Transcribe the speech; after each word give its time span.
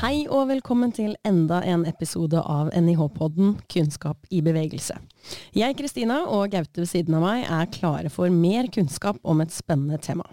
Hei 0.00 0.22
og 0.32 0.46
velkommen 0.48 0.94
til 0.96 1.10
enda 1.28 1.58
en 1.68 1.82
episode 1.84 2.40
av 2.40 2.70
NIH-podden 2.72 3.58
Kunnskap 3.68 4.30
i 4.32 4.38
bevegelse. 4.40 4.94
Jeg, 5.52 5.76
Kristina, 5.76 6.22
og 6.24 6.54
Gaute 6.54 6.80
ved 6.80 6.88
siden 6.88 7.18
av 7.18 7.26
meg 7.26 7.42
er 7.44 7.68
klare 7.68 8.08
for 8.08 8.32
mer 8.32 8.70
kunnskap 8.72 9.18
om 9.20 9.44
et 9.44 9.52
spennende 9.52 10.00
tema. 10.00 10.24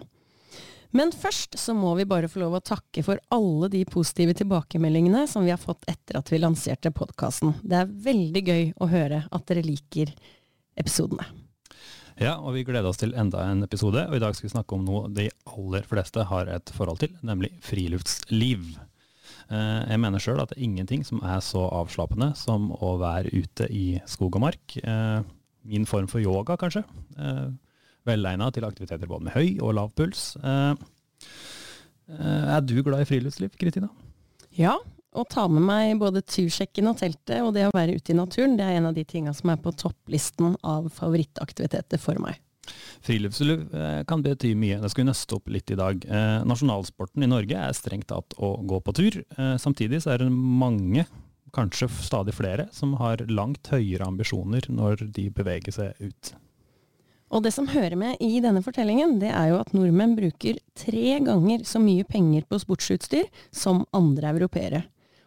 Men 0.96 1.12
først 1.12 1.60
så 1.60 1.76
må 1.76 1.92
vi 2.00 2.08
bare 2.08 2.32
få 2.32 2.40
lov 2.46 2.56
å 2.56 2.62
takke 2.64 3.04
for 3.04 3.20
alle 3.28 3.68
de 3.76 3.84
positive 3.84 4.38
tilbakemeldingene 4.40 5.26
som 5.28 5.44
vi 5.44 5.52
har 5.52 5.60
fått 5.60 5.84
etter 5.84 6.16
at 6.16 6.32
vi 6.32 6.40
lanserte 6.40 6.88
podkasten. 6.88 7.58
Det 7.60 7.82
er 7.82 7.94
veldig 8.08 8.46
gøy 8.48 8.66
å 8.80 8.88
høre 8.88 9.26
at 9.28 9.48
dere 9.52 9.68
liker 9.68 10.16
episodene. 10.80 11.28
Ja, 12.16 12.38
og 12.40 12.56
vi 12.56 12.64
gleder 12.64 12.88
oss 12.88 13.04
til 13.04 13.12
enda 13.12 13.44
en 13.52 13.68
episode, 13.68 14.08
og 14.08 14.16
i 14.16 14.24
dag 14.24 14.32
skal 14.32 14.48
vi 14.48 14.56
snakke 14.56 14.80
om 14.80 14.88
noe 14.88 15.12
de 15.12 15.28
aller 15.44 15.84
fleste 15.92 16.24
har 16.32 16.56
et 16.56 16.72
forhold 16.72 17.04
til, 17.04 17.12
nemlig 17.20 17.52
friluftsliv. 17.60 18.78
Eh, 19.48 19.82
jeg 19.88 20.00
mener 20.02 20.20
sjøl 20.20 20.42
at 20.42 20.50
det 20.52 20.58
er 20.58 20.66
ingenting 20.66 21.04
som 21.06 21.22
er 21.24 21.40
så 21.44 21.62
avslappende 21.72 22.34
som 22.36 22.68
å 22.74 22.98
være 23.00 23.32
ute 23.32 23.68
i 23.72 23.86
skog 24.08 24.36
og 24.36 24.44
mark. 24.44 24.76
Eh, 24.82 25.20
min 25.68 25.86
form 25.88 26.08
for 26.10 26.20
yoga, 26.20 26.56
kanskje. 26.60 26.84
Eh, 27.16 27.48
Velegna 28.08 28.50
til 28.52 28.64
aktiviteter 28.64 29.08
både 29.08 29.26
med 29.26 29.34
høy 29.36 29.58
og 29.60 29.74
lav 29.76 29.90
puls. 29.96 30.30
Er 30.40 30.76
du 32.64 32.78
glad 32.80 33.02
i 33.02 33.08
friluftsliv, 33.08 33.52
Kristina? 33.60 33.90
Ja, 34.56 34.78
å 35.12 35.24
ta 35.28 35.44
med 35.50 35.66
meg 35.66 35.98
både 36.00 36.22
tursjekken 36.24 36.88
og 36.88 36.96
teltet 37.02 37.42
og 37.44 37.52
det 37.56 37.66
å 37.68 37.74
være 37.74 37.98
ute 37.98 38.14
i 38.14 38.16
naturen, 38.16 38.56
det 38.56 38.64
er 38.64 38.78
en 38.78 38.88
av 38.88 38.96
de 38.96 39.04
tinga 39.04 39.34
som 39.36 39.52
er 39.52 39.60
på 39.60 39.74
topplisten 39.76 40.56
av 40.64 40.88
favorittaktiviteter 40.94 42.00
for 42.00 42.16
meg. 42.22 42.40
Friluftsliv 43.04 43.68
eh, 43.74 44.02
kan 44.08 44.24
bety 44.24 44.54
mye. 44.58 44.80
Det 44.82 44.90
skal 44.92 45.04
vi 45.04 45.10
nøste 45.10 45.38
opp 45.38 45.48
litt 45.52 45.70
i 45.74 45.78
dag. 45.78 46.02
Eh, 46.04 46.34
nasjonalsporten 46.48 47.24
i 47.24 47.30
Norge 47.30 47.62
er 47.68 47.76
strengt 47.76 48.10
tatt 48.12 48.36
å 48.38 48.56
gå 48.68 48.82
på 48.84 48.96
tur. 48.96 49.22
Eh, 49.36 49.54
samtidig 49.60 50.02
så 50.04 50.14
er 50.14 50.24
det 50.24 50.32
mange, 50.32 51.06
kanskje 51.56 51.88
stadig 52.04 52.34
flere, 52.36 52.68
som 52.76 52.92
har 53.00 53.24
langt 53.32 53.70
høyere 53.72 54.06
ambisjoner 54.08 54.68
når 54.68 55.06
de 55.16 55.30
beveger 55.32 55.74
seg 55.74 56.04
ut. 56.04 56.34
Og 57.28 57.44
det 57.44 57.52
som 57.52 57.68
hører 57.68 57.96
med 58.00 58.22
i 58.24 58.38
denne 58.40 58.62
fortellingen, 58.64 59.18
det 59.20 59.30
er 59.34 59.50
jo 59.50 59.58
at 59.60 59.74
nordmenn 59.76 60.16
bruker 60.16 60.60
tre 60.78 61.18
ganger 61.24 61.64
så 61.68 61.80
mye 61.82 62.06
penger 62.08 62.46
på 62.48 62.60
sportsutstyr 62.62 63.28
som 63.52 63.84
andre 63.96 64.32
europeere. 64.32 64.86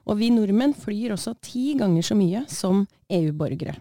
Og 0.09 0.17
vi 0.17 0.31
nordmenn 0.33 0.73
flyr 0.73 1.13
også 1.13 1.35
ti 1.45 1.75
ganger 1.77 2.05
så 2.05 2.17
mye 2.17 2.43
som 2.49 2.87
EU-borgere. 3.13 3.77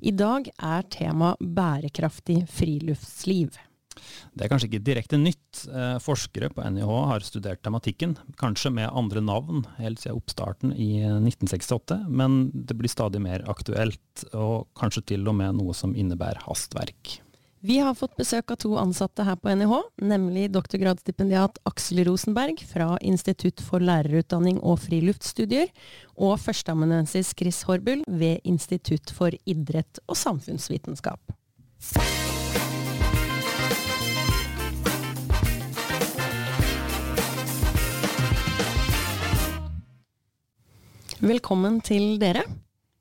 I 0.00 0.12
dag 0.14 0.50
er 0.62 0.84
tema 0.94 1.32
bærekraftig 1.40 2.44
friluftsliv. 2.52 3.56
Det 4.38 4.44
er 4.44 4.50
kanskje 4.52 4.68
ikke 4.70 4.84
direkte 4.86 5.18
nytt. 5.18 5.64
Eh, 5.66 5.96
forskere 6.02 6.50
på 6.54 6.62
NIH 6.62 6.90
har 7.10 7.24
studert 7.26 7.62
tematikken, 7.66 8.14
kanskje 8.38 8.70
med 8.74 8.92
andre 8.92 9.22
navn 9.24 9.64
helt 9.80 10.02
siden 10.02 10.20
oppstarten 10.20 10.74
i 10.74 11.02
1968, 11.02 12.04
men 12.06 12.44
det 12.54 12.78
blir 12.78 12.92
stadig 12.92 13.22
mer 13.24 13.42
aktuelt, 13.50 14.28
og 14.32 14.68
kanskje 14.78 15.06
til 15.14 15.26
og 15.26 15.38
med 15.40 15.58
noe 15.58 15.74
som 15.74 15.96
innebærer 15.98 16.46
hastverk. 16.46 17.18
Vi 17.60 17.78
har 17.82 17.94
fått 17.98 18.14
besøk 18.14 18.52
av 18.54 18.60
to 18.62 18.76
ansatte 18.78 19.24
her 19.26 19.34
på 19.42 19.50
NIH, 19.50 19.72
nemlig 20.06 20.44
doktorgradsstipendiat 20.54 21.58
Aksel 21.66 22.04
Rosenberg 22.06 22.60
fra 22.62 22.92
Institutt 23.02 23.58
for 23.66 23.82
lærerutdanning 23.82 24.60
og 24.62 24.78
friluftsstudier, 24.84 25.66
og 26.14 26.38
førsteamanuensis 26.38 27.32
Chris 27.34 27.64
Horbull 27.66 28.04
ved 28.06 28.46
Institutt 28.46 29.10
for 29.10 29.34
idrett 29.42 29.98
og 30.06 30.14
samfunnsvitenskap. 30.22 31.34
Velkommen 41.18 41.82
til 41.82 42.20
dere. 42.22 42.46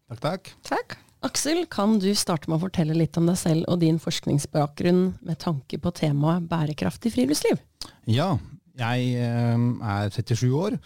Takk, 0.09 0.23
takk. 0.23 0.55
Takk. 0.65 1.03
Aksel, 1.25 1.63
kan 1.71 1.97
du 2.01 2.11
starte 2.15 2.49
med 2.49 2.59
å 2.59 2.65
fortelle 2.67 2.93
litt 2.97 3.17
om 3.17 3.25
deg 3.29 3.39
selv 3.39 3.65
og 3.71 3.81
din 3.81 3.97
forskningsbakgrunn 4.01 5.01
med 5.25 5.39
tanke 5.41 5.79
på 5.81 5.93
temaet 5.97 6.45
bærekraftig 6.49 7.13
friluftsliv? 7.15 7.57
Ja, 8.05 8.35
jeg 8.77 9.17
eh, 9.17 9.65
er 9.97 10.13
37 10.13 10.45
år 10.53 10.77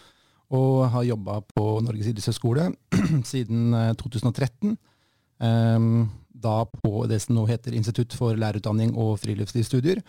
og 0.52 0.88
har 0.92 1.06
jobba 1.08 1.38
på 1.54 1.66
Norges 1.84 2.10
idrettshøgskole 2.10 2.70
siden 3.32 3.72
2013. 4.00 4.74
Eh, 5.40 5.48
ehm, 5.48 6.04
da 6.42 6.62
på 6.66 7.04
det 7.08 7.20
som 7.22 7.36
nå 7.36 7.46
heter 7.48 7.76
Institutt 7.76 8.14
for 8.16 8.36
lærerutdanning 8.38 8.94
og 8.98 9.18
friluftslivsstudier. 9.22 10.02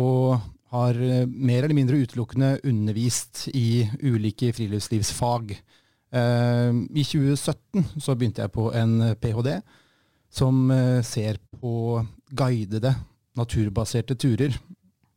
Og 0.00 0.38
har 0.74 0.98
eh, 0.98 1.24
mer 1.28 1.64
eller 1.64 1.76
mindre 1.76 2.00
utelukkende 2.02 2.58
undervist 2.66 3.46
i 3.52 3.84
ulike 4.02 4.52
friluftslivsfag. 4.56 5.56
Ehm, 6.14 6.84
I 6.94 7.02
2017 7.02 7.98
så 7.98 8.14
begynte 8.14 8.44
jeg 8.44 8.52
på 8.54 8.68
en 8.76 8.94
ph.d. 9.18 9.58
som 10.30 10.70
eh, 10.70 11.02
ser 11.02 11.40
på 11.58 11.98
guidede, 12.30 12.94
naturbaserte 13.34 14.14
turer 14.14 14.54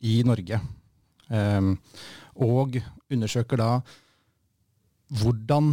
i 0.02 0.22
Norge. 0.26 0.60
Ehm, 1.30 1.76
og 2.42 2.80
undersøker 3.12 3.62
da 3.62 3.72
hvordan 5.22 5.72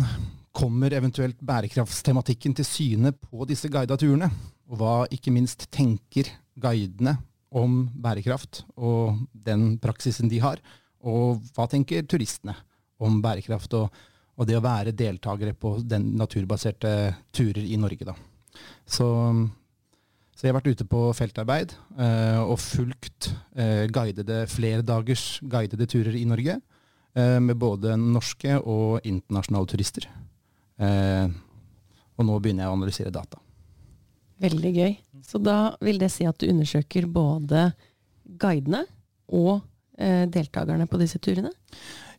kommer 0.54 0.94
eventuelt 0.94 1.40
bærekraftstematikken 1.42 2.54
til 2.54 2.68
syne 2.68 3.12
på 3.16 3.46
disse 3.48 3.68
guida 3.72 3.96
turene? 3.98 4.28
Og 4.70 4.78
hva 4.78 4.94
ikke 5.12 5.32
minst 5.34 5.66
tenker 5.74 6.28
guidene 6.60 7.16
om 7.54 7.86
bærekraft 7.88 8.62
og 8.76 9.18
den 9.32 9.74
praksisen 9.82 10.30
de 10.30 10.38
har? 10.44 10.60
Og 11.04 11.40
hva 11.56 11.66
tenker 11.68 12.06
turistene 12.06 12.54
om 13.02 13.18
bærekraft 13.24 13.74
og 13.80 14.04
og 14.34 14.48
det 14.48 14.56
å 14.58 14.64
være 14.64 14.94
deltakere 14.96 15.54
på 15.54 15.76
den 15.86 16.12
naturbaserte 16.18 17.14
turer 17.34 17.62
i 17.62 17.78
Norge. 17.78 18.08
Da. 18.08 18.14
Så, 18.86 19.06
så 20.34 20.46
jeg 20.46 20.52
har 20.52 20.58
vært 20.58 20.72
ute 20.74 20.86
på 20.90 21.06
feltarbeid 21.14 21.74
eh, 21.98 22.40
og 22.42 22.58
fulgt 22.62 23.30
eh, 23.54 23.86
guidede, 23.94 24.44
flere 24.50 24.82
dagers 24.86 25.38
guidede 25.42 25.86
turer 25.90 26.18
i 26.18 26.26
Norge. 26.28 26.58
Eh, 27.14 27.38
med 27.40 27.56
både 27.62 27.94
norske 28.00 28.56
og 28.58 29.04
internasjonale 29.06 29.70
turister. 29.70 30.08
Eh, 30.82 31.28
og 32.14 32.26
nå 32.26 32.38
begynner 32.42 32.66
jeg 32.66 32.72
å 32.72 32.78
analysere 32.78 33.14
data. 33.14 33.38
Veldig 34.42 34.72
gøy. 34.74 34.96
Så 35.22 35.38
da 35.38 35.76
vil 35.84 36.00
det 36.02 36.10
si 36.10 36.26
at 36.26 36.40
du 36.42 36.48
undersøker 36.50 37.06
både 37.06 37.68
guidene 38.40 38.82
og 39.30 39.62
eh, 39.94 40.24
deltakerne 40.26 40.88
på 40.90 40.98
disse 40.98 41.20
turene? 41.22 41.54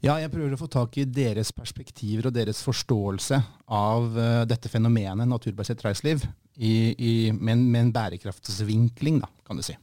Ja, 0.05 0.19
jeg 0.21 0.29
prøver 0.29 0.53
å 0.53 0.59
få 0.59 0.67
tak 0.69 0.99
i 1.01 1.03
deres 1.09 1.49
perspektiver 1.55 2.27
og 2.29 2.35
deres 2.35 2.59
forståelse 2.61 3.39
av 3.73 4.03
uh, 4.13 4.43
dette 4.45 4.69
fenomenet 4.69 5.25
naturbasert 5.25 5.81
reiseliv 5.81 6.27
i, 6.61 6.93
i, 6.93 7.13
med, 7.31 7.55
en, 7.55 7.63
med, 7.63 7.79
en, 7.79 7.93
bærekraftsvinkling, 7.95 9.17
da, 9.23 9.31
kan 9.47 9.57
du 9.57 9.63
si. 9.65 9.73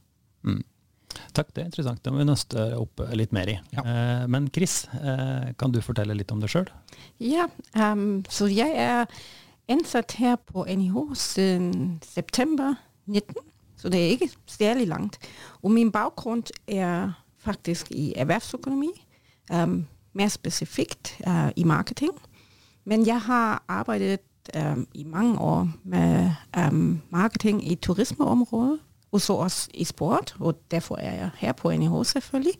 Mm. 0.47 0.61
Takk, 1.35 1.51
det 1.51 1.61
er 1.61 1.67
interessant. 1.67 1.99
Det 2.05 2.13
må 2.13 2.21
vi 2.21 2.29
nøste 2.29 2.69
opp 2.79 3.03
litt 3.11 3.35
mer 3.35 3.51
i. 3.51 3.57
Ja. 3.75 3.83
Uh, 3.83 4.23
men 4.31 4.47
Chris, 4.55 4.85
uh, 4.95 5.51
kan 5.59 5.75
du 5.75 5.81
fortelle 5.83 6.15
litt 6.15 6.31
om 6.31 6.39
deg 6.39 6.53
sjøl? 6.53 6.71
Ja, 7.19 7.49
um, 7.75 8.21
så 8.31 8.47
jeg 8.47 8.79
er 8.79 9.11
ansatt 9.75 10.15
her 10.21 10.37
på 10.39 10.63
NIH 10.63 11.01
siden 11.19 11.97
september 12.07 12.77
19, 13.11 13.43
så 13.75 13.91
det 13.91 13.99
er 13.99 14.15
ikke 14.15 14.31
særlig 14.47 14.87
langt. 14.87 15.19
Og 15.59 15.75
min 15.75 15.91
bakgrunn 15.91 16.45
er 16.63 17.11
faktisk 17.43 17.91
i 17.91 18.13
erhvervsøkonomi. 18.15 18.93
Um, 19.51 19.81
mere 20.13 20.29
spesifikt 20.29 21.17
uh, 21.27 21.49
i 21.55 21.63
marketing. 21.63 22.11
Men 22.85 23.07
jeg 23.07 23.21
har 23.21 23.63
arbeidet 23.67 24.19
um, 24.57 24.87
i 24.93 25.03
mange 25.03 25.39
år 25.39 25.69
med 25.83 26.31
um, 26.57 27.01
marketing 27.09 27.71
i 27.71 27.75
turismeområdet, 27.75 28.79
og 29.11 29.21
så 29.21 29.33
også 29.33 29.69
i 29.73 29.83
sport, 29.83 30.35
og 30.39 30.55
derfor 30.71 30.95
er 30.95 31.15
jeg 31.15 31.29
her 31.37 31.51
på 31.51 31.71
NIH 31.71 31.91
selvfølgelig. 32.03 32.53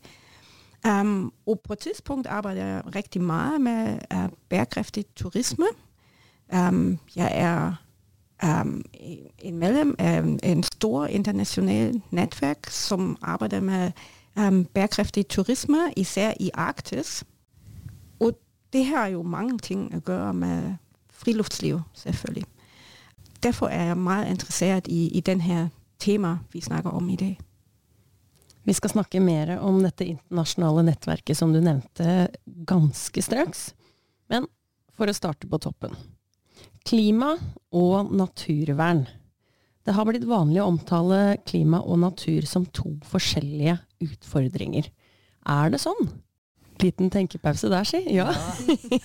Um, 0.88 1.34
og 1.46 1.60
på 1.64 1.74
et 1.74 1.80
tidspunkt 1.80 2.28
arbeider 2.28 2.66
jeg 2.66 2.96
riktig 2.96 3.22
mye 3.22 3.60
med 3.60 4.00
uh, 4.14 4.30
bærekraftig 4.50 5.06
turisme. 5.16 5.66
Jeg 7.16 7.32
er 7.34 7.74
en 9.40 9.58
medlem 9.58 9.96
av 10.00 10.26
en 10.44 10.64
stor 10.64 11.06
internasjonal 11.06 12.02
nettverk 12.12 12.70
som 12.70 13.18
arbeider 13.22 13.60
med 13.60 13.92
bæredygtig 14.74 15.28
turisme, 15.28 15.94
især 15.98 16.34
i 16.40 16.52
Arktis 16.54 17.24
det 18.74 18.88
har 18.90 19.12
jo 19.14 19.24
mange 19.24 19.60
ting 19.62 19.88
å 19.94 20.02
gjøre 20.02 20.34
med 20.34 20.74
friluftsliv, 21.14 21.80
selvfølgelig. 21.94 22.46
Derfor 23.44 23.72
er 23.72 23.92
jeg 23.92 24.02
veldig 24.02 24.34
interessert 24.34 24.92
i, 24.92 25.08
i 25.14 25.22
denne 25.22 25.48
temaet 25.48 25.80
tema, 26.04 26.40
vi 26.52 26.62
snakker 26.62 26.96
om 26.96 27.10
i 27.10 27.16
dag. 27.16 27.40
Vi 28.64 28.74
skal 28.74 28.94
snakke 28.94 29.20
mer 29.24 29.58
om 29.60 29.82
dette 29.84 30.08
internasjonale 30.08 30.86
nettverket 30.88 31.38
som 31.38 31.52
du 31.54 31.60
nevnte 31.64 32.30
ganske 32.68 33.24
straks. 33.24 33.74
Men 34.32 34.48
for 34.96 35.10
å 35.10 35.16
starte 35.16 35.50
på 35.52 35.60
toppen. 35.64 35.96
Klima 36.88 37.34
og 37.76 38.12
naturvern. 38.16 39.06
Det 39.84 39.96
har 39.96 40.08
blitt 40.08 40.28
vanlig 40.28 40.62
å 40.64 40.70
omtale 40.72 41.38
klima 41.48 41.82
og 41.84 42.00
natur 42.06 42.48
som 42.48 42.68
to 42.72 42.94
forskjellige 43.08 43.78
utfordringer. 44.04 44.88
Er 45.44 45.74
det 45.74 45.82
sånn? 45.84 46.08
Liten 46.82 47.12
tenkepause 47.14 47.70
der, 47.72 47.86
si. 47.88 48.00
Ja. 48.16 48.32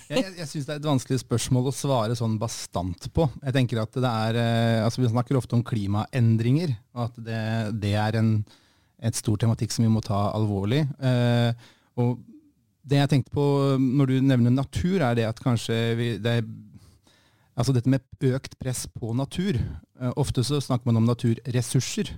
jeg 0.09 0.23
jeg, 0.23 0.31
jeg 0.39 0.47
syns 0.49 0.67
det 0.67 0.73
er 0.73 0.79
et 0.81 0.87
vanskelig 0.89 1.19
spørsmål 1.21 1.69
å 1.69 1.75
svare 1.75 2.17
sånn 2.17 2.37
bastant 2.41 3.09
på. 3.15 3.27
Jeg 3.43 3.55
tenker 3.55 3.83
at 3.83 3.93
det 3.93 4.13
er, 4.29 4.39
eh, 4.41 4.85
altså 4.85 5.03
Vi 5.03 5.11
snakker 5.11 5.37
ofte 5.39 5.57
om 5.57 5.65
klimaendringer, 5.65 6.73
og 6.97 7.05
at 7.09 7.21
det, 7.27 7.43
det 7.83 7.93
er 7.99 8.19
en, 8.21 8.33
et 9.03 9.19
stor 9.19 9.37
tematikk 9.41 9.75
som 9.75 9.85
vi 9.85 9.91
må 9.93 10.01
ta 10.05 10.29
alvorlig. 10.33 10.85
Eh, 11.03 11.69
og 11.99 12.17
det 12.89 13.03
jeg 13.03 13.11
tenkte 13.11 13.35
på 13.35 13.45
når 13.79 14.09
du 14.09 14.17
nevner 14.25 14.55
natur, 14.55 15.03
er 15.05 15.19
det 15.19 15.27
at 15.29 15.43
kanskje 15.43 15.77
vi, 15.99 16.15
det 16.21 16.39
er 16.39 16.49
Altså 17.59 17.73
dette 17.75 17.91
med 17.91 17.99
økt 18.23 18.53
press 18.55 18.85
på 18.87 19.11
natur. 19.11 19.57
Eh, 19.99 20.11
ofte 20.15 20.45
så 20.47 20.61
snakker 20.63 20.87
man 20.87 21.01
om 21.01 21.09
naturressurser. 21.09 22.13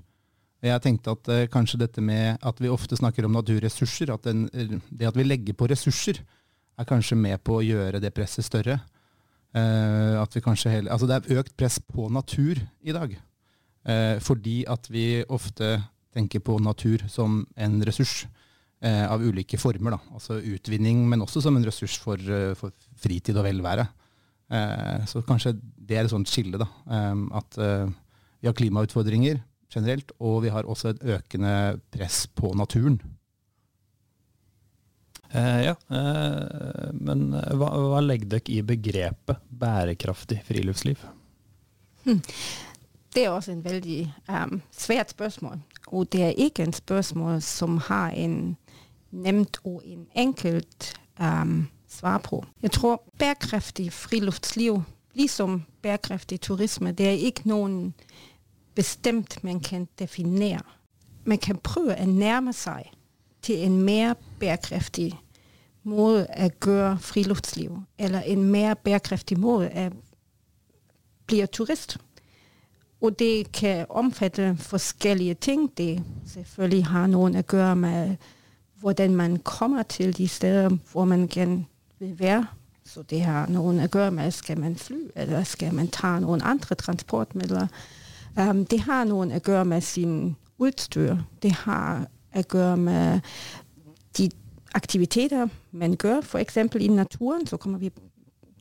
Jeg 0.61 0.81
tenkte 0.83 1.15
at 1.15 1.29
eh, 1.33 1.47
kanskje 1.49 1.79
dette 1.81 2.03
med 2.05 2.37
at 2.45 2.59
vi 2.61 2.69
ofte 2.69 2.97
snakker 2.97 3.25
om 3.25 3.33
naturressurser, 3.33 4.11
at 4.13 4.27
den, 4.27 4.45
det 4.89 5.09
at 5.09 5.17
vi 5.17 5.25
legger 5.25 5.57
på 5.57 5.69
ressurser, 5.71 6.21
er 6.77 6.87
kanskje 6.87 7.17
med 7.17 7.41
på 7.45 7.57
å 7.57 7.65
gjøre 7.65 8.01
det 8.01 8.13
presset 8.13 8.45
større. 8.45 8.77
Eh, 9.57 10.15
at 10.21 10.37
vi 10.37 10.43
kanskje 10.45 10.71
hele, 10.75 10.93
altså 10.93 11.09
det 11.09 11.17
er 11.17 11.41
økt 11.41 11.57
press 11.57 11.79
på 11.81 12.07
natur 12.13 12.61
i 12.85 12.93
dag. 12.95 13.17
Eh, 13.89 14.19
fordi 14.21 14.61
at 14.69 14.85
vi 14.93 15.23
ofte 15.33 15.79
tenker 16.13 16.43
på 16.45 16.59
natur 16.61 17.07
som 17.09 17.41
en 17.57 17.81
ressurs 17.87 18.27
eh, 18.83 19.05
av 19.07 19.23
ulike 19.23 19.57
former. 19.59 19.95
Da. 19.95 20.15
Altså 20.15 20.37
utvinning, 20.39 21.03
men 21.09 21.25
også 21.25 21.43
som 21.43 21.57
en 21.57 21.65
ressurs 21.65 21.97
for, 22.01 22.21
eh, 22.21 22.53
for 22.59 22.75
fritid 23.01 23.39
og 23.39 23.47
velvære. 23.47 23.87
Eh, 24.51 25.05
så 25.09 25.23
kanskje 25.25 25.55
det 25.57 25.97
er 25.97 26.05
et 26.05 26.13
sånt 26.13 26.29
skille. 26.29 26.59
da, 26.61 26.67
At 27.33 27.57
vi 27.57 28.49
har 28.49 28.57
klimautfordringer 28.57 29.41
generelt, 29.73 30.11
og 30.19 30.41
vi 30.45 30.51
har 30.53 30.67
også 30.67 30.93
et 30.93 31.03
økende 31.17 31.79
press 31.93 32.25
på 32.27 32.53
naturen. 32.57 32.99
Eh, 35.31 35.61
ja, 35.69 35.75
eh, 35.95 36.89
men 36.93 37.29
hva, 37.31 37.69
hva 37.71 38.01
legger 38.03 38.33
dere 38.35 38.51
i 38.51 38.59
begrepet 38.67 39.39
bærekraftig 39.61 40.41
friluftsliv? 40.47 41.05
Hm. 42.03 42.19
Det 43.11 43.25
er 43.25 43.29
også 43.29 43.51
en 43.51 43.63
veldig 43.63 44.13
um, 44.29 44.61
svært 44.71 45.11
spørsmål. 45.11 45.59
Og 45.87 46.11
det 46.11 46.23
er 46.23 46.29
ikke 46.37 46.63
en 46.63 46.73
spørsmål 46.73 47.41
som 47.41 47.77
har 47.77 48.09
en 48.15 48.57
nemt 49.11 49.59
og 49.63 49.81
en 49.85 50.07
enkelt 50.15 50.93
um, 51.19 51.67
svar 51.87 52.17
på. 52.17 52.45
Jeg 52.61 52.71
tror 52.71 53.03
bærekraftig 53.19 53.93
friluftsliv, 53.93 54.81
liksom 55.13 55.63
bærekraftig 55.81 56.41
turisme, 56.41 56.91
det 56.91 57.07
er 57.07 57.11
ikke 57.27 57.41
noen 57.45 57.93
bestemt 58.75 59.43
man 59.43 59.59
kan 59.59 59.87
definere. 59.99 60.63
Man 61.25 61.37
kan 61.37 61.57
prøve 61.57 61.95
å 61.95 62.05
nærme 62.05 62.53
seg 62.53 62.91
til 63.41 63.65
en 63.65 63.81
mer 63.85 64.13
bærekraftig 64.39 65.11
måte 65.83 66.27
å 66.37 66.49
gjøre 66.65 66.97
friluftsliv, 67.01 67.71
eller 67.97 68.21
en 68.21 68.43
mer 68.51 68.73
bærekraftig 68.73 69.37
måte 69.39 69.69
å 69.87 69.89
bli 71.27 71.41
turist. 71.47 71.97
Og 73.01 73.19
det 73.19 73.51
kan 73.51 73.85
omfatte 73.89 74.55
forskjellige 74.61 75.33
ting. 75.33 75.71
Det 75.77 76.03
selvfølgelig 76.33 76.85
har 76.85 77.07
noen 77.09 77.39
å 77.39 77.41
gjøre 77.41 77.75
med 77.75 78.15
hvordan 78.81 79.15
man 79.15 79.39
kommer 79.39 79.83
til 79.83 80.13
de 80.17 80.27
steder 80.27 80.69
hvor 80.91 81.05
man 81.05 81.27
kan 81.27 81.65
vil 82.01 82.19
være. 82.19 82.45
Så 82.85 83.01
det 83.01 83.21
har 83.21 83.49
noen 83.49 83.79
å 83.79 83.87
gjøre 83.87 84.11
med 84.11 84.33
skal 84.33 84.59
man 84.59 84.75
fly, 84.75 85.11
eller 85.15 85.43
skal 85.43 85.73
man 85.73 85.87
ta 85.87 86.17
noen 86.19 86.41
andre 86.41 86.75
transportmidler. 86.75 87.67
Um, 88.39 88.65
det 88.65 88.79
har 88.79 89.03
noen 89.05 89.31
å 89.31 89.39
gjøre 89.39 89.65
med 89.65 89.81
sin 89.83 90.35
utstyr. 90.59 91.17
Det 91.41 91.51
har 91.65 92.07
å 92.35 92.43
gjøre 92.43 92.77
med 92.77 93.19
de 94.17 94.29
aktiviteter 94.73 95.49
man 95.71 95.97
gjør, 95.99 96.21
f.eks. 96.23 96.57
i 96.57 96.87
naturen. 96.87 97.47
Så 97.47 97.57
kommer 97.57 97.79
vi 97.79 97.91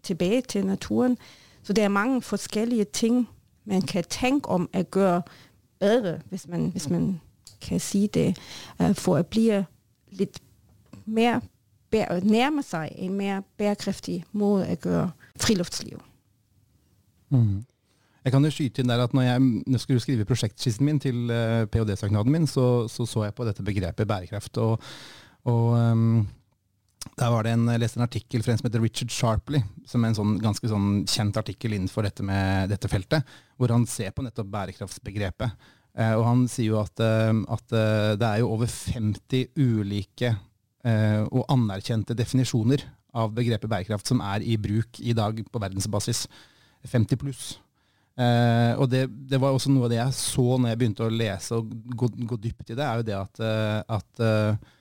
tilbake 0.03 0.43
til 0.49 0.67
naturen. 0.67 1.19
Så 1.63 1.73
det 1.73 1.85
er 1.85 1.89
mange 1.89 2.23
forskjellige 2.23 2.85
ting 2.85 3.29
man 3.65 3.83
kan 3.83 4.05
tenke 4.05 4.49
om 4.49 4.69
å 4.75 4.85
gjøre 4.95 5.23
bedre, 5.81 6.21
hvis 6.31 6.49
man, 6.49 6.71
hvis 6.71 6.91
man 6.91 7.21
kan 7.61 7.81
si 7.81 8.07
det, 8.07 8.37
uh, 8.81 8.95
for 8.95 9.21
å 9.21 9.23
bli 9.23 9.65
litt 10.11 10.43
mer 11.05 11.41
nærme 12.23 12.63
seg 12.63 12.93
en 12.99 13.17
mer 13.17 13.43
bærekraftig 13.59 14.25
måte 14.33 14.67
å 14.71 14.77
gjøre 14.85 15.11
friluftsliv. 15.41 15.99
Mm. 17.31 17.65
Jeg 18.21 18.35
kan 18.35 18.45
jo 18.45 18.51
skyte 18.53 18.83
inn 18.83 18.91
der 18.91 19.01
at 19.01 19.15
når 19.17 19.25
jeg 19.25 19.81
skulle 19.81 20.03
skrive 20.03 20.27
prosjektskissen 20.29 20.85
min 20.85 21.01
til 21.01 21.31
uh, 21.33 21.65
ph.d.-søknaden 21.73 22.35
min, 22.35 22.49
så, 22.51 22.85
så, 22.93 23.07
så 23.09 23.25
jeg 23.27 23.37
på 23.37 23.47
dette 23.49 23.65
begrepet 23.65 24.09
bærekraft. 24.09 24.61
Og, 24.61 24.91
og 25.49 25.71
um, 25.79 26.27
der 27.17 27.33
var 27.33 27.47
det 27.47 27.55
en, 27.57 27.65
jeg 27.73 27.81
leste 27.81 28.01
en 28.01 28.05
artikkel 28.05 28.45
fra 28.45 28.53
en 28.53 28.61
som 28.61 28.69
heter 28.69 28.85
Richard 28.85 29.15
Sharpley, 29.15 29.65
som 29.89 30.05
er 30.05 30.13
en 30.13 30.19
sånn, 30.19 30.35
ganske 30.43 30.69
sånn 30.69 30.91
kjent 31.09 31.41
artikkel 31.41 31.79
innenfor 31.79 32.05
dette, 32.05 32.27
med, 32.27 32.69
dette 32.73 32.91
feltet, 32.93 33.33
hvor 33.57 33.73
han 33.73 33.89
ser 33.89 34.13
på 34.13 34.27
nettopp 34.27 34.53
bærekraftsbegrepet. 34.53 35.57
Uh, 35.97 36.15
og 36.21 36.27
han 36.29 36.45
sier 36.49 36.75
jo 36.75 36.83
at, 36.83 37.01
uh, 37.01 37.33
at 37.57 37.73
uh, 37.73 38.13
det 38.21 38.29
er 38.29 38.45
jo 38.45 38.53
over 38.53 38.69
50 38.69 39.51
ulike 39.57 40.37
og 40.81 41.43
anerkjente 41.53 42.15
definisjoner 42.17 42.81
av 43.13 43.35
begrepet 43.37 43.69
bærekraft 43.69 44.09
som 44.09 44.23
er 44.25 44.41
i 44.41 44.55
bruk 44.57 44.97
i 45.05 45.13
dag 45.13 45.43
på 45.45 45.61
verdensbasis. 45.61 46.23
50 46.89 47.21
pluss. 47.21 47.51
Uh, 48.19 48.75
og 48.83 48.91
det, 48.91 49.07
det, 49.31 49.39
var 49.41 49.55
også 49.55 49.71
noe 49.73 49.87
av 49.87 49.93
det 49.93 50.01
jeg 50.01 50.17
så 50.19 50.45
når 50.59 50.73
jeg 50.73 50.79
begynte 50.81 51.07
å 51.07 51.15
lese 51.15 51.57
og 51.57 51.71
gå, 51.97 52.11
gå 52.29 52.37
dypt 52.43 52.73
i 52.73 52.77
det, 52.77 52.85
er 52.85 52.99
jo 53.01 53.07
det 53.07 53.17
at, 53.17 53.41
uh, 53.41 53.97
at 53.97 54.21
uh, 54.21 54.73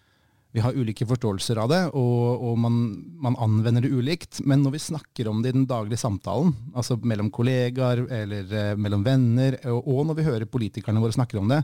vi 0.51 0.63
har 0.65 0.75
ulike 0.75 1.05
forståelser 1.07 1.61
av 1.61 1.69
det, 1.69 1.79
og, 1.93 2.43
og 2.49 2.57
man, 2.59 2.79
man, 3.21 3.37
anvender 3.39 3.85
det 3.85 3.93
ulikt. 3.93 4.41
Men 4.49 4.63
når 4.65 4.75
vi 4.75 4.81
snakker 4.87 5.29
om 5.29 5.43
det 5.43 5.53
i 5.53 5.57
den 5.59 5.67
daglige 5.69 6.01
samtalen, 6.01 6.55
altså 6.73 6.97
mellom 7.05 7.29
kollegaer 7.31 8.01
eller 8.09 8.73
mellom 8.81 9.05
venner, 9.05 9.59
og, 9.69 9.83
og, 9.85 10.01
når 10.09 10.17
vi 10.17 10.25
hører 10.25 10.49
politikerne 10.49 11.03
våre 11.03 11.13
snakker 11.13 11.37
om 11.39 11.53
det, 11.53 11.61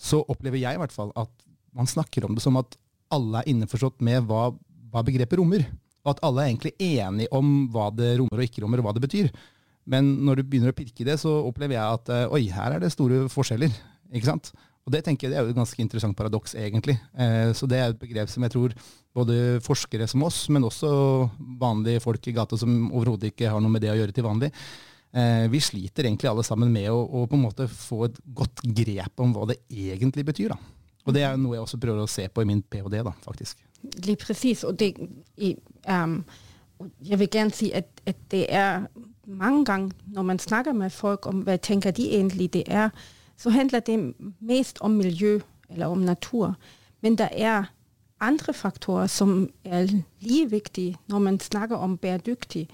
så 0.00 0.22
opplever 0.24 0.62
jeg 0.62 0.74
i 0.74 0.80
hvert 0.80 0.96
fall 0.96 1.12
at 1.20 1.30
man 1.76 1.90
snakker 1.90 2.24
om 2.24 2.32
det 2.34 2.42
som 2.42 2.56
at 2.56 2.78
alle 3.12 3.42
er 3.42 3.52
innforstått 3.52 4.00
med 4.08 4.24
hva, 4.24 4.48
hva 4.88 5.04
begrepet 5.04 5.38
rommer. 5.38 5.66
Og 6.04 6.14
at 6.14 6.24
alle 6.26 6.42
er 6.42 6.52
egentlig 6.52 6.74
enige 6.80 7.32
om 7.36 7.52
hva 7.72 7.90
det 7.92 8.14
rommer 8.20 8.40
og 8.40 8.48
ikke 8.48 8.64
rommer, 8.64 8.80
og 8.80 8.88
hva 8.88 8.96
det 8.96 9.04
betyr. 9.04 9.30
Men 9.90 10.14
når 10.24 10.40
du 10.40 10.46
begynner 10.48 10.72
å 10.72 10.76
pirke 10.76 11.04
i 11.04 11.08
det, 11.08 11.18
så 11.20 11.32
opplever 11.44 11.76
jeg 11.76 11.98
at 11.98 12.12
eh, 12.12 12.30
oi, 12.32 12.46
her 12.52 12.76
er 12.76 12.84
det 12.84 12.92
store 12.94 13.26
forskjeller. 13.32 13.74
ikke 14.14 14.30
sant? 14.30 14.52
Og 14.84 14.92
det 14.92 15.00
tenker 15.04 15.26
jeg 15.26 15.32
det 15.32 15.38
er 15.40 15.46
jo 15.46 15.52
et 15.54 15.56
ganske 15.56 15.80
interessant 15.80 16.16
paradoks, 16.16 16.56
egentlig. 16.60 16.98
Eh, 17.16 17.50
så 17.56 17.68
det 17.68 17.78
er 17.80 17.92
et 17.92 18.00
begrep 18.00 18.28
som 18.32 18.44
jeg 18.44 18.52
tror 18.52 18.74
både 19.16 19.36
forskere 19.64 20.08
som 20.10 20.24
oss, 20.26 20.42
men 20.52 20.66
også 20.66 20.90
vanlige 21.60 22.02
folk 22.04 22.26
i 22.28 22.34
gata 22.36 22.58
som 22.60 22.90
overhodet 22.90 23.32
ikke 23.32 23.52
har 23.52 23.62
noe 23.64 23.72
med 23.72 23.84
det 23.84 23.92
å 23.92 23.96
gjøre 23.96 24.16
til 24.16 24.26
vanlig, 24.26 24.50
eh, 25.16 25.46
vi 25.52 25.62
sliter 25.64 26.08
egentlig 26.08 26.28
alle 26.28 26.44
sammen 26.44 26.72
med 26.74 26.90
å, 26.92 26.98
å, 27.00 27.24
på 27.30 27.38
en 27.38 27.44
måte 27.46 27.68
få 27.70 28.02
et 28.08 28.18
godt 28.36 28.64
grep 28.76 29.24
om 29.24 29.32
hva 29.36 29.48
det 29.52 29.62
egentlig 29.70 30.26
betyr. 30.28 30.52
da. 30.52 30.60
Og 31.04 31.16
det 31.16 31.24
er 31.24 31.40
noe 31.40 31.56
jeg 31.56 31.64
også 31.64 31.80
prøver 31.80 32.04
å 32.04 32.10
se 32.10 32.26
på 32.32 32.44
i 32.44 32.48
min 32.48 32.60
ph.d., 32.64 33.00
da, 33.04 33.12
faktisk. 33.24 33.60
Litt 34.04 34.20
presis. 34.24 34.64
Og 34.68 34.76
det, 34.80 34.94
um, 35.84 36.20
jeg 37.04 37.20
vil 37.20 37.28
gjerne 37.28 37.56
si 37.56 37.68
at, 37.76 37.88
at 38.08 38.20
det 38.32 38.46
er 38.48 38.86
mange 39.26 39.64
ganger, 39.64 39.90
når 40.06 40.22
man 40.22 40.38
snakker 40.38 40.72
med 40.72 40.90
folk 40.90 41.26
om 41.26 41.42
hva 41.46 41.56
tenker 41.56 41.90
de 41.90 42.10
egentlig 42.10 42.52
det 42.52 42.64
er, 42.66 42.90
så 43.36 43.50
handler 43.50 43.80
det 43.80 44.14
mest 44.40 44.78
om 44.80 44.90
miljø 44.90 45.40
eller 45.70 45.86
om 45.86 45.98
natur. 45.98 46.54
Men 47.00 47.18
det 47.18 47.28
er 47.32 47.64
andre 48.20 48.54
faktorer 48.54 49.06
som 49.06 49.50
er 49.64 49.88
like 50.20 50.50
viktige 50.50 50.96
når 51.06 51.18
man 51.18 51.40
snakker 51.40 51.76
om 51.76 51.96
bæredyktig. 51.98 52.68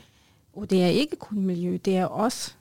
Og 0.52 0.70
det 0.70 0.82
er 0.82 0.88
ikke 0.88 1.16
kun 1.16 1.46
miljø, 1.46 1.78
det 1.84 1.96
er 1.96 2.06
også 2.06 2.52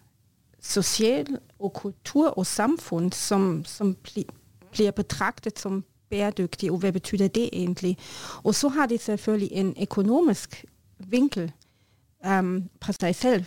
sosial 0.61 1.37
og 1.59 1.73
kultur 1.73 2.27
og 2.29 2.45
samfunn 2.45 3.11
som, 3.11 3.65
som 3.65 3.95
blir 4.71 4.91
betraktet 4.91 5.59
som 5.59 5.83
bæredyktig, 6.09 6.71
og 6.71 6.77
hva 6.77 6.91
betyr 6.91 7.27
det 7.27 7.49
egentlig? 7.53 7.97
Og 8.43 8.55
så 8.55 8.67
har 8.67 8.85
de 8.85 8.97
selvfølgelig 8.97 9.51
en 9.51 9.75
økonomisk 9.81 10.65
vinkel 10.97 11.51
um, 12.25 12.69
på 12.79 12.93
seg 12.93 13.15
selv. 13.15 13.45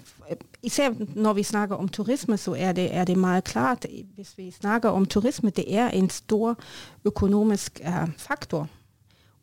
Især 0.63 0.91
når 1.15 1.33
vi 1.33 1.43
snakker 1.43 1.77
om 1.77 1.89
turisme, 1.89 2.37
så 2.37 2.55
er 2.59 2.73
det, 2.73 2.95
er 2.95 3.05
det 3.05 3.17
meget 3.19 3.45
klart. 3.45 3.87
Hvis 4.15 4.39
vi 4.39 4.51
snakker 4.51 4.89
om 4.89 5.07
turisme, 5.07 5.51
det 5.51 5.75
er 5.75 5.89
en 5.89 6.11
stor 6.11 6.59
økonomisk 7.05 7.81
uh, 7.87 8.09
faktor. 8.17 8.69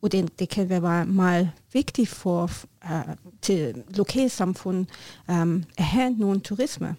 Og 0.02 0.12
det, 0.12 0.38
det, 0.38 0.48
kan 0.48 0.68
være 0.68 1.06
meget 1.06 1.50
viktig 1.72 2.08
for 2.08 2.50
uh, 2.84 3.14
til 3.42 3.84
lokalsamfunn 3.88 4.86
um, 5.28 5.64
å 5.78 5.82
ha 5.82 6.08
noen 6.08 6.40
turisme. 6.40 6.96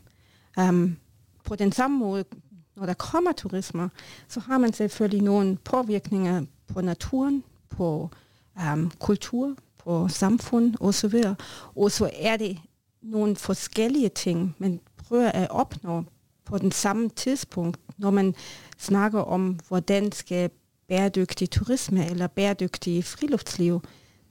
Um, 0.58 0.98
på 1.44 1.56
den 1.56 1.72
samme 1.72 1.98
måte, 1.98 2.36
når 2.76 2.86
det 2.86 2.98
kommer 2.98 3.32
turisme, 3.32 3.90
så 4.28 4.40
har 4.40 4.58
man 4.58 4.74
selvfølgelig 4.74 5.24
noen 5.24 5.58
påvirkninger 5.58 6.46
på 6.68 6.82
naturen, 6.82 7.44
på 7.70 8.10
um, 8.74 8.92
kultur, 9.00 9.56
på 9.84 10.08
samfunn 10.10 10.76
osv. 10.80 11.16
Og, 11.26 11.36
og 11.76 11.92
så 11.92 12.10
er 12.14 12.38
det 12.42 12.56
noen 13.02 13.36
forskjellige 13.36 14.10
ting 14.16 14.50
man 14.62 14.80
prøver 15.02 15.48
å 15.50 15.64
oppnå 15.66 16.02
på 16.46 16.60
den 16.62 16.72
samme 16.72 17.10
tidspunkt 17.16 17.80
når 18.02 18.12
man 18.18 18.34
snakker 18.82 19.26
om 19.30 19.56
hvordan 19.68 20.12
skal 20.16 20.52
bæredyktig 20.92 21.50
turisme 21.56 22.06
eller 22.10 22.28
bæredyktig 22.28 23.04
friluftsliv 23.08 23.80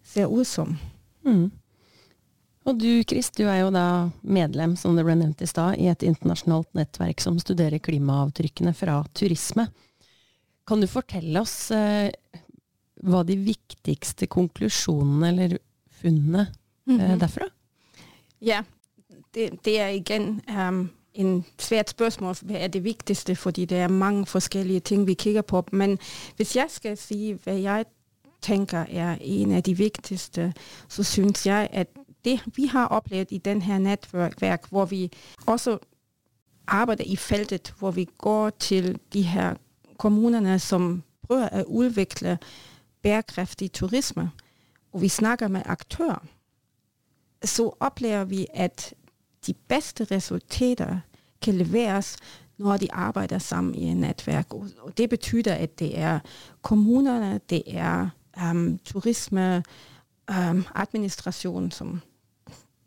ser 0.04 0.28
ut 0.28 0.47
som. 0.47 0.76
Mm. 1.25 1.50
Og 2.69 2.76
du 2.76 3.02
Chris, 3.09 3.30
du 3.33 3.47
er 3.49 3.62
jo 3.62 3.71
da 3.73 4.11
medlem, 4.21 4.75
som 4.76 4.97
det 4.97 5.04
ble 5.07 5.16
nevnt 5.16 5.40
i 5.40 5.49
stad, 5.49 5.78
i 5.80 5.88
et 5.88 6.04
internasjonalt 6.04 6.69
nettverk 6.76 7.23
som 7.25 7.38
studerer 7.40 7.80
klimaavtrykkene 7.80 8.75
fra 8.76 9.00
turisme. 9.16 9.71
Kan 10.69 10.85
du 10.85 10.87
fortelle 10.90 11.40
oss 11.40 11.71
hva 13.02 13.23
de 13.23 13.37
viktigste 13.37 14.26
konklusjonene 14.26 15.28
eller 15.28 15.57
funnene 16.00 16.40
eh, 16.88 16.95
Mhm. 17.11 17.19
derfra? 17.21 17.45
Ja, 18.42 18.62
det, 19.35 19.64
det 19.64 19.80
er 19.80 19.88
igjen 19.88 20.40
um, 20.49 20.90
en 21.14 21.45
svært 21.59 21.90
spørsmål. 21.90 22.35
Hva 22.42 22.59
er 22.59 22.69
det 22.69 22.85
viktigste? 22.85 23.37
Fordi 23.37 23.64
det 23.64 23.78
er 23.78 23.88
mange 23.88 24.26
forskellige 24.26 24.80
ting, 24.80 25.07
vi 25.07 25.14
kikker 25.14 25.42
på. 25.42 25.64
Men 25.73 25.99
hvis 26.37 26.57
jeg 26.57 26.66
skal 26.69 26.97
si 26.97 27.33
hva 27.45 27.52
jeg 27.62 27.85
tenker 28.42 28.87
er 28.88 29.19
en 29.21 29.52
av 29.52 29.62
de 29.62 29.75
viktigste, 29.76 30.52
så 30.88 31.02
synes 31.02 31.47
jeg, 31.47 31.69
at 31.73 31.87
det 32.25 32.40
vi 32.57 32.66
har 32.66 32.87
opplevd 32.87 33.33
i 33.33 33.38
dette 33.38 33.78
nettverk, 33.78 34.66
hvor 34.71 34.85
vi 34.85 35.11
også 35.47 35.78
arbejder 36.66 37.04
i 37.07 37.16
feltet, 37.16 37.75
hvor 37.78 37.90
vi 37.90 38.07
går 38.19 38.50
til 38.50 38.99
de 39.12 39.23
her 39.23 39.54
kommunerne, 39.99 40.59
som 40.59 41.02
prøver 41.26 41.49
at 41.49 41.64
udvikle 41.64 42.38
bæredygtig 43.02 43.73
turisme, 43.73 44.30
og 44.92 45.02
vi 45.02 45.09
snakker 45.09 45.49
med 45.49 45.62
aktører, 45.64 46.25
så 47.45 47.71
oplever 47.80 48.25
vi, 48.25 48.47
at 48.54 48.95
de 49.47 49.54
bedste 49.54 50.04
resultater 50.04 50.99
kan 51.42 51.54
leveres, 51.54 52.16
når 52.59 52.76
de 52.76 52.92
arbejder 52.92 53.38
sammen 53.38 53.75
i 53.75 53.90
et 53.90 53.97
netværk. 53.97 54.54
Og 54.54 54.97
det 54.97 55.11
betyder, 55.11 55.54
at 55.54 55.78
det 55.78 55.99
er 55.99 56.19
kommunerne, 56.62 57.40
det 57.50 57.62
er 57.66 58.09
um, 58.50 58.78
turisme, 58.85 59.64
um, 60.30 60.66
administration 60.75 61.71
som 61.71 62.00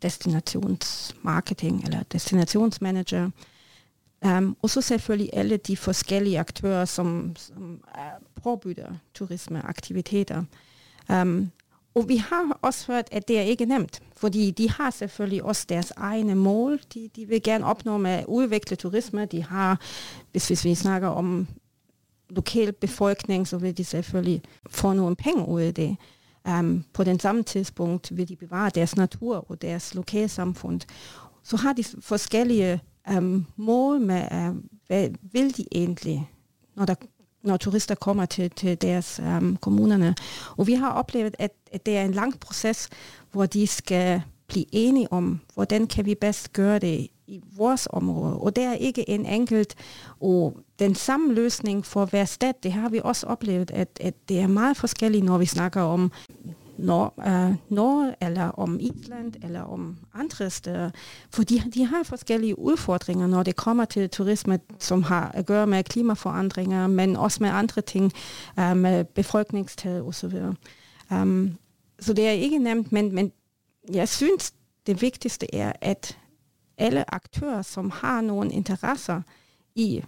destinationsmarketing 0.02 1.84
eller 1.84 2.02
destinationsmanager. 2.02 3.30
Um, 4.24 4.56
og 4.62 4.70
så 4.70 4.80
selvfølgelig 4.80 5.30
alle 5.32 5.56
de 5.56 5.76
forskellige 5.76 6.38
aktører, 6.38 6.84
som, 6.84 7.36
som 7.36 7.84
påbyder 8.42 8.94
turismeaktiviteter. 9.14 10.44
Um, 11.08 11.50
og 11.94 12.08
vi 12.08 12.16
har 12.16 12.58
også 12.62 12.92
hørt, 12.92 13.08
at 13.12 13.28
det 13.28 13.38
er 13.38 13.42
ikke 13.42 13.64
nemt, 13.64 14.02
fordi 14.16 14.50
de 14.50 14.70
har 14.70 14.90
selvfølgelig 14.90 15.42
også 15.42 15.66
deres 15.68 15.92
egne 15.96 16.34
mål. 16.34 16.80
De, 16.94 17.10
de 17.16 17.28
vil 17.28 17.42
gerne 17.42 17.64
oppnå 17.64 17.98
med 17.98 18.24
å 18.24 18.40
utvikle 18.40 18.76
turisme. 18.76 19.26
De 19.26 19.42
har, 19.42 19.80
hvis, 20.32 20.48
hvis 20.48 20.64
vi 20.64 20.74
snakker 20.74 21.08
om 21.08 21.46
lokal 22.30 22.72
befolkning, 22.72 23.48
så 23.48 23.58
vil 23.58 23.76
de 23.76 23.84
selvfølgelig 23.84 24.42
få 24.70 24.92
noen 24.92 25.16
penger 25.16 25.44
ut 25.44 25.62
av 25.62 25.72
det. 25.72 25.96
Um, 26.48 26.84
på 26.92 27.04
den 27.04 27.20
samme 27.20 27.42
tidspunkt 27.42 28.16
vil 28.16 28.28
de 28.28 28.36
bevare 28.36 28.70
deres 28.70 28.96
natur 28.96 29.50
og 29.50 29.62
deres 29.62 29.94
lokalsamfunn. 29.94 30.80
Så 31.42 31.56
har 31.56 31.72
de 31.72 31.84
forskellige 32.00 32.80
um, 33.10 33.46
mål 33.56 34.00
med, 34.00 34.28
uh, 34.32 34.56
hva 34.86 35.08
vil 35.32 35.56
de 35.56 35.64
egentlig, 35.72 36.30
når 36.76 36.84
der 36.84 36.94
når 37.44 37.56
turister 37.56 37.94
kommer 37.94 38.26
til, 38.26 38.50
til 38.50 38.82
deres 38.82 39.20
um, 39.20 39.56
kommunene. 39.56 40.14
Og 40.56 40.66
vi 40.66 40.74
har 40.74 40.90
opplevd 40.90 41.34
at, 41.38 41.50
at 41.72 41.86
det 41.86 41.96
er 41.96 42.04
en 42.04 42.12
lang 42.12 42.40
prosess 42.40 42.88
hvor 43.32 43.46
de 43.46 43.66
skal 43.66 44.22
bli 44.46 44.66
enige 44.72 45.12
om, 45.12 45.40
hvordan 45.54 45.86
kan 45.86 46.06
vi 46.06 46.14
best 46.14 46.52
gøre 46.52 46.78
det 46.78 47.08
i 47.26 47.40
vårt 47.56 47.86
område. 47.90 48.36
Og 48.36 48.56
det 48.56 48.64
er 48.64 48.72
ikke 48.72 49.10
en 49.10 49.26
enkelt, 49.26 49.74
og 50.20 50.56
den 50.78 50.94
samme 50.94 51.34
løsning 51.34 51.86
for 51.86 52.04
hver 52.04 52.24
stat, 52.24 52.62
det 52.62 52.72
har 52.72 52.88
vi 52.88 53.00
også 53.04 53.26
opplevd, 53.26 53.70
at, 53.70 53.88
at 54.00 54.14
det 54.28 54.40
er 54.40 54.46
meget 54.46 54.76
forskjellig 54.76 55.22
når 55.22 55.38
vi 55.38 55.46
snakker 55.46 55.80
om 55.80 56.12
Nor 56.78 57.14
eh, 57.26 57.54
Norge, 57.68 58.14
eller 58.20 58.48
om 58.48 58.80
Island, 58.80 59.44
eller 59.44 59.60
om 59.60 59.96
andre 60.14 60.50
steder. 60.50 60.90
For 61.30 61.42
de, 61.42 61.62
de 61.74 61.86
har 61.86 62.02
forskellige 62.02 62.58
utfordringer 62.58 63.26
når 63.26 63.42
det 63.42 63.56
kommer 63.56 63.84
til 63.84 64.10
turisme, 64.10 64.58
som 64.78 65.02
har 65.02 65.30
å 65.34 65.44
gjøre 65.48 65.66
med 65.66 65.84
klimaforandringer, 65.84 66.86
men 66.86 67.16
også 67.16 67.42
med 67.42 67.50
andre 67.50 67.80
ting, 67.80 68.12
eh, 68.58 68.74
med 68.76 69.04
befolkningstall 69.04 70.02
osv. 70.02 70.34
Um, 71.10 71.56
så 72.00 72.12
det 72.12 72.26
er 72.26 72.32
ikke 72.32 72.58
nevnt, 72.58 72.92
men, 72.92 73.14
men 73.14 73.32
jeg 73.92 74.08
synes, 74.08 74.52
det 74.86 75.02
viktigste 75.02 75.54
er, 75.54 75.72
at 75.80 76.18
alle 76.78 77.14
aktører, 77.14 77.62
som 77.62 77.90
har 77.90 78.20
noen 78.20 78.50
interesser 78.50 79.22
i 79.74 80.04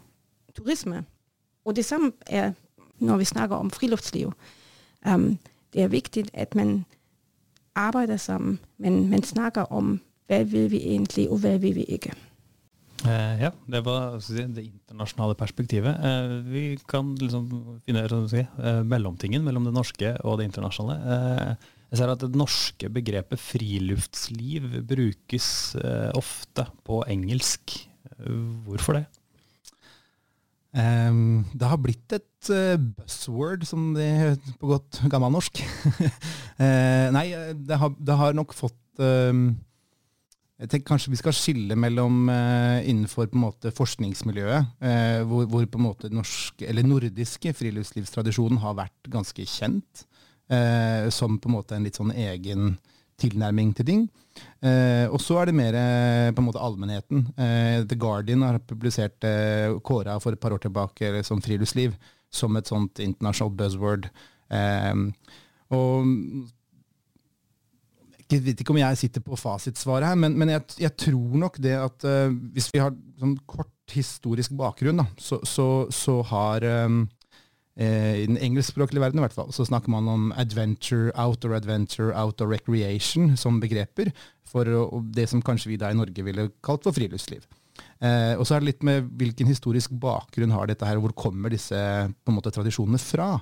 turisme, 0.55 1.05
og 1.65 1.77
det 1.77 1.85
samme 1.85 2.13
er, 2.27 2.53
når 2.99 3.17
vi 3.17 3.25
snakker 3.25 3.57
om 3.57 3.71
friluftsliv, 3.71 4.33
um, 5.07 5.39
det 5.77 5.85
er 5.85 5.93
vigtigt, 5.93 6.31
at 6.33 6.55
man 6.57 6.87
arbejder 7.77 8.17
sammen, 8.17 8.59
men 8.81 9.11
man 9.13 9.23
snakker 9.23 9.69
om, 9.69 9.99
hva 10.27 10.41
vil 10.49 10.71
vi 10.73 10.81
egentlig, 10.89 11.29
og 11.31 11.43
hva 11.45 11.59
vil 11.61 11.77
vi 11.77 11.85
ikke. 11.99 12.15
Eh, 13.05 13.35
ja, 13.43 13.51
det 13.69 13.83
var 13.85 14.17
det 14.17 14.65
internasjonale 14.65 15.37
perspektivet. 15.37 16.01
Eh, 16.01 16.37
vi 16.49 16.63
kan 16.89 17.13
liksom 17.21 17.51
finne 17.85 18.07
si, 18.33 18.41
eh, 18.41 18.81
mellomtingen 18.83 19.45
mellom 19.45 19.69
det 19.69 19.75
norske 19.77 20.17
og 20.25 20.39
det 20.41 20.49
internasjonale. 20.49 20.97
Eh, 21.05 21.69
jeg 21.93 22.01
ser 22.01 22.11
at 22.11 22.25
det 22.25 22.35
norske 22.35 22.89
begrepet 22.91 23.39
friluftsliv 23.39 24.81
brukes 24.89 25.77
eh, 25.77 26.11
ofte 26.17 26.67
på 26.89 27.05
engelsk. 27.07 27.77
Hvorfor 28.65 28.97
det? 28.97 29.05
Um, 30.77 31.47
det 31.57 31.69
har 31.71 31.79
blitt 31.81 32.13
et 32.13 32.51
uh, 32.53 32.77
buzzword, 32.77 33.63
som 33.65 33.95
det 33.97 34.07
heter 34.21 34.57
på 34.61 34.75
godt 34.75 34.99
gammelnorsk. 35.09 35.63
uh, 35.63 37.07
nei, 37.17 37.31
det 37.57 37.79
har, 37.81 37.95
det 37.97 38.17
har, 38.21 38.37
nok 38.37 38.53
fått 38.57 39.01
um, 39.01 39.55
Jeg 40.61 40.69
tenker 40.69 40.91
kanskje 40.91 41.15
vi 41.15 41.21
skal 41.23 41.37
skille 41.37 41.79
mellom 41.81 42.29
uh, 42.29 42.85
innenfor 42.85 43.31
på 43.31 43.39
en 43.39 43.47
måte 43.47 43.73
forskningsmiljøet, 43.77 44.77
hvor, 45.29 45.49
hvor, 45.49 45.65
på 45.65 45.81
en 45.81 45.87
måte 45.87 46.13
norsk, 46.13 46.67
eller 46.69 46.85
nordiske 46.85 47.55
friluftslivstradisjonen 47.57 48.61
har 48.61 48.77
vært 48.77 49.11
ganske 49.13 49.49
kjent, 49.49 50.05
som 51.11 51.41
på 51.43 51.49
en 51.49 51.57
måte 51.57 51.75
en 51.75 51.83
litt 51.83 51.97
sånn 51.99 52.13
egen 52.15 52.77
tilnærming 53.21 53.73
til 53.77 53.89
ting. 53.89 54.03
Eh, 54.61 55.07
og 55.09 55.21
så 55.23 55.39
er 55.41 55.49
det 55.49 55.57
mer 55.57 55.77
eh, 55.79 56.33
på 56.35 56.43
en 56.43 56.49
måte 56.49 56.63
allmennheten. 56.63 57.25
Eh, 57.37 57.85
The 57.89 57.99
Guardian 57.99 58.45
har 58.45 58.61
publisert 58.61 59.25
eh, 59.25 59.73
Kåra 59.85 60.19
for 60.23 60.37
et 60.37 60.43
par 60.43 60.55
år 60.57 60.63
tilbake 60.65 61.23
som 61.27 61.43
friluftsliv 61.45 61.97
som 62.33 62.57
et 62.59 62.69
sånt 62.69 63.01
internasjonalt 63.01 63.57
buzzword. 63.57 64.11
og 65.73 66.09
jeg 68.27 68.43
vet 68.43 68.61
ikke 68.61 68.75
om 68.75 68.81
jeg 68.81 68.99
sitter 68.99 69.23
på 69.23 69.39
fasitsvaret 69.39 70.09
her, 70.11 70.19
men, 70.19 70.35
men 70.37 70.51
jeg, 70.51 70.63
jeg, 70.83 70.93
tror 70.99 71.39
nok 71.39 71.61
det 71.63 71.77
at 71.79 72.07
hvis 72.53 72.69
vi 72.75 72.83
har 72.83 72.91
sånn 73.21 73.37
kort 73.47 73.71
historisk 73.95 74.53
bakgrunn, 74.59 74.99
da, 74.99 75.07
så, 75.17 75.39
så, 75.47 75.87
så 75.95 76.19
har 76.27 76.67
i 77.77 78.25
den 78.25 78.39
engelskspråklige 78.41 79.03
verden 79.03 79.21
i 79.21 79.25
hvert 79.27 79.35
fall, 79.37 79.51
så 79.53 79.67
snakker 79.69 79.93
man 79.93 80.07
om 80.09 80.31
adventure, 80.41 81.11
outdoor 81.21 81.59
adventure, 81.59 82.15
outdoor 82.17 82.55
recreation 82.55 83.35
som 83.37 83.59
begreper 83.61 84.09
for 84.49 84.65
det 85.13 85.27
som 85.29 85.43
kanskje 85.45 85.75
vi 85.75 85.77
da 85.83 85.91
i 85.93 85.99
Norge 85.99 86.25
ville 86.25 86.49
kalt 86.65 86.87
for 86.87 86.97
friluftsliv. 86.97 87.45
Eh, 88.01 88.33
og 88.37 88.47
så 88.49 88.57
er 88.57 88.65
det 88.65 88.71
litt 88.71 88.87
med 88.87 89.11
hvilken 89.21 89.51
historisk 89.51 89.93
bakgrunn 90.01 90.55
har 90.57 90.71
dette 90.71 90.89
her, 90.89 90.97
og 90.97 91.11
hvor 91.11 91.17
kommer 91.27 91.53
disse 91.53 91.77
på 91.77 92.33
en 92.33 92.39
måte, 92.39 92.55
tradisjonene 92.55 93.01
fra. 93.03 93.35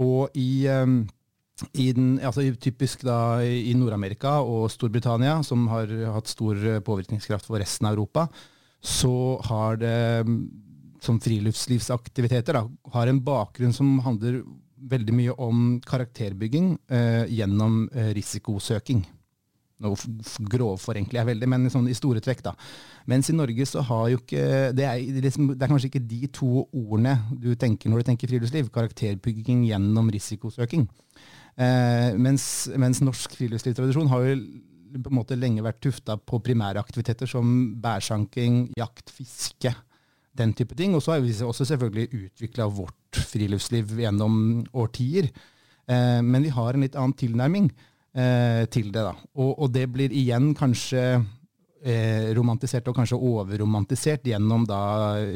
Og 0.00 0.32
i, 0.40 0.64
Eh, 0.68 0.86
i 1.72 1.92
den, 1.96 2.18
altså 2.20 2.44
typisk 2.60 3.04
da 3.06 3.40
i 3.40 3.72
Nord-Amerika 3.72 4.42
og 4.44 4.68
Storbritannia, 4.72 5.38
som 5.46 5.64
har 5.72 5.88
hatt 6.12 6.28
stor 6.28 6.58
påvirkningskraft 6.84 7.48
for 7.48 7.62
resten 7.62 7.88
av 7.88 7.96
Europa, 7.96 8.26
så 8.84 9.40
har 9.48 9.78
det 9.80 9.96
som 11.06 11.20
friluftslivsaktiviteter 11.22 12.58
da, 12.58 12.66
har 12.94 13.10
en 13.10 13.22
bakgrunn 13.24 13.74
som 13.76 13.98
handler 14.04 14.42
veldig 14.76 15.14
mye 15.16 15.34
om 15.42 15.66
karakterbygging 15.86 16.74
eh, 16.92 17.24
gjennom 17.32 17.86
eh, 17.94 18.12
risikosøking. 18.16 19.04
Nå 19.84 19.92
grovforenkler 20.48 21.20
jeg 21.20 21.28
veldig, 21.28 21.48
men 21.52 21.66
sånn 21.72 21.88
i 21.92 21.96
store 21.96 22.22
trekk. 22.24 22.42
da. 22.46 22.54
Mens 23.10 23.28
i 23.28 23.36
Norge 23.36 23.66
så 23.68 23.82
har 23.84 24.06
jo 24.12 24.20
ikke 24.22 24.70
det 24.76 24.86
er, 24.88 25.02
liksom, 25.20 25.50
det 25.52 25.60
er, 25.60 25.72
kanskje 25.72 25.90
ikke 25.90 26.06
de 26.12 26.30
to 26.32 26.62
ordene 26.70 27.16
du 27.42 27.50
tenker 27.60 27.92
når 27.92 28.00
du 28.00 28.10
tenker 28.10 28.32
friluftsliv. 28.32 28.70
Karakterbygging 28.72 29.66
gjennom 29.68 30.08
risikosøking. 30.12 30.86
Eh, 31.56 32.16
mens, 32.20 32.46
mens, 32.76 33.02
norsk 33.04 33.36
friluftslivstradisjon 33.36 34.10
har 34.12 34.24
jo 34.30 34.38
på 34.96 35.12
en 35.12 35.18
måte 35.18 35.36
lenge 35.36 35.64
vært 35.64 35.82
tufta 35.84 36.16
på 36.16 36.40
primære 36.44 36.80
aktiviteter 36.80 37.28
som 37.28 37.46
bærsanking, 37.82 38.70
jakt, 38.80 39.12
fiske 39.12 39.74
den 40.38 40.54
type 40.56 40.76
ting. 40.78 40.94
Og 40.96 41.04
så 41.04 41.16
har 41.16 41.24
vi 41.24 41.34
også 41.34 41.66
selvfølgelig 41.68 42.08
utvikla 42.26 42.68
vårt 42.72 43.20
friluftsliv 43.32 43.96
gjennom 44.00 44.64
årtier. 44.76 45.30
Eh, 45.86 46.20
men 46.22 46.46
vi 46.46 46.52
har 46.54 46.74
en 46.74 46.84
litt 46.84 46.98
annen 46.98 47.16
tilnærming 47.18 47.70
eh, 47.70 48.64
til 48.72 48.92
det. 48.92 49.04
da. 49.06 49.14
Og, 49.38 49.52
og, 49.54 49.70
det 49.74 49.86
blir 49.92 50.14
igjen 50.14 50.52
kanskje 50.58 51.04
eh, 51.16 52.32
romantisert 52.36 52.88
og 52.90 52.98
kanskje 52.98 53.20
overromantisert 53.20 54.26
gjennom 54.26 54.66
da 54.68 54.80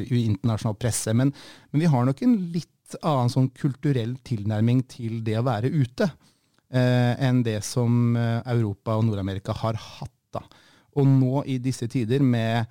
internasjonal 0.05 0.79
presse. 0.81 1.15
Men, 1.15 1.33
men, 1.71 1.85
vi 1.85 1.91
har 1.91 2.07
nok 2.07 2.25
en 2.27 2.37
litt 2.55 2.99
annen 3.07 3.31
sånn 3.31 3.53
kulturell 3.55 4.17
tilnærming 4.27 4.83
til 4.91 5.21
det 5.27 5.39
å 5.39 5.47
være 5.47 5.71
ute. 5.71 6.11
eh, 6.71 7.15
enn 7.27 7.43
det 7.43 7.61
som 7.67 8.17
eh, 8.17 8.41
Europa 8.53 8.97
og 8.99 9.09
Nord-Amerika 9.09 9.55
har 9.63 9.79
hatt. 9.79 10.17
da. 10.31 10.45
Og 10.99 11.07
nå 11.07 11.45
i 11.51 11.59
disse 11.59 11.89
tider 11.91 12.23
med 12.23 12.67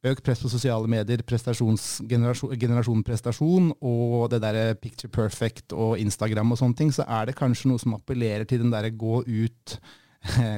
økt 0.00 0.24
press 0.24 0.40
på 0.40 0.48
sosiale 0.48 0.88
medier, 0.88 1.20
generasjon, 1.28 3.02
prestasjon 3.04 3.68
og 3.84 4.30
det 4.32 4.40
derre 4.40 4.78
picture 4.80 5.12
perfect 5.12 5.74
og 5.76 6.00
Instagram 6.00 6.54
og 6.54 6.60
sånne 6.60 6.78
ting, 6.78 6.92
så 6.94 7.04
er 7.04 7.28
det 7.28 7.36
kanskje 7.38 7.68
noe 7.68 7.82
som 7.82 7.96
appellerer 7.98 8.48
til 8.48 8.64
den 8.64 8.72
derre 8.72 8.92
gå 8.96 9.20
ut, 9.26 9.76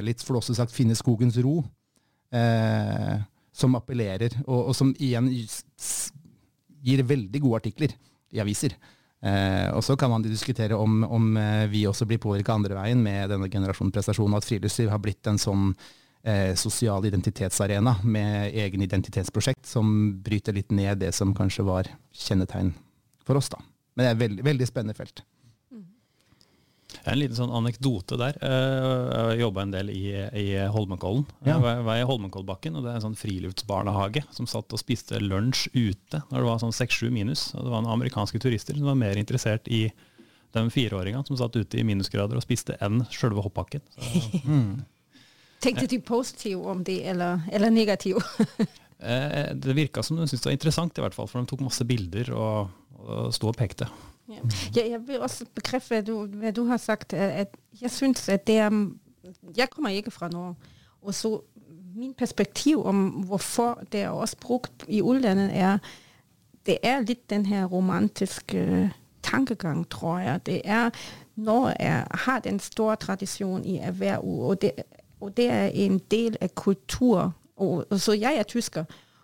litt 0.07 0.23
flåsete 0.23 0.61
sagt, 0.61 0.75
finne 0.75 0.95
skogens 0.95 1.39
ro, 1.43 1.59
eh, 2.31 3.19
som 3.53 3.75
appellerer, 3.77 4.39
og, 4.47 4.69
og, 4.71 4.73
som 4.77 4.93
igjen 4.95 5.29
gir 6.83 7.03
veldig 7.07 7.43
gode 7.43 7.59
artikler 7.61 7.95
i 8.33 8.41
aviser. 8.41 8.77
Eh, 9.23 9.69
og 9.71 9.83
så 9.85 9.95
kan 9.99 10.11
man 10.11 10.23
diskutere 10.23 10.75
om, 10.75 11.03
om 11.03 11.35
eh, 11.39 11.67
vi 11.71 11.85
også 11.87 12.07
blir 12.07 12.19
påvirka 12.23 12.55
andre 12.55 12.75
veien 12.79 13.03
med 13.03 13.31
denne 13.31 13.51
generasjonen 13.51 13.93
prestasjon, 13.95 14.31
og 14.31 14.41
at 14.41 14.47
friluftsliv 14.47 14.91
har 14.91 15.03
blitt 15.03 15.29
en 15.31 15.39
sånn 15.39 15.69
eh, 16.23 16.55
sosial 16.55 17.05
identitetsarena 17.05 17.97
med 18.03 18.55
egen 18.55 18.81
identitetsprosjekt 18.81 19.67
som 19.67 20.17
bryter 20.23 20.55
litt 20.55 20.71
ned 20.71 21.03
det 21.03 21.11
som 21.15 21.35
kanskje 21.35 21.67
var 21.67 21.91
kjennetegn 22.11 22.73
for 23.23 23.39
oss. 23.39 23.49
da. 23.49 23.61
Men 23.93 24.03
det 24.05 24.09
er 24.09 24.15
et 24.15 24.23
veldig, 24.25 24.45
veldig 24.49 24.67
spennende 24.69 24.97
felt. 24.97 25.23
En 27.09 27.17
liten 27.17 27.35
sånn 27.35 27.51
anekdote 27.51 28.15
der. 28.19 28.37
Jeg 28.39 29.41
jobba 29.41 29.63
en 29.65 29.73
del 29.73 29.89
i, 29.91 30.13
i 30.39 30.45
Holmenkollen. 30.71 31.25
Jeg 31.43 31.57
Jeg 31.57 31.85
var 31.87 31.99
i 31.99 32.05
Holmenkollbakken, 32.07 32.77
og 32.77 32.85
det 32.85 32.91
er 32.91 32.99
en 32.99 33.05
sånn 33.07 33.19
friluftsbarnehage 33.19 34.23
som 34.31 34.47
satt 34.47 34.71
og 34.71 34.79
spiste 34.81 35.19
lunsj 35.19 35.67
ute 35.73 36.21
når 36.29 36.37
det 36.37 36.47
var 36.47 36.61
sånn 36.61 36.75
seks-sju 36.75 37.09
minus. 37.11 37.49
Og 37.57 37.65
det 37.65 37.73
var 37.73 37.83
noen 37.83 37.97
amerikanske 37.97 38.39
turister 38.39 38.77
som 38.77 38.87
var 38.87 38.99
mer 38.99 39.19
interessert 39.19 39.67
i 39.67 39.87
de 40.53 40.63
fireåringene 40.69 41.25
som 41.27 41.39
satt 41.39 41.57
ute 41.57 41.79
i 41.81 41.85
minusgrader 41.87 42.37
og 42.37 42.45
spiste 42.45 42.77
enn 42.83 43.01
sjølve 43.11 43.43
hoppbakken. 43.43 43.83
Så, 43.97 44.23
mm. 44.45 44.83
Tenkte 45.63 45.87
du 45.89 45.99
positivt 46.03 46.65
om 46.69 46.83
det, 46.83 46.99
eller, 47.09 47.43
eller 47.51 47.73
negativt? 47.73 48.23
Eh, 49.03 49.49
det 49.59 49.73
virka 49.75 49.99
som 49.99 50.15
de 50.15 50.23
syntes 50.23 50.45
det 50.45 50.47
var 50.47 50.53
interessant, 50.55 50.97
i 50.97 51.01
hvert 51.03 51.15
fall, 51.15 51.27
for 51.27 51.43
de 51.43 51.49
tok 51.49 51.59
masse 51.65 51.83
bilder 51.83 52.29
og, 52.31 52.69
og 53.03 53.33
sto 53.35 53.49
og 53.49 53.57
pekte. 53.59 53.83
Ja. 54.31 54.39
ja. 54.77 54.85
jeg 54.93 55.01
vil 55.09 55.19
også 55.19 55.43
bekrefte 55.51 55.99
hva 55.99 56.53
du, 56.55 56.61
har 56.69 56.79
sagt. 56.79 57.11
at 57.13 57.51
Jeg 57.81 57.91
syns 57.91 58.29
at 58.31 58.47
det 58.47 58.61
er 58.63 58.71
Jeg 59.57 59.69
kommer 59.69 59.91
ikke 59.91 60.11
fra 60.11 60.29
Norge. 60.31 60.55
Og 61.01 61.11
så 61.13 61.33
min 61.95 62.13
perspektiv 62.13 62.85
om 62.85 63.09
hvorfor 63.27 63.83
det 63.91 64.01
er 64.01 64.09
også 64.09 64.37
brukt 64.39 64.85
i 64.87 65.01
utlandet, 65.01 65.51
er 65.51 65.77
det 66.65 66.77
er 66.83 67.03
litt 67.03 67.29
den 67.29 67.45
her 67.45 67.65
romantiske 67.65 68.91
tankegang, 69.23 69.89
tror 69.89 70.19
jeg. 70.19 70.45
Det 70.45 70.61
er 70.65 70.89
Norge 71.35 72.05
har 72.25 72.39
den 72.39 72.59
store 72.59 72.95
tradisjon 72.95 73.65
i 73.65 73.77
erhverv, 73.77 74.23
og 74.23 74.61
det 74.61 74.71
og 75.23 75.37
det 75.37 75.49
er 75.49 75.65
en 75.65 75.99
del 76.11 76.37
av 76.41 76.49
kultur. 76.55 77.31
Og, 77.55 77.85
og 77.89 77.99
så 77.99 78.13
jeg 78.13 78.35
er 78.35 78.43
tysker, 78.43 78.83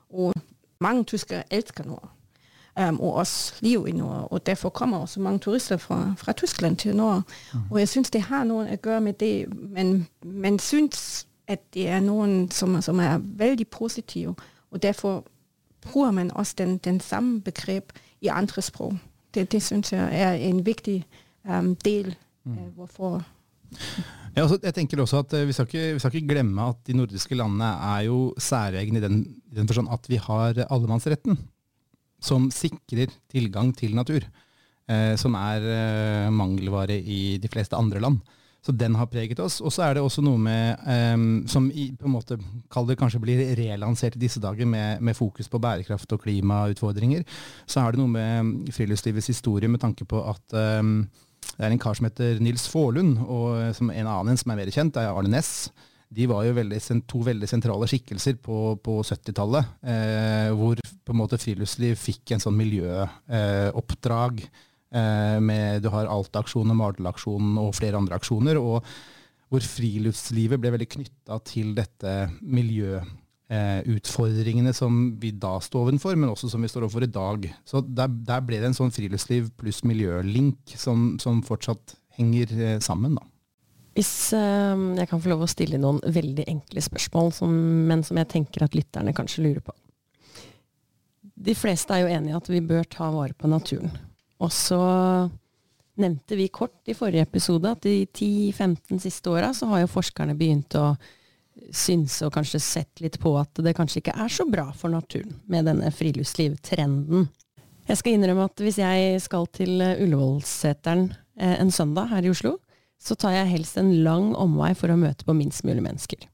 og 0.10 0.34
mange 0.80 1.04
tyskere 1.04 1.44
elsker 1.54 1.84
Nord. 1.84 2.10
Um, 2.80 3.00
og 3.00 3.14
også 3.14 3.54
liv 3.60 3.88
i 3.88 3.92
Nord. 3.92 4.28
Og 4.32 4.46
derfor 4.46 4.70
kommer 4.70 4.98
også 4.98 5.20
mange 5.20 5.40
turister 5.40 5.78
fra, 5.78 6.14
fra 6.18 6.32
Tyskland 6.32 6.78
til 6.78 6.96
Nord. 6.96 7.22
Mm. 7.54 7.60
Og 7.72 7.80
jeg 7.80 7.90
syns 7.90 8.10
det 8.10 8.22
har 8.22 8.44
noe 8.44 8.64
å 8.64 8.78
gjøre 8.84 9.02
med 9.02 9.14
det. 9.20 9.50
Men 9.52 10.08
man 10.24 10.60
syns 10.60 11.26
at 11.48 11.60
det 11.74 11.90
er 11.90 12.00
noen 12.00 12.52
som, 12.52 12.82
som, 12.82 13.00
er 13.00 13.18
veldig 13.20 13.68
positive. 13.68 14.36
Og 14.72 14.84
derfor 14.84 15.24
bruker 15.82 16.12
man 16.12 16.32
også 16.32 16.54
den, 16.58 16.78
den 16.78 17.00
samme 17.00 17.42
begrep 17.42 17.94
i 18.22 18.28
andre 18.28 18.62
språk. 18.62 18.94
Det, 19.34 19.52
det 19.52 19.64
syns 19.64 19.92
jeg 19.94 20.10
er 20.12 20.34
en 20.34 20.66
viktig 20.66 21.04
um, 21.44 21.76
del 21.76 22.16
av 22.46 22.52
mm. 22.52 22.72
hvorfor 22.76 23.24
ja, 24.36 24.44
også, 24.44 24.60
jeg 24.64 24.76
tenker 24.76 25.02
også 25.04 25.24
at 25.24 25.38
eh, 25.38 25.48
vi 25.50 25.56
skal, 25.56 25.70
ikke, 25.70 25.86
vi 25.96 26.02
skal, 26.04 26.16
ikke, 26.16 26.34
glemme 26.34 26.68
at 26.74 26.84
de 26.88 26.98
nordiske 26.98 27.38
landene 27.38 27.72
er 27.94 28.04
jo 28.10 28.20
særegne 28.38 29.02
i 29.02 29.06
den, 29.06 29.24
i 29.52 29.62
den 29.62 29.70
forstand 29.70 29.92
at 29.94 30.12
vi 30.12 30.22
har 30.22 30.64
allemannsretten, 30.70 31.40
som 32.20 32.50
sikrer 32.52 33.12
tilgang 33.32 33.72
til 33.78 33.96
natur. 33.96 34.28
Eh, 34.90 35.14
som 35.22 35.36
er 35.38 35.66
eh, 35.70 36.28
mangelvare 36.34 36.98
i 36.98 37.38
de 37.42 37.50
fleste 37.52 37.78
andre 37.78 38.02
land. 38.02 38.24
Så 38.66 38.74
den 38.76 38.96
har 38.98 39.08
preget 39.08 39.40
oss. 39.40 39.60
Og 39.62 39.72
så 39.72 39.86
er 39.86 39.96
det 39.96 40.02
også 40.04 40.24
noe 40.26 40.40
med, 40.42 40.82
eh, 40.90 41.18
som 41.52 41.70
i, 41.70 41.92
på 41.96 42.10
en 42.10 42.16
måte, 42.16 42.40
kall 42.74 42.90
det 42.90 42.98
kanskje 43.00 43.22
blir 43.22 43.44
relansert 43.60 44.18
i 44.18 44.24
disse 44.24 44.42
dager, 44.42 44.66
med, 44.66 45.04
med, 45.06 45.18
fokus 45.18 45.48
på 45.52 45.62
bærekraft 45.62 46.12
og 46.16 46.26
klimautfordringer. 46.26 47.22
Så 47.70 47.84
er 47.84 47.94
det 47.94 48.02
noe 48.02 48.16
med 48.16 48.74
friluftslivets 48.74 49.30
historie 49.30 49.70
med 49.70 49.84
tanke 49.84 50.10
på 50.10 50.24
at 50.32 50.58
eh, 50.58 50.82
det 51.60 51.68
er 51.68 51.76
en 51.76 51.82
kar 51.82 51.98
som 51.98 52.08
heter 52.08 52.40
Nils 52.40 52.70
Faalund, 52.72 53.18
og 53.20 53.76
som 53.76 53.92
en 53.92 54.08
annen 54.08 54.40
som 54.40 54.54
er 54.54 54.62
mer 54.62 54.72
kjent, 54.72 54.96
er 54.96 55.12
Arne 55.12 55.28
Næss. 55.34 55.68
De 56.10 56.26
var 56.32 56.46
jo 56.48 56.56
veldig, 56.56 56.80
to 57.06 57.20
veldig 57.28 57.50
sentrale 57.52 57.90
skikkelser 57.92 58.40
på, 58.42 58.78
på 58.82 58.96
70-tallet, 59.04 59.76
eh, 59.84 60.48
hvor 60.56 60.80
på 60.80 61.14
en 61.14 61.20
måte 61.20 61.38
friluftsliv 61.38 62.00
fikk 62.00 62.34
en 62.34 62.42
sånn 62.42 62.58
miljøoppdrag. 62.58 64.42
Eh, 64.90 65.38
med 65.44 65.84
Du 65.84 65.92
har 65.94 66.10
Alta-aksjonen, 66.10 66.80
Mardal-aksjonen 66.80 67.60
og 67.62 67.76
flere 67.78 68.00
andre 68.00 68.18
aksjoner. 68.18 68.58
og 68.58 68.88
hvor 69.50 69.66
friluftslivet 69.66 70.62
ble 70.62 70.72
veldig 70.76 70.88
knytta 70.94 71.40
til 71.48 71.74
dette 71.78 72.14
miljøet 72.42 73.02
eh, 73.02 73.16
utfordringene 73.50 74.70
som 74.78 74.98
vi 75.18 75.32
da 75.34 75.56
står 75.58 75.88
overfor, 75.88 76.14
men 76.14 76.30
også 76.30 76.52
som 76.52 76.62
vi 76.62 76.70
står 76.70 76.86
overfor 76.86 77.08
i 77.08 77.10
dag. 77.10 77.48
Så 77.66 77.82
der, 77.82 78.12
der 78.28 78.44
ble 78.46 78.60
det 78.62 78.70
en 78.70 78.78
sånn 78.78 78.94
friluftsliv 78.94 79.48
pluss 79.58 79.82
miljølink 79.88 80.76
som, 80.78 81.16
som 81.22 81.42
fortsatt 81.46 81.96
henger 82.20 82.54
eh, 82.60 82.80
sammen. 82.84 83.18
da. 83.18 83.26
Hvis 83.98 84.32
eh, 84.38 84.86
jeg 85.00 85.10
kan 85.10 85.22
få 85.24 85.32
lov 85.32 85.46
å 85.46 85.50
stille 85.50 85.80
noen 85.82 86.02
veldig 86.04 86.46
enkle 86.52 86.84
spørsmål, 86.84 87.34
som, 87.36 87.54
men 87.90 88.06
som 88.06 88.20
jeg 88.20 88.32
tenker 88.36 88.66
at 88.66 88.78
lytterne 88.78 89.16
kanskje 89.18 89.46
lurer 89.48 89.64
på. 89.66 89.76
De 91.40 91.56
fleste 91.56 91.96
er 91.96 92.04
jo 92.04 92.12
enige 92.12 92.36
i 92.36 92.40
at 92.40 92.50
vi 92.52 92.64
bør 92.70 92.88
ta 92.92 93.10
vare 93.14 93.36
på 93.38 93.50
naturen. 93.50 93.94
Og 94.44 94.52
så 94.56 94.80
nevnte 96.00 96.38
vi 96.40 96.48
kort 96.52 96.88
i 96.88 96.96
forrige 96.96 97.26
episode 97.28 97.72
at 97.72 97.84
de 97.84 98.06
10-15 98.06 99.02
siste 99.04 99.32
åra 99.32 99.52
så 99.56 99.68
har 99.72 99.84
jo 99.84 99.92
forskerne 99.92 100.36
begynt 100.40 100.76
å 100.80 100.94
synse 101.76 102.26
og 102.26 102.34
kanskje 102.36 102.62
sett 102.64 103.04
litt 103.04 103.20
på 103.22 103.34
at 103.40 103.62
det 103.64 103.76
kanskje 103.78 104.04
ikke 104.04 104.16
er 104.16 104.32
så 104.34 104.46
bra 104.50 104.70
for 104.76 104.92
naturen 104.94 105.40
med 105.52 105.68
denne 105.70 105.92
friluftslivtrenden. 105.94 107.28
Jeg 107.90 108.00
skal 108.00 108.16
innrømme 108.16 108.48
at 108.50 108.62
hvis 108.62 108.80
jeg 108.82 109.22
skal 109.24 109.48
til 109.56 109.82
Ullevålseteren 109.82 111.08
eh, 111.40 111.56
en 111.58 111.72
søndag 111.74 112.12
her 112.12 112.28
i 112.28 112.34
Oslo, 112.34 112.58
så 113.00 113.16
tar 113.16 113.38
jeg 113.38 113.54
helst 113.54 113.80
en 113.80 113.94
lang 114.04 114.34
omvei 114.38 114.74
for 114.78 114.92
å 114.92 115.00
møte 115.00 115.26
på 115.26 115.36
minst 115.38 115.64
mulig 115.66 115.82
mennesker. 115.86 116.28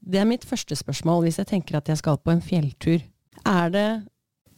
Det 0.00 0.20
er 0.20 0.28
mitt 0.28 0.46
første 0.48 0.76
spørsmål 0.76 1.24
hvis 1.26 1.40
jeg 1.40 1.50
tenker 1.50 1.78
at 1.78 1.88
jeg 1.90 2.00
skal 2.00 2.20
på 2.20 2.32
en 2.32 2.44
fjelltur. 2.44 3.02
Er 3.48 3.72
det 3.72 3.88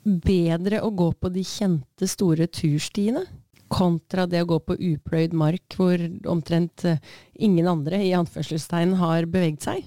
bedre 0.03 0.83
å 0.83 0.91
gå 0.95 1.13
på 1.15 1.31
de 1.33 1.45
kjente, 1.47 2.09
store 2.11 2.49
turstiene? 2.51 3.25
Kontra 3.73 4.27
det 4.29 4.43
å 4.45 4.49
gå 4.53 4.59
på 4.67 4.77
upløyd 4.77 5.35
mark 5.37 5.77
hvor 5.79 6.01
omtrent 6.31 6.85
eh, 6.89 7.01
ingen 7.35 7.69
andre 7.71 8.03
i 8.05 8.13
anførselstegn 8.17 8.97
har 9.01 9.29
beveget 9.31 9.65
seg? 9.69 9.87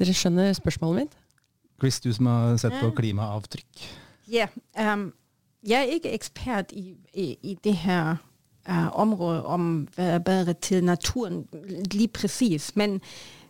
Dere 0.00 0.14
skjønner 0.16 0.54
spørsmålet 0.56 1.04
mitt? 1.04 1.16
Chris, 1.80 2.00
du 2.00 2.12
som 2.12 2.28
har 2.30 2.56
sett 2.60 2.76
på 2.80 2.92
klimaavtrykk. 2.96 3.84
Ja, 4.30 4.46
yeah, 4.76 4.94
um, 4.94 5.10
jeg 5.66 5.80
er 5.80 5.94
ikke 5.96 6.12
ekspert 6.12 6.72
i, 6.72 6.94
i, 7.14 7.36
i 7.42 7.56
det 7.64 7.74
her 7.82 8.16
uh, 8.68 8.88
området 8.92 9.44
om 9.44 9.66
hva 9.96 10.14
er 10.16 10.24
bedre 10.24 10.54
til 10.54 10.84
naturen, 10.84 11.46
lige 11.92 12.08
presis. 12.08 12.76
Men, 12.76 13.00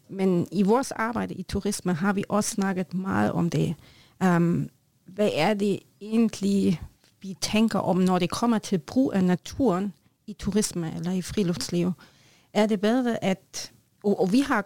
men 0.08 0.46
i 0.52 0.62
vårt 0.62 0.92
arbeid 0.96 1.30
i 1.30 1.42
turisme 1.42 1.92
har 1.92 2.12
vi 2.12 2.24
også 2.28 2.50
snakket 2.50 2.94
mye 2.94 3.32
om 3.32 3.50
det. 3.50 3.74
Um, 4.20 4.70
hva 5.06 5.28
er 5.30 5.54
det 5.54 5.80
egentlig 6.00 6.80
vi 7.20 7.36
tenker 7.40 7.78
om 7.78 7.96
når 7.96 8.18
det 8.18 8.30
kommer 8.30 8.58
til 8.58 8.78
bruk 8.78 9.14
av 9.14 9.24
naturen 9.24 9.92
i 10.26 10.32
turisme 10.32 10.92
eller 10.96 11.12
i 11.12 11.22
friluftsliv, 11.22 11.92
er 12.52 12.66
det 12.66 12.80
bedre 12.80 13.24
at 13.24 13.72
og, 14.02 14.20
og, 14.20 14.32
vi 14.32 14.40
har 14.40 14.64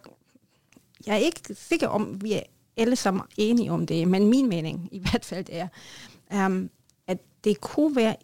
Jeg 1.07 1.15
er 1.15 1.25
ikke 1.27 1.55
sikker 1.55 1.89
om 1.89 2.23
vi 2.23 2.33
er 2.33 2.43
alle 2.77 2.97
sammen 2.97 3.25
enige 3.37 3.73
om 3.73 3.87
det, 3.87 4.09
men 4.09 4.29
min 4.29 4.49
mening 4.49 4.89
i 4.93 4.99
hvert 4.99 5.25
fall 5.25 5.45
er 5.49 5.69
um, 6.47 6.71
at 7.07 7.19
det 7.45 7.61
kunne 7.61 7.97
være 7.97 8.17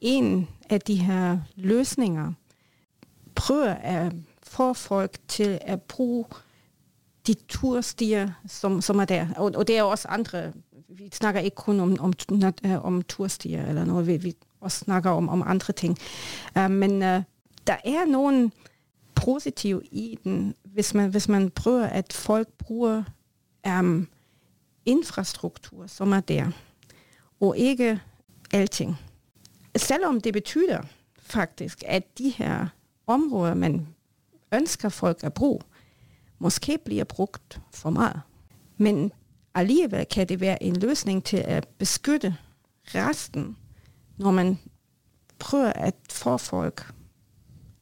en 0.00 0.48
av 0.70 0.78
de 0.78 0.94
her 0.94 1.38
løsninger 1.56 2.32
prøve 3.34 3.76
å 3.84 4.10
få 4.42 4.72
folk 4.74 5.18
til 5.28 5.58
å 5.68 5.76
bruke 5.76 6.42
de 7.26 7.34
turstier 7.50 8.30
som, 8.48 8.80
som 8.82 9.00
er 9.02 9.10
der. 9.10 9.26
Og, 9.36 9.56
og, 9.56 9.66
det 9.66 9.78
er 9.78 9.82
også 9.82 10.08
andre 10.08 10.52
vi 10.88 11.08
snakker 11.12 11.40
ikke 11.40 11.56
kun 11.56 11.80
om, 11.80 11.96
om, 12.00 12.12
om 12.82 13.02
turstier 13.02 13.66
eller 13.66 13.84
noe, 13.84 14.04
vi, 14.06 14.16
vi 14.16 14.34
snakker 14.68 15.10
om, 15.10 15.28
om 15.28 15.42
andre 15.46 15.72
ting. 15.72 15.98
Uh, 16.56 16.70
men 16.70 17.02
uh, 17.02 17.22
der 17.66 17.76
er 17.84 18.06
noen 18.06 18.52
positive 19.14 19.82
i 19.90 20.18
den, 20.24 20.54
hvis 20.64 20.94
man, 20.94 21.10
hvis 21.10 21.28
man 21.28 21.50
prøver 21.50 21.86
at 21.86 22.12
folk 22.12 22.48
bruker 22.48 23.02
um, 23.68 24.08
infrastruktur 24.86 25.86
som 25.86 26.12
er 26.12 26.20
der, 26.20 26.50
og 27.40 27.58
ikke 27.58 28.00
allting. 28.52 28.96
Selv 29.76 30.06
om 30.06 30.20
det 30.20 30.32
betyr 30.32 30.82
faktisk 31.18 31.84
at 31.86 32.18
de 32.18 32.28
her 32.30 32.66
områder, 33.06 33.54
man 33.54 33.86
ønsker 34.54 34.88
folk 34.88 35.24
at 35.24 35.34
bruke, 35.34 35.64
måske 36.38 36.78
blir 36.84 37.04
brukt 37.04 37.60
for 37.72 37.90
mye. 37.90 38.20
Men 38.76 39.12
alligevel 39.56 40.06
kan 40.06 40.28
det 40.28 40.40
være 40.40 40.62
en 40.62 40.76
løsning 40.76 41.24
til 41.24 41.36
at 41.36 41.68
beskytte 41.68 42.36
resten, 42.84 43.56
når 44.16 44.30
man 44.30 44.58
prøver 45.38 45.72
at 45.72 45.94
få 46.10 46.36
folk 46.36 46.92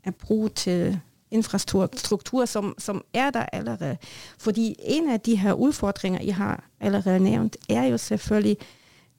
at 0.05 0.15
bruge 0.15 0.49
til 0.49 1.01
infrastruktur, 1.31 2.45
som, 2.45 2.75
som 2.79 3.05
er 3.15 3.31
der 3.31 3.47
allerede. 3.53 3.97
Fordi 4.39 4.75
en 4.79 5.11
af 5.11 5.21
de 5.21 5.37
her 5.37 5.53
udfordringer, 5.53 6.21
I 6.21 6.29
har 6.29 6.71
allerede 6.81 7.21
nævnt, 7.21 7.57
er 7.69 7.85
jo 7.85 7.99
selvfølgelig, 7.99 8.57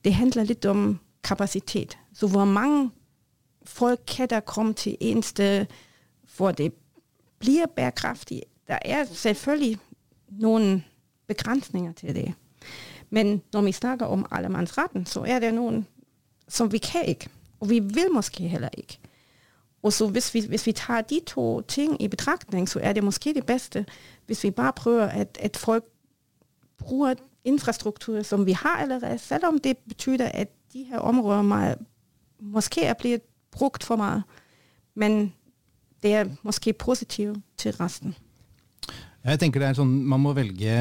det 0.04 0.14
handler 0.14 0.44
lidt 0.44 0.66
om 0.66 1.00
kapacitet. 1.24 1.98
Så 2.14 2.28
hvor 2.28 2.46
mange 2.46 2.92
folk 3.64 4.00
kan 4.08 4.30
der 4.30 4.40
komme 4.40 4.74
til 4.74 4.98
en 5.00 5.24
sted, 5.24 5.66
hvor 6.38 6.52
det 6.52 6.74
bliver 7.40 7.66
bærekraftigt. 7.76 8.44
Der 8.68 8.80
er 8.86 9.06
selvfølgelig 9.06 9.78
nogle 10.28 10.84
begrænsninger 11.28 11.92
til 11.92 12.16
det. 12.16 12.34
Men 13.16 13.42
når 13.54 13.62
vi 13.62 13.72
snakker 13.72 14.06
om 14.06 14.26
allemannsretten, 14.32 15.06
så 15.06 15.24
er 15.24 15.40
det 15.40 15.54
noen 15.56 15.86
som 16.48 16.72
vi 16.72 16.82
kan 16.84 17.06
ikke. 17.08 17.30
Og 17.60 17.70
vi 17.70 17.80
vil 17.80 18.12
måske 18.14 18.48
heller 18.48 18.70
ikke. 18.78 19.00
Og 19.84 19.94
så 19.94 20.08
hvis 20.08 20.34
vi, 20.34 20.42
hvis 20.48 20.66
vi 20.68 20.72
tar 20.72 21.02
de 21.02 21.22
to 21.28 21.62
ting 21.62 22.02
i 22.02 22.08
betragtning, 22.08 22.70
så 22.70 22.80
er 22.80 22.94
det 22.94 23.04
måske 23.04 23.34
det 23.34 23.46
bedste, 23.46 23.86
hvis 24.26 24.44
vi 24.44 24.52
bare 24.52 24.74
prøver, 24.74 25.06
at, 25.06 25.38
at 25.42 25.58
folk 25.58 25.84
bruger 26.78 27.14
infrastruktur, 27.44 28.22
som 28.22 28.46
vi 28.46 28.52
har 28.52 28.78
allerede, 28.78 29.18
selvom 29.18 29.60
det 29.60 29.78
betyder, 29.78 30.28
at 30.28 30.48
de 30.74 30.84
her 30.84 31.00
områdene 31.00 31.76
måske 32.40 32.84
er 32.84 32.94
blitt 32.94 33.24
brukt 33.52 33.84
for 33.84 33.96
mye. 33.96 34.24
Men 34.96 35.34
det 36.04 36.14
er 36.14 36.26
måske 36.44 36.74
positivt 36.74 37.38
til 37.58 37.72
resten. 37.72 38.16
Jeg 39.26 39.42
tenker 39.42 39.64
det 39.64 39.70
er 39.72 39.78
sånn, 39.80 39.94
Man 40.06 40.22
må 40.22 40.36
velge, 40.38 40.74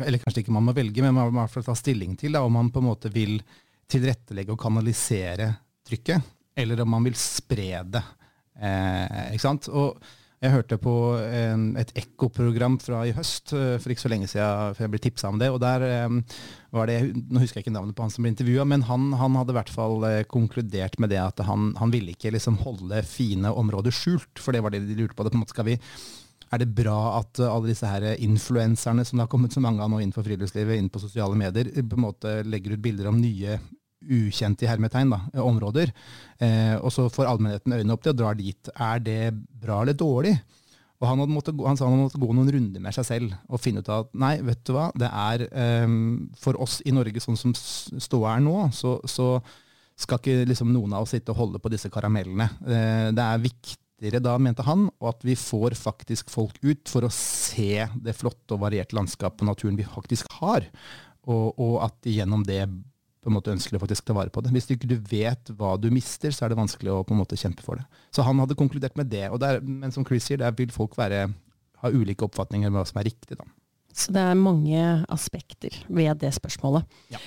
eller 0.00 0.22
kanskje 0.22 0.44
ikke 0.44 0.54
man 0.56 0.64
må 0.68 0.76
velge, 0.76 1.02
men 1.04 1.12
man 1.16 1.28
må 1.28 1.42
i 1.42 1.42
hvert 1.42 1.58
fall 1.58 1.66
ta 1.68 1.76
stilling 1.76 2.14
til 2.20 2.36
da, 2.36 2.44
om 2.46 2.54
man 2.56 2.70
på 2.72 2.80
en 2.80 2.88
måte 2.88 3.12
vil 3.12 3.36
tilrettelegge 3.90 4.54
og 4.54 4.62
kanalisere 4.62 5.50
trykket, 5.86 6.32
eller 6.56 6.80
om 6.84 6.94
man 6.94 7.04
vil 7.04 7.18
spre 7.18 7.82
det. 7.84 8.02
Eh, 8.60 9.34
ikke 9.34 9.44
sant? 9.44 9.68
Og 9.68 10.00
jeg 10.40 10.54
hørte 10.54 10.78
på 10.80 10.92
en, 11.20 11.64
et 11.76 11.90
ekkoprogram 12.00 12.78
fra 12.80 13.02
i 13.04 13.12
høst, 13.12 13.52
eh, 13.52 13.74
for 13.76 13.92
ikke 13.92 14.04
så 14.06 14.10
lenge 14.12 14.28
siden, 14.30 14.72
for 14.72 14.86
jeg 14.86 14.92
ble 14.94 15.00
tipsa 15.04 15.28
om 15.28 15.40
det. 15.40 15.50
og 15.52 15.60
der 15.60 15.84
eh, 15.84 16.38
var 16.72 16.88
det, 16.88 16.96
Nå 17.12 17.42
husker 17.42 17.60
jeg 17.60 17.66
ikke 17.66 17.74
navnet 17.74 17.96
på 17.98 18.06
han 18.06 18.14
som 18.14 18.24
ble 18.24 18.32
intervjua, 18.32 18.64
men 18.64 18.86
han, 18.88 19.10
han, 19.20 19.36
hadde 19.36 19.52
i 19.52 19.58
hvert 19.58 19.74
fall 19.74 20.06
eh, 20.08 20.22
konkludert 20.24 20.96
med 20.96 21.12
det 21.12 21.20
at 21.20 21.44
han, 21.44 21.74
han 21.76 21.92
ville 21.92 22.14
ikke 22.14 22.32
liksom 22.32 22.56
holde 22.64 23.02
fine 23.04 23.52
områder 23.52 23.92
skjult, 23.92 24.40
for 24.40 24.56
det 24.56 24.64
var 24.64 24.72
det 24.72 24.86
de 24.88 24.96
lurte 25.02 25.18
på. 25.18 25.26
det 25.26 25.34
på 25.34 25.36
en 25.36 25.44
måte 25.44 25.56
skal 25.58 25.68
vi 25.68 25.76
er 26.50 26.62
det 26.62 26.70
bra 26.74 27.20
at 27.20 27.40
alle 27.46 27.70
disse 27.70 27.86
her 27.86 28.08
influenserne 28.18 29.04
som 29.06 29.18
det 29.18 29.26
har 29.26 29.30
kommet 29.30 29.54
så 29.54 29.62
mange 29.62 29.82
av 29.84 29.90
nå 29.92 30.00
innenfor 30.00 30.26
friluftslivet, 30.26 30.80
inn 30.80 30.90
på 30.90 31.02
sosiale 31.02 31.38
medier, 31.38 31.70
på 31.70 31.98
en 31.98 32.06
måte 32.08 32.40
legger 32.42 32.74
ut 32.74 32.82
bilder 32.82 33.10
om 33.10 33.20
nye 33.20 33.58
ukjente 34.00 34.68
hermetegn 34.68 35.12
da, 35.12 35.20
områder, 35.44 35.92
eh, 36.40 36.76
og 36.80 36.88
så 36.94 37.06
får 37.12 37.28
allmennheten 37.28 37.74
øynene 37.76 37.94
opp 37.94 38.02
til 38.04 38.14
og 38.14 38.20
drar 38.22 38.38
dit. 38.38 38.72
Er 38.72 39.02
det 39.04 39.20
bra 39.36 39.82
eller 39.84 39.96
dårlig? 39.98 40.34
Og 41.00 41.08
han, 41.08 41.22
måtte, 41.32 41.52
han, 41.64 41.78
sa 41.80 41.88
han 41.88 42.02
måtte 42.02 42.20
gå 42.20 42.28
noen 42.36 42.50
runder 42.52 42.82
med 42.84 42.92
seg 42.92 43.06
selv 43.08 43.36
og 43.48 43.60
finne 43.62 43.80
ut 43.80 43.88
av 43.88 44.04
at 44.04 44.18
nei, 44.20 44.34
vet 44.44 44.60
du 44.68 44.74
hva, 44.76 44.90
det 45.00 45.08
er 45.08 45.46
um, 45.84 46.28
for 46.36 46.58
oss 46.60 46.80
i 46.84 46.92
Norge 46.92 47.22
sånn 47.24 47.38
som 47.40 47.54
ståa 47.56 48.34
er 48.34 48.44
nå, 48.44 48.56
så, 48.76 48.98
så 49.08 49.38
skal 50.00 50.20
ikke 50.20 50.50
liksom 50.50 50.74
noen 50.74 50.92
av 50.96 51.06
oss 51.06 51.14
sitte 51.16 51.32
og 51.32 51.40
holde 51.40 51.60
på 51.62 51.72
disse 51.72 51.88
karamellene. 51.92 52.50
Uh, 52.60 53.08
det 53.16 53.24
er 53.24 53.40
viktigere 54.00 54.22
da, 54.22 54.38
mente 54.38 54.64
han, 54.64 54.88
og 55.00 55.08
at 55.12 55.24
vi 55.24 55.36
får 55.36 55.76
faktisk 55.76 56.30
folk 56.30 56.56
ut 56.62 56.88
for 56.88 57.04
å 57.04 57.12
se 57.12 57.86
det 58.00 58.16
flotte 58.16 58.54
og 58.54 58.62
varierte 58.64 58.96
landskapet 58.96 59.42
og 59.42 59.52
naturen 59.52 59.76
vi 59.76 59.84
faktisk 59.84 60.26
har, 60.40 60.64
og, 61.28 61.58
og 61.60 61.82
at 61.84 62.08
gjennom 62.08 62.42
det 62.46 62.64
på 63.20 63.28
en 63.28 63.36
måte 63.36 63.52
ønsker 63.52 63.76
å 63.76 63.82
faktisk 63.82 64.06
ta 64.08 64.14
vare 64.16 64.32
på 64.32 64.40
det. 64.40 64.50
Hvis 64.54 64.66
du 64.66 64.74
ikke 64.74 64.96
vet 65.10 65.50
hva 65.58 65.74
du 65.76 65.90
mister, 65.92 66.32
så 66.32 66.46
er 66.46 66.52
det 66.52 66.60
vanskelig 66.62 66.94
å 66.94 67.02
på 67.04 67.12
en 67.12 67.20
måte 67.20 67.36
kjempe 67.36 67.60
for 67.60 67.76
det. 67.76 67.84
Så 68.16 68.24
han 68.24 68.40
hadde 68.40 68.56
konkludert 68.56 68.96
med 68.96 69.10
det. 69.12 69.26
Der, 69.42 69.60
men 69.60 69.92
som 69.92 70.06
Chris 70.08 70.24
sier, 70.24 70.40
der 70.40 70.54
vil 70.56 70.72
folk 70.72 70.96
være, 70.96 71.26
ha 71.84 71.90
ulike 71.92 72.24
oppfatninger 72.24 72.72
om 72.72 72.78
hva 72.78 72.86
som 72.88 73.02
er 73.02 73.10
riktig. 73.10 73.36
Da. 73.36 73.44
Så 73.92 74.14
det 74.16 74.24
er 74.24 74.40
mange 74.40 74.86
aspekter 75.12 75.76
ved 75.92 76.22
det 76.24 76.32
spørsmålet. 76.38 76.88
Ja. 77.12 77.20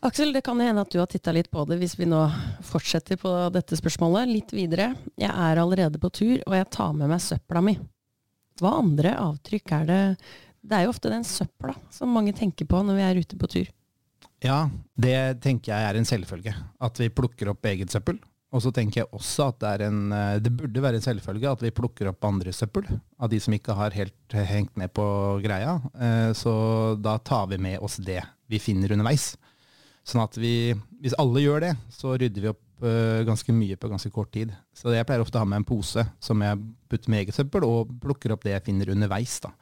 Aksel, 0.00 0.30
det 0.32 0.44
kan 0.46 0.60
hende 0.62 0.84
at 0.84 0.92
du 0.94 1.00
har 1.00 1.08
titta 1.10 1.32
litt 1.34 1.48
på 1.50 1.64
det 1.66 1.80
hvis 1.80 1.96
vi 1.98 2.06
nå 2.06 2.20
fortsetter 2.62 3.18
på 3.18 3.32
dette 3.50 3.78
spørsmålet 3.78 4.30
litt 4.30 4.52
videre. 4.54 4.92
Jeg 5.18 5.32
er 5.32 5.58
allerede 5.58 5.98
på 5.98 6.10
tur, 6.14 6.36
og 6.46 6.54
jeg 6.54 6.68
tar 6.70 6.92
med 6.94 7.10
meg 7.10 7.22
søpla 7.24 7.62
mi. 7.66 7.74
Hva 8.62 8.76
andre 8.78 9.16
avtrykk 9.18 9.74
er 9.76 9.84
det 9.86 10.02
Det 10.68 10.74
er 10.74 10.84
jo 10.84 10.92
ofte 10.92 11.10
den 11.10 11.26
søpla 11.26 11.74
som 11.94 12.10
mange 12.14 12.34
tenker 12.34 12.66
på 12.66 12.80
når 12.82 12.98
vi 12.98 13.04
er 13.06 13.20
ute 13.22 13.38
på 13.38 13.50
tur. 13.50 13.68
Ja, 14.42 14.68
det 14.94 15.40
tenker 15.42 15.72
jeg 15.72 15.86
er 15.88 15.98
en 15.98 16.06
selvfølge. 16.06 16.54
At 16.78 16.98
vi 17.00 17.10
plukker 17.10 17.50
opp 17.50 17.66
eget 17.66 17.90
søppel. 17.90 18.18
Og 18.54 18.62
så 18.64 18.72
tenker 18.72 19.02
jeg 19.02 19.10
også 19.12 19.50
at 19.50 19.58
det, 19.60 19.70
er 19.70 19.84
en, 19.88 20.12
eh, 20.14 20.38
det 20.40 20.52
burde 20.56 20.82
være 20.82 21.00
en 21.00 21.04
selvfølge 21.04 21.50
at 21.50 21.62
vi 21.62 21.74
plukker 21.74 22.10
opp 22.12 22.24
andres 22.24 22.62
søppel. 22.62 22.86
Av 23.18 23.30
de 23.30 23.40
som 23.42 23.54
ikke 23.54 23.76
har 23.76 23.96
helt 23.96 24.38
hengt 24.50 24.78
med 24.78 24.92
på 24.94 25.04
greia. 25.44 25.78
Eh, 25.94 26.30
så 26.38 26.54
da 27.02 27.18
tar 27.18 27.50
vi 27.50 27.58
med 27.60 27.82
oss 27.84 27.98
det 28.02 28.22
vi 28.48 28.62
finner 28.62 28.94
underveis. 28.94 29.34
Sånn 30.08 30.22
at 30.24 30.38
vi, 30.40 30.72
hvis 31.02 31.16
alle 31.20 31.42
gjør 31.42 31.66
det, 31.66 31.74
så 31.92 32.14
rydder 32.16 32.44
vi 32.44 32.50
opp 32.50 32.86
eh, 32.86 33.24
ganske 33.28 33.52
mye 33.52 33.76
på 33.76 33.90
ganske 33.90 34.10
kort 34.14 34.30
tid. 34.32 34.54
Så 34.72 34.94
jeg 34.94 35.04
pleier 35.08 35.20
ofte 35.20 35.36
å 35.36 35.42
ha 35.42 35.48
med 35.48 35.60
en 35.60 35.68
pose 35.68 36.04
som 36.24 36.44
jeg 36.44 36.62
putter 36.88 37.12
med 37.12 37.26
eget 37.26 37.36
søppel, 37.36 37.66
og 37.66 37.92
plukker 38.00 38.32
opp 38.32 38.46
det 38.46 38.54
jeg 38.54 38.64
finner 38.70 38.94
underveis. 38.94 39.36
da. 39.44 39.52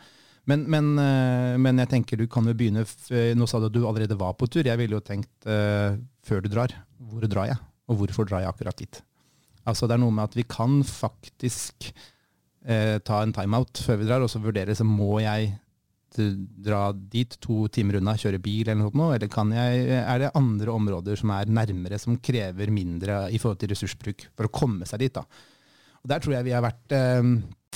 Men, 0.46 0.62
men, 0.70 0.92
eh, 1.02 1.56
men, 1.58 1.82
jeg 1.82 1.90
tenker 1.90 2.20
du 2.20 2.28
kan 2.30 2.46
jo 2.46 2.54
begynne 2.54 2.84
Nå 3.34 3.48
sa 3.50 3.58
du 3.58 3.66
at 3.66 3.74
du 3.74 3.82
allerede 3.82 4.18
var 4.18 4.36
på 4.38 4.46
tur. 4.46 4.62
Jeg 4.62 4.78
ville 4.78 4.94
jo 4.94 5.02
tenkt 5.02 5.48
uh, 5.50 5.98
før 6.26 6.44
du 6.44 6.50
drar, 6.52 6.74
hvor 7.02 7.26
drar 7.26 7.50
jeg? 7.50 7.58
Og 7.90 7.98
hvorfor 8.02 8.28
drar 8.28 8.44
jeg 8.44 8.52
akkurat 8.52 8.78
dit? 8.78 9.00
Altså 9.66 9.88
Det 9.90 9.96
er 9.96 10.04
noe 10.04 10.14
med 10.14 10.28
at 10.28 10.38
vi 10.38 10.46
kan 10.46 10.78
faktisk 10.86 11.90
uh, 11.90 13.02
ta 13.02 13.18
en 13.24 13.34
timeout 13.34 13.82
før 13.82 13.98
vi 13.98 14.06
drar, 14.06 14.22
og 14.22 14.30
så 14.30 14.42
vurdere 14.42 14.78
så 14.78 14.86
må 14.86 15.18
jeg 15.24 15.56
dra 16.16 16.90
dit 16.96 17.36
to 17.42 17.66
timer 17.72 18.00
unna, 18.00 18.16
kjøre 18.18 18.40
bil 18.42 18.68
eller 18.68 18.88
noe, 18.90 19.12
eller 19.16 19.30
kan 19.32 19.52
jeg, 19.54 19.84
er 20.00 20.22
det 20.22 20.32
andre 20.38 20.72
områder 20.74 21.20
som 21.20 21.32
er 21.36 21.52
nærmere, 21.52 22.00
som 22.02 22.18
krever 22.18 22.72
mindre 22.72 23.26
i 23.30 23.40
forhold 23.42 23.60
til 23.62 23.72
ressursbruk 23.74 24.26
for 24.34 24.48
å 24.48 24.54
komme 24.54 24.88
seg 24.88 25.04
dit? 25.04 25.14
da. 25.16 25.24
Og 26.02 26.10
Der 26.12 26.22
tror 26.22 26.36
jeg 26.36 26.46
vi 26.46 26.54
har 26.54 26.62
vært 26.64 26.94
eh, 26.94 27.30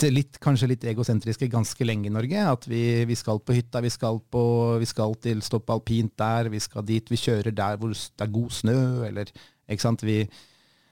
litt, 0.08 0.38
kanskje 0.40 0.70
litt 0.70 0.84
egosentriske 0.88 1.48
ganske 1.50 1.86
lenge 1.86 2.08
i 2.08 2.14
Norge. 2.14 2.44
At 2.52 2.68
vi, 2.70 3.04
vi 3.08 3.16
skal 3.18 3.42
på 3.42 3.56
hytta, 3.56 3.82
vi 3.84 3.90
skal, 3.92 4.20
på, 4.32 4.44
vi 4.80 4.88
skal 4.88 5.16
til 5.20 5.42
Stopp 5.44 5.72
alpint 5.74 6.14
der, 6.20 6.48
vi 6.52 6.60
skal 6.62 6.86
dit, 6.86 7.10
vi 7.10 7.18
kjører 7.20 7.50
der 7.50 7.80
hvor 7.80 7.92
det 7.92 8.24
er 8.24 8.32
god 8.32 8.54
snø, 8.54 8.78
eller 9.08 9.32
ikke 9.70 9.84
sant. 9.84 10.06
Vi, 10.06 10.22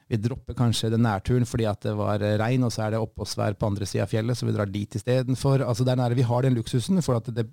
vi 0.09 0.19
dropper 0.25 0.57
kanskje 0.57 0.91
den 0.95 1.05
nærturen 1.05 1.45
fordi 1.49 1.67
at 1.69 1.83
det 1.85 1.93
var 1.99 2.23
regn, 2.41 2.65
og 2.65 2.73
så 2.73 2.87
er 2.87 2.95
det 2.95 3.03
oppholdsvær 3.03 3.59
på 3.61 3.69
andre 3.69 3.89
sida 3.89 4.07
av 4.07 4.13
fjellet, 4.13 4.39
så 4.39 4.49
vi 4.49 4.55
drar 4.57 4.71
dit 4.73 4.97
istedenfor. 4.97 5.65
Altså 5.67 5.85
vi 5.85 6.29
har 6.31 6.43
den 6.47 6.57
luksusen, 6.57 7.03
for 7.05 7.21
at 7.21 7.29
det, 7.35 7.45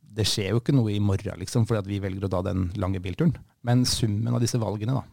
det 0.00 0.26
skjer 0.28 0.54
jo 0.54 0.60
ikke 0.62 0.74
noe 0.76 0.92
i 0.94 1.00
morgen, 1.02 1.40
liksom, 1.42 1.66
fordi 1.66 1.82
at 1.82 1.90
vi 1.90 2.02
velger 2.02 2.26
å 2.26 2.30
ta 2.30 2.42
den 2.46 2.70
lange 2.78 3.02
bilturen. 3.02 3.34
Men 3.66 3.84
summen 3.84 4.34
av 4.34 4.40
disse 4.42 4.58
valgene, 4.58 4.94
da. 4.94 5.04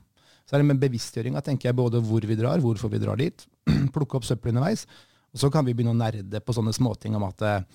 Så 0.47 0.55
er 0.55 0.63
det 0.63 0.69
med 0.69 0.79
bevisstgjøringa, 0.79 1.41
tenker 1.43 1.69
jeg, 1.69 1.75
både 1.75 1.99
hvor 1.99 2.23
vi 2.23 2.37
drar, 2.39 2.61
hvorfor 2.63 2.91
vi 2.93 3.01
drar 3.03 3.19
dit. 3.19 3.43
Plukke 3.95 4.19
opp 4.19 4.27
søppel 4.27 4.53
underveis. 4.53 4.85
Og 5.35 5.41
så 5.41 5.49
kan 5.51 5.65
vi 5.67 5.73
begynne 5.75 5.91
å 5.91 5.99
nerde 5.99 6.39
på 6.39 6.55
sånne 6.55 6.71
småting 6.75 7.17
om 7.17 7.25
at 7.27 7.43
eh, 7.43 7.65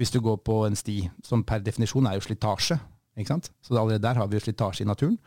hvis 0.00 0.14
du 0.14 0.22
går 0.24 0.40
på 0.46 0.62
en 0.64 0.78
sti 0.78 1.02
som 1.26 1.44
per 1.46 1.60
definisjon 1.62 2.08
er 2.08 2.16
jo 2.16 2.24
slitasje, 2.24 2.78
ikke 3.18 3.34
sant? 3.34 3.50
så 3.62 3.76
allerede 3.76 4.02
der 4.02 4.18
har 4.18 4.30
vi 4.30 4.38
jo 4.38 4.46
slitasje 4.46 4.86
i 4.86 4.88
naturen, 4.88 5.18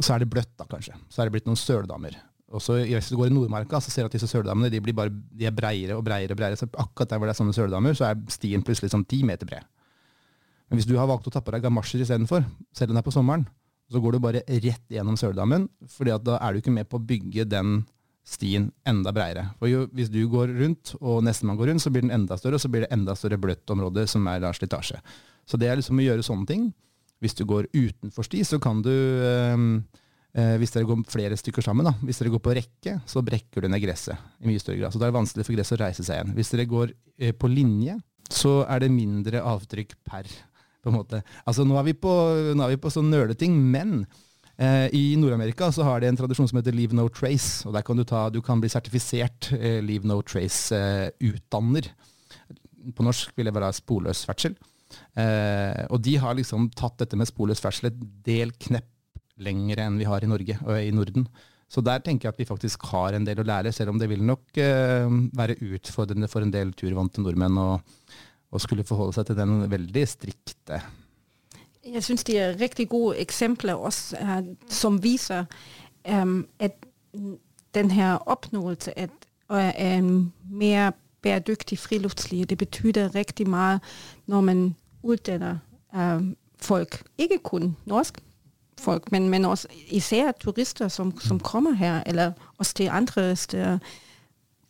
så 0.00 0.16
er 0.16 0.24
det 0.24 0.32
bløtt, 0.32 0.50
da 0.58 0.66
kanskje. 0.68 0.96
Så 1.08 1.22
er 1.22 1.28
det 1.28 1.36
blitt 1.36 1.46
noen 1.46 1.60
søldammer. 1.60 2.18
Og 2.54 2.62
så 2.62 2.78
Hvis 2.86 3.10
du 3.10 3.16
går 3.18 3.32
i 3.32 3.34
Nordmarka, 3.34 3.80
så 3.82 3.90
ser 3.90 4.04
du 4.04 4.12
at 4.12 4.14
disse 4.14 4.30
søldammene 4.30 4.70
de 4.70 4.80
blir 4.80 4.94
bare, 4.94 5.10
de 5.10 5.48
er 5.48 5.54
breiere 5.54 5.96
og 5.98 6.04
breiere. 6.06 6.30
og 6.30 6.38
breiere, 6.38 6.56
så 6.56 6.68
Akkurat 6.78 7.10
der 7.10 7.18
hvor 7.18 7.26
det 7.26 7.34
er 7.34 7.42
sånne 7.42 7.56
søldammer, 7.56 7.94
så 7.94 8.06
er 8.10 8.20
stien 8.30 8.62
plutselig 8.62 8.92
sånn 8.94 9.06
ti 9.06 9.22
meter 9.26 9.46
bred. 9.46 9.66
Men 10.70 10.78
hvis 10.78 10.86
du 10.88 10.96
har 10.96 11.10
valgt 11.10 11.26
å 11.26 11.32
ta 11.34 11.42
på 11.44 11.52
deg 11.52 11.62
gamasjer 11.62 12.00
istedenfor, 12.00 12.44
selv 12.72 12.90
om 12.90 12.96
det 12.96 13.02
er 13.02 13.10
på 13.10 13.14
sommeren, 13.14 13.46
så 13.92 14.00
går 14.00 14.16
du 14.16 14.22
bare 14.22 14.44
rett 14.48 14.86
gjennom 14.88 15.18
søldammen, 15.20 15.68
fordi 15.92 16.14
da 16.24 16.38
er 16.40 16.54
du 16.54 16.62
ikke 16.62 16.72
med 16.72 16.88
på 16.88 16.96
å 16.96 17.04
bygge 17.04 17.44
den 17.50 17.82
stien 18.24 18.70
enda 18.88 19.12
breiere. 19.12 19.50
For 19.60 19.68
jo, 19.68 19.84
hvis 19.92 20.08
du 20.08 20.22
går 20.32 20.54
rundt, 20.56 20.94
og 21.02 21.20
nestemann 21.26 21.58
går 21.60 21.72
rundt, 21.72 21.84
så 21.84 21.92
blir 21.92 22.06
den 22.06 22.14
enda 22.14 22.38
større, 22.40 22.56
og 22.56 22.64
så 22.64 22.70
blir 22.72 22.86
det 22.86 22.94
enda 22.96 23.16
større 23.18 23.38
bløtt 23.40 23.70
område 23.74 24.06
som 24.08 24.24
er 24.30 24.40
da 24.40 24.54
slitasje. 24.56 25.02
Så 25.44 25.60
det 25.60 25.68
er 25.68 25.76
liksom 25.76 26.00
å 26.00 26.06
gjøre 26.06 26.24
sånne 26.24 26.48
ting. 26.48 26.70
Hvis 27.20 27.36
du 27.36 27.44
går 27.48 27.68
utenfor 27.74 28.24
sti, 28.24 28.40
så 28.48 28.58
kan 28.62 28.80
du 28.84 28.90
eh, 28.90 29.68
eh, 30.36 30.56
Hvis 30.60 30.74
dere 30.74 30.88
går 30.88 31.04
flere 31.10 31.38
stykker 31.40 31.64
sammen, 31.64 31.86
da, 31.88 31.94
hvis 32.04 32.20
dere 32.22 32.34
går 32.34 32.42
på 32.44 32.56
rekke, 32.58 32.98
så 33.06 33.22
brekker 33.24 33.64
du 33.64 33.70
ned 33.72 33.82
gresset 33.84 34.18
i 34.40 34.50
mye 34.50 34.62
større 34.62 34.80
grad. 34.82 34.94
Så 34.94 35.00
da 35.00 35.08
er 35.08 35.14
det 35.14 35.20
vanskelig 35.20 35.46
for 35.46 35.56
gresset 35.56 35.78
å 35.78 35.84
reise 35.84 36.06
seg 36.06 36.18
igjen. 36.20 36.34
Hvis 36.38 36.52
dere 36.54 36.68
går 36.70 36.92
eh, 37.18 37.32
på 37.36 37.50
linje, 37.52 37.96
så 38.32 38.62
er 38.68 38.84
det 38.84 38.92
mindre 38.92 39.42
avtrykk 39.44 39.96
per 40.06 40.28
på 40.84 40.92
en 40.92 40.98
måte. 40.98 41.22
Altså 41.48 41.64
Nå 41.64 41.76
er 41.80 41.86
vi 41.86 41.96
på, 41.96 42.12
er 42.52 42.72
vi 42.74 42.80
på 42.80 42.92
sånn 42.92 43.12
nøleting, 43.12 43.56
men 43.72 44.04
Eh, 44.54 44.88
I 44.94 45.16
Nord-Amerika 45.18 45.72
så 45.74 45.82
har 45.82 46.00
de 46.00 46.06
en 46.08 46.16
tradisjon 46.18 46.46
som 46.46 46.60
heter 46.60 46.74
Leave 46.74 46.94
No 46.94 47.08
Trace. 47.10 47.66
og 47.66 47.74
der 47.74 47.82
kan 47.82 47.96
Du 47.96 48.04
ta, 48.04 48.28
du 48.30 48.40
kan 48.40 48.60
bli 48.60 48.70
sertifisert 48.70 49.50
eh, 49.52 49.80
Leave 49.82 50.06
No 50.06 50.20
Trace-utdanner. 50.22 51.90
På 52.94 53.02
norsk 53.02 53.32
vil 53.36 53.48
det 53.48 53.54
være 53.54 53.72
sporløs 53.74 54.24
ferdsel. 54.28 54.54
Eh, 55.18 55.86
og 55.90 56.00
de 56.02 56.16
har 56.22 56.36
liksom 56.38 56.68
tatt 56.76 56.98
dette 57.02 57.16
med 57.18 57.26
sporløs 57.26 57.62
ferdsel 57.62 57.90
et 57.90 57.98
del 58.26 58.52
knepp 58.52 58.90
lenger 59.42 59.82
enn 59.84 59.98
vi 59.98 60.06
har 60.08 60.24
i 60.24 60.30
Norge 60.30 60.58
og 60.62 60.78
i 60.78 60.92
Norden. 60.94 61.26
Så 61.68 61.82
der 61.82 62.02
tenker 62.04 62.28
jeg 62.28 62.34
at 62.34 62.38
vi 62.42 62.46
faktisk 62.48 62.84
har 62.92 63.16
en 63.16 63.24
del 63.26 63.40
å 63.42 63.46
lære, 63.46 63.72
selv 63.74 63.94
om 63.94 63.98
det 63.98 64.08
vil 64.10 64.22
nok 64.22 64.58
eh, 64.62 65.08
være 65.34 65.58
utfordrende 65.74 66.28
for 66.30 66.44
en 66.44 66.52
del 66.54 66.74
turvante 66.78 67.22
nordmenn 67.24 67.58
å, 67.58 67.68
skulle 68.62 68.86
forholde 68.86 69.16
seg 69.16 69.26
til 69.26 69.38
den 69.40 69.64
veldig 69.66 70.02
strikte 70.06 70.76
Jeg 71.82 72.02
syns 72.06 72.22
de 72.22 72.36
er 72.38 72.52
riktig 72.60 72.86
gode 72.92 73.16
eksempler 73.18 73.74
også, 73.74 74.20
uh, 74.22 74.44
som 74.70 75.00
viser 75.02 75.48
um, 76.06 76.44
at 76.62 76.78
den 77.74 77.90
her 77.90 78.22
oppnåelse 78.30 78.94
av 78.94 79.72
en 79.74 80.12
mer 80.46 80.94
bæredygtig 81.26 81.80
friluftsliv, 81.82 82.46
det 82.46 82.60
betyr 82.62 83.10
riktig 83.16 83.48
mye 83.50 83.80
når 84.30 84.46
man 84.46 84.62
utdanner 85.02 85.58
uh, 85.90 86.22
folk, 86.62 87.02
ikke 87.18 87.42
kun 87.50 87.72
norsk 87.90 88.22
folk, 88.78 89.12
men, 89.12 89.28
men 89.28 89.44
også 89.44 89.68
især 89.88 90.32
turister 90.32 90.88
som, 90.88 91.20
som 91.20 91.40
kommer 91.40 91.72
her, 91.72 92.02
eller 92.06 92.32
også 92.58 92.74
til 92.74 92.88
andre 92.88 93.36
steder. 93.36 93.78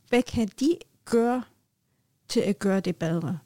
Hva 0.08 0.20
kan 0.20 0.48
de 0.60 0.76
gjøre 1.10 1.42
til 2.28 2.42
å 2.42 2.54
gjøre 2.62 2.80
det 2.80 2.96
bedre? 2.96 3.38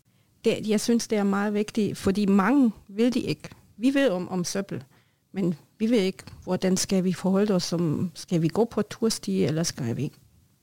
Det, 0.45 0.69
jeg 0.69 0.81
syns 0.81 1.09
det 1.09 1.19
er 1.19 1.25
meget 1.25 1.55
viktig, 1.55 1.97
fordi 1.97 2.27
mange 2.27 2.73
vil 2.89 3.15
de 3.15 3.21
ikke. 3.21 3.51
Vi 3.77 3.95
vet 3.95 4.11
om, 4.11 4.29
om 4.29 4.45
søppel, 4.45 4.85
men 5.33 5.55
vi 5.79 5.91
vet 5.91 6.05
ikke 6.13 6.25
hvordan 6.45 6.77
skal 6.77 7.05
vi 7.05 7.13
forholde 7.13 7.55
oss 7.55 7.65
som 7.65 8.11
Skal 8.15 8.43
vi 8.43 8.49
gå 8.49 8.65
på 8.65 8.83
tursti, 8.83 9.45
eller 9.45 9.63
skal 9.63 9.97
vi 9.97 10.13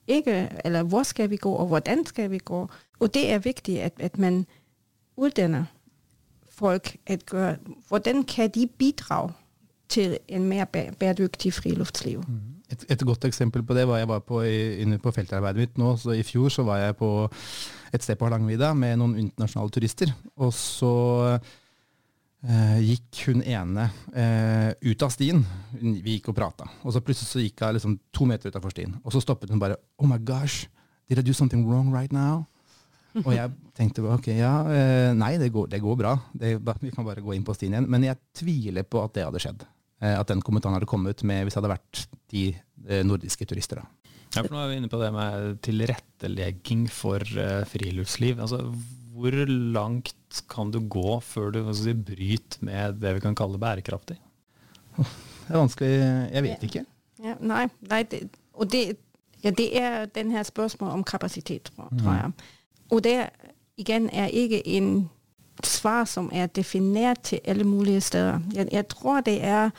ikke? 0.08 0.50
Eller 0.66 0.84
hvor 0.84 1.04
skal 1.04 1.30
vi 1.30 1.38
gå, 1.38 1.52
og 1.52 1.68
hvordan 1.68 2.06
skal 2.06 2.32
vi 2.32 2.38
gå? 2.38 2.68
Og 3.00 3.14
det 3.14 3.32
er 3.32 3.40
viktig 3.40 3.82
at, 3.82 3.94
at 4.00 4.18
man 4.18 4.46
utdanner 5.18 5.64
folk 6.50 6.98
at 7.06 7.26
gøre 7.26 7.58
Hvordan 7.88 8.24
kan 8.24 8.50
de 8.50 8.68
bidrage 8.68 9.34
til 9.90 10.18
en 10.28 10.46
mer 10.50 10.66
bæredyktig 10.72 11.54
friluftsliv. 11.54 12.24
Mm. 12.28 12.56
Et, 12.72 12.86
et, 12.90 13.04
godt 13.06 13.28
eksempel 13.28 13.62
på 13.64 13.76
det 13.78 13.86
var 13.88 14.00
jeg 14.02 14.10
var 14.10 14.24
på 14.26 14.42
i, 14.42 14.86
på 15.02 15.12
feltarbeidet 15.14 15.62
mitt 15.62 15.78
nå. 15.78 15.92
så 16.02 16.16
I 16.18 16.24
fjor 16.26 16.50
så 16.50 16.66
var 16.66 16.82
jeg 16.82 16.98
på 16.98 17.10
et 17.94 18.04
sted 18.04 18.18
på 18.18 18.26
Hardangervidda 18.26 18.72
med 18.78 18.98
noen 19.00 19.20
internasjonale 19.22 19.74
turister. 19.76 20.12
Og 20.42 20.50
så 20.58 20.94
eh, 21.36 22.80
gikk 22.88 23.22
hun 23.30 23.44
ene 23.46 23.86
eh, 24.18 24.72
ut 24.82 25.06
av 25.06 25.14
stien. 25.14 25.46
Vi 25.78 26.18
gikk 26.18 26.32
og 26.34 26.40
prata. 26.40 26.68
Og 26.84 26.96
så 26.96 27.04
plutselig 27.06 27.30
så 27.30 27.44
gikk 27.44 27.62
hun 27.62 27.78
liksom 27.78 28.00
to 28.16 28.28
meter 28.30 28.50
utafor 28.50 28.74
stien. 28.74 28.98
Og 29.04 29.14
så 29.14 29.22
stoppet 29.24 29.54
hun 29.54 29.62
bare. 29.62 29.78
Oh 30.02 30.10
my 30.10 30.18
gosh, 30.18 30.66
did 31.08 31.22
I 31.22 31.26
do 31.26 31.38
something 31.38 31.68
wrong 31.70 31.94
right 31.94 32.14
now? 32.16 32.48
Og 33.24 33.32
jeg 33.32 33.52
tenkte 33.78 34.04
ok, 34.04 34.28
ja, 34.36 34.56
eh, 34.68 35.14
nei, 35.16 35.36
det 35.40 35.48
går, 35.54 35.70
det 35.72 35.80
går 35.84 35.96
bra. 36.00 36.18
Det, 36.36 36.58
vi 36.82 36.92
kan 36.92 37.06
bare 37.08 37.24
gå 37.24 37.36
inn 37.36 37.46
på 37.48 37.56
stien 37.56 37.76
igjen. 37.76 37.88
Men 37.92 38.04
jeg 38.10 38.20
tviler 38.36 38.84
på 38.84 39.06
at 39.06 39.16
det 39.16 39.24
hadde 39.28 39.44
skjedd. 39.44 39.64
Eh, 40.04 40.16
at 40.20 40.28
den 40.32 40.44
kommentaren 40.44 40.76
hadde 40.76 40.90
kommet 40.90 41.24
med 41.28 41.46
hvis 41.46 41.56
det 41.56 41.62
hadde 41.62 41.76
vært 41.76 42.02
de 42.34 42.44
eh, 42.52 43.04
nordiske 43.08 43.48
turister. 43.48 43.80
Da. 43.80 44.12
Ja, 44.36 44.42
for 44.42 44.52
nå 44.52 44.60
er 44.60 44.72
vi 44.72 44.80
inne 44.82 44.92
på 44.92 45.00
det 45.00 45.12
med 45.16 45.62
tilrettelegging 45.64 46.90
for 46.92 47.24
uh, 47.40 47.62
friluftsliv. 47.70 48.42
Altså, 48.44 48.60
hvor 49.16 49.38
langt 49.48 50.42
kan 50.52 50.74
du 50.74 50.82
gå 50.92 51.20
før 51.24 51.54
du 51.56 51.62
si, 51.78 51.94
bryter 51.96 52.66
med 52.68 53.00
det 53.00 53.14
vi 53.16 53.24
kan 53.24 53.38
kalle 53.38 53.62
bærekraftig? 53.62 54.18
Det 54.98 55.54
er 55.54 55.62
vanskelig 55.62 55.92
Jeg 56.34 56.44
vet 56.44 56.68
ikke. 56.68 56.84
Ja, 57.24 57.38
nei, 57.40 57.64
nei 57.88 58.02
det, 58.12 58.26
og 58.54 58.68
det, 58.74 58.98
ja, 59.44 59.54
det 59.56 59.70
er 59.80 60.10
den 60.12 60.34
her 60.36 60.44
spørsmålet 60.44 61.00
om 61.00 61.04
kapasitet, 61.08 61.72
tror, 61.72 61.88
tror 61.96 62.12
mm. 62.12 62.18
jeg. 62.18 62.52
Og 62.92 63.04
det 63.06 63.16
igjen 63.80 64.10
er 64.12 64.34
ikke 64.36 64.60
en 64.68 64.90
svar 65.64 66.06
som 66.06 66.30
er 66.34 66.46
definert 66.46 67.20
til 67.22 67.40
alle 67.46 67.64
mulige 67.64 68.02
steder. 68.02 68.40
Jeg, 68.54 68.68
jeg 68.72 68.88
tror 68.88 69.22
det 69.22 69.44
er 69.44 69.70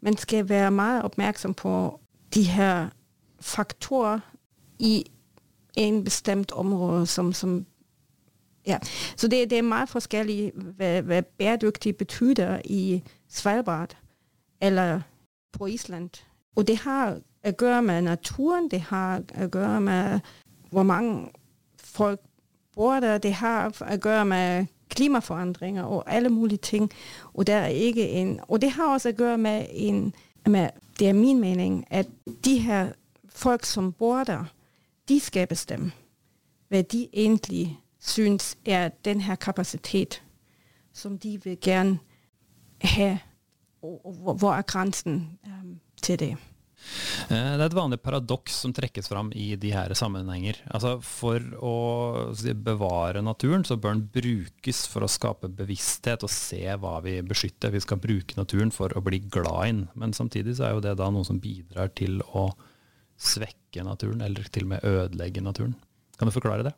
Man 0.00 0.16
skal 0.16 0.48
være 0.48 0.70
meget 0.70 1.02
oppmerksom 1.02 1.54
på 1.54 2.00
de 2.34 2.42
her 2.42 2.88
faktorer 3.40 4.20
i 4.78 5.06
en 5.74 6.04
bestemt 6.04 6.52
område 6.52 7.06
som, 7.06 7.32
som 7.32 7.66
ja. 8.66 8.78
Så 9.16 9.28
det, 9.28 9.50
det, 9.50 9.58
er 9.58 9.62
meget 9.62 9.88
forskjellig 9.88 10.52
hva, 10.54 11.00
hva 11.00 11.20
bæredyktig 11.20 11.96
betyr 11.96 12.58
i 12.64 13.02
Svalbard 13.28 13.96
eller 14.60 15.00
på 15.52 15.66
Island. 15.66 16.10
Og 16.56 16.66
det 16.66 16.78
har 16.78 17.18
å 17.44 17.52
gjøre 17.60 17.82
med 17.82 18.02
naturen, 18.02 18.70
det 18.70 18.80
har 18.80 19.22
å 19.34 19.48
gjøre 19.52 19.80
med 19.80 20.20
hvor 20.70 20.82
mange 20.82 21.28
folk 21.78 22.20
bor 22.74 23.00
der. 23.00 23.18
Det 23.18 23.34
har 23.34 23.72
å 23.80 23.96
gjøre 24.04 24.24
med 24.24 24.66
klimaforandringer 24.94 25.82
og 25.82 26.04
alle 26.06 26.28
mulige 26.28 26.58
ting. 26.58 26.90
Og, 27.34 27.46
der 27.46 27.56
er 27.56 27.66
ikke 27.66 28.08
en, 28.08 28.40
og 28.48 28.60
det 28.60 28.70
har 28.70 28.92
også 28.92 29.08
å 29.08 29.18
gjøre 29.18 29.38
med, 29.38 29.66
en, 29.70 30.14
med 30.46 30.70
det 30.98 31.08
er 31.08 31.12
min 31.12 31.40
mening, 31.40 31.84
at 31.90 32.06
de 32.44 32.58
her 32.58 32.92
folk 33.28 33.64
som 33.64 33.92
bor 33.92 34.24
der, 34.24 34.44
de 35.08 35.20
skal 35.20 35.46
bestemme 35.46 35.92
hva 36.68 36.82
de 36.82 37.08
egentlig 37.12 37.78
syns 38.00 38.56
er 38.64 38.88
den 39.04 39.20
her 39.20 39.34
kapasitet 39.34 40.22
som 40.92 41.18
de 41.18 41.40
vil 41.44 41.56
gjerne 41.56 41.98
ha, 42.82 43.16
og 43.82 44.34
hvor 44.34 44.52
er 44.54 44.62
grensen 44.62 45.38
um, 45.46 45.80
til 46.02 46.18
det. 46.18 46.36
Eh, 47.28 47.52
det 47.56 47.62
er 47.62 47.66
et 47.66 47.76
vanlig 47.76 48.00
paradoks 48.04 48.56
som 48.64 48.74
trekkes 48.76 49.08
fram 49.10 49.30
i 49.36 49.54
de 49.60 49.72
her 49.74 49.94
sammenhenger. 49.96 50.58
Altså 50.70 50.96
For 51.04 51.42
å 51.58 51.76
bevare 52.66 53.22
naturen, 53.24 53.64
så 53.66 53.78
bør 53.80 53.96
den 53.96 54.06
brukes 54.14 54.84
for 54.90 55.06
å 55.06 55.10
skape 55.10 55.50
bevissthet 55.56 56.26
og 56.26 56.32
se 56.32 56.62
hva 56.80 56.98
vi 57.04 57.18
beskytter. 57.26 57.74
Vi 57.74 57.82
skal 57.84 58.02
bruke 58.02 58.38
naturen 58.38 58.72
for 58.74 58.94
å 58.94 59.04
bli 59.04 59.22
glad 59.24 59.60
i 59.64 59.72
den. 59.72 59.84
Men 59.94 60.16
samtidig 60.16 60.58
så 60.58 60.68
er 60.68 60.76
jo 60.76 60.84
det 60.84 60.96
da 61.00 61.10
noe 61.12 61.26
som 61.26 61.40
bidrar 61.42 61.92
til 61.96 62.20
å 62.32 62.50
svekke 63.20 63.84
naturen, 63.86 64.24
eller 64.24 64.48
til 64.52 64.66
og 64.66 64.74
med 64.74 64.88
ødelegge 64.88 65.44
naturen. 65.44 65.76
Kan 66.18 66.28
du 66.28 66.34
forklare 66.34 66.66
det? 66.66 66.74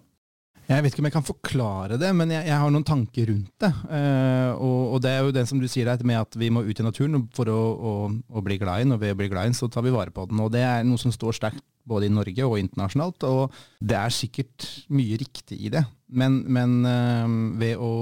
Jeg 0.66 0.82
vet 0.82 0.90
ikke 0.90 1.02
om 1.04 1.06
jeg 1.06 1.14
kan 1.14 1.26
forklare 1.26 1.96
det, 2.00 2.08
men 2.18 2.32
jeg, 2.34 2.42
jeg 2.48 2.58
har 2.58 2.72
noen 2.74 2.86
tanker 2.86 3.28
rundt 3.30 3.52
det. 3.62 3.68
Uh, 3.86 4.50
og, 4.58 4.80
og, 4.96 4.96
det 5.04 5.12
er 5.12 5.20
jo 5.22 5.34
den 5.36 5.46
som 5.46 5.60
du 5.62 5.68
sier 5.70 5.90
med 6.02 6.18
at 6.18 6.34
vi 6.38 6.48
må 6.50 6.64
ut 6.66 6.80
i 6.82 6.86
naturen 6.86 7.28
for 7.36 7.50
å, 7.52 7.60
å, 7.76 7.92
å 8.10 8.42
bli 8.42 8.56
glad 8.58 8.82
i 8.82 8.86
den. 8.86 8.96
Og 8.96 9.02
ved 9.04 9.14
å 9.14 9.18
bli 9.20 9.28
glad 9.30 9.46
i 9.46 9.52
den, 9.52 9.58
så 9.58 9.70
tar 9.70 9.86
vi 9.86 9.94
vare 9.94 10.10
på 10.14 10.24
den. 10.26 10.42
Og 10.42 10.50
det 10.54 10.64
er 10.66 10.82
noe 10.86 10.98
som 10.98 11.14
står 11.14 11.38
sterkt 11.38 11.62
både 11.86 12.08
i 12.08 12.14
Norge 12.16 12.48
og 12.48 12.58
internasjonalt. 12.58 13.28
Og 13.30 13.54
det 13.78 13.98
er 14.00 14.16
sikkert 14.16 14.66
mye 14.90 15.20
riktig 15.22 15.60
i 15.68 15.70
det. 15.76 15.84
Men, 16.10 16.40
men 16.50 16.80
uh, 16.82 17.38
ved 17.62 17.78
å 17.78 17.92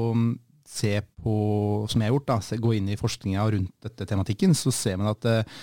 se 0.75 0.97
på, 1.21 1.37
som 1.93 2.01
jeg 2.01 2.09
har 2.09 2.17
gjort, 2.17 2.33
da, 2.33 2.63
gå 2.65 2.75
inn 2.79 2.89
i 2.89 2.99
forskninga 2.99 3.45
rundt 3.59 3.77
dette 3.85 4.09
tematikken, 4.09 4.57
så 4.57 4.73
ser 4.73 4.97
man 5.03 5.13
at 5.13 5.29
uh, 5.29 5.61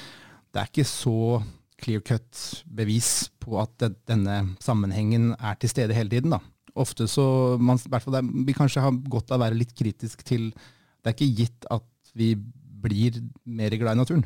det 0.53 0.61
er 0.61 0.69
ikke 0.69 0.85
så 0.85 1.41
clear 1.81 2.05
cut 2.05 2.45
bevis 2.69 3.31
på 3.41 3.57
at 3.57 3.73
det, 3.81 3.95
denne 4.05 4.51
sammenhengen 4.61 5.31
er 5.33 5.57
til 5.57 5.71
stede 5.73 5.97
hele 5.97 6.13
tiden. 6.13 6.37
da 6.37 6.43
ofte 6.79 7.07
så 7.10 7.57
man, 7.60 7.79
det, 7.79 8.21
Vi 8.47 8.55
kanskje 8.55 8.84
har 8.84 8.95
godt 9.12 9.31
av 9.31 9.39
å 9.39 9.43
være 9.45 9.60
litt 9.60 9.73
kritisk 9.75 10.23
til 10.27 10.51
Det 10.53 11.12
er 11.12 11.15
ikke 11.15 11.36
gitt 11.41 11.67
at 11.71 11.88
vi 12.15 12.34
blir 12.81 13.19
mer 13.45 13.73
glad 13.77 13.95
i 13.95 14.01
naturen, 14.01 14.25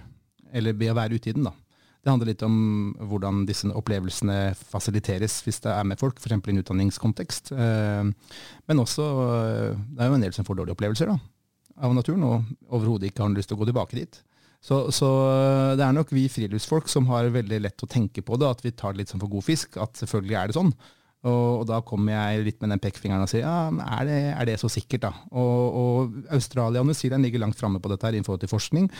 eller 0.55 0.75
ved 0.77 0.91
å 0.91 0.97
være 0.97 1.17
ute 1.17 1.29
i 1.29 1.35
den. 1.35 1.45
da. 1.45 1.51
Det 2.05 2.11
handler 2.11 2.29
litt 2.29 2.43
om 2.45 2.57
hvordan 3.09 3.43
disse 3.49 3.69
opplevelsene 3.73 4.53
fasiliteres 4.55 5.39
hvis 5.41 5.57
det 5.63 5.71
er 5.73 5.87
med 5.89 5.99
folk, 5.99 6.19
f.eks. 6.21 6.35
i 6.37 6.53
en 6.53 6.61
utdanningskontekst. 6.61 7.51
Eh, 7.51 8.03
men 8.69 8.81
også 8.83 9.07
Det 9.89 10.03
er 10.05 10.11
jo 10.11 10.17
en 10.19 10.25
del 10.25 10.35
som 10.35 10.47
får 10.47 10.59
dårlige 10.61 10.77
opplevelser 10.77 11.09
da, 11.09 11.17
av 11.81 11.95
naturen, 11.97 12.23
og 12.23 12.69
overhodet 12.69 13.09
ikke 13.09 13.25
har 13.25 13.33
lyst 13.33 13.49
til 13.51 13.57
å 13.57 13.63
gå 13.63 13.69
tilbake 13.71 13.97
dit. 13.97 14.21
Så, 14.65 14.79
så, 14.93 15.09
det 15.77 15.85
er 15.85 15.93
nok 15.93 16.13
vi 16.13 16.27
friluftsfolk 16.31 16.87
som 16.89 17.09
har 17.11 17.27
veldig 17.33 17.59
lett 17.67 17.83
å 17.85 17.89
tenke 17.89 18.23
på 18.25 18.37
det, 18.41 18.53
at 18.53 18.63
vi 18.65 18.73
tar 18.73 18.95
det 18.95 19.03
litt 19.03 19.11
sånn 19.13 19.21
for 19.21 19.29
god 19.29 19.45
fisk. 19.45 19.77
At 19.81 19.97
selvfølgelig 19.99 20.39
er 20.39 20.49
det 20.49 20.57
sånn. 20.57 20.71
Og, 21.25 21.61
og, 21.61 21.63
da 21.69 21.79
kommer 21.81 22.13
jeg 22.13 22.43
litt 22.45 22.59
med 22.61 22.69
den 22.75 22.81
pekefingeren 22.83 23.23
og 23.25 23.29
sier 23.31 23.41
ja, 23.41 23.69
er 23.97 24.05
det, 24.05 24.17
er 24.35 24.49
det 24.51 24.57
så 24.61 24.69
sikkert, 24.69 25.07
da? 25.07 25.11
Og, 25.33 25.77
og, 25.81 26.19
Australia 26.35 26.83
og 26.83 26.89
New 26.89 26.97
Zealand 26.97 27.25
ligger 27.25 27.41
langt 27.41 27.57
framme 27.57 27.81
på 27.81 27.89
dette 27.89 28.05
her 28.05 28.17
i 28.17 28.21
forhold 28.25 28.43
til 28.43 28.51
forskning. 28.51 28.91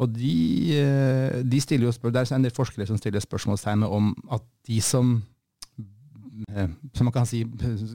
Og 0.00 0.12
de, 0.12 0.34
eh, 0.76 1.38
de 1.40 1.62
stiller 1.64 1.88
jo 1.88 1.94
spør, 1.96 2.12
Det 2.12 2.26
er 2.26 2.36
en 2.36 2.44
del 2.44 2.56
forskere 2.56 2.88
som 2.90 3.00
stiller 3.00 3.24
spørsmålstegn 3.24 3.86
om 3.88 4.12
at 4.36 4.44
de 4.68 4.80
som 4.84 5.16
eh, 6.52 6.68
som 6.96 7.08
man 7.08 7.16
kan 7.16 7.28
si 7.28 7.46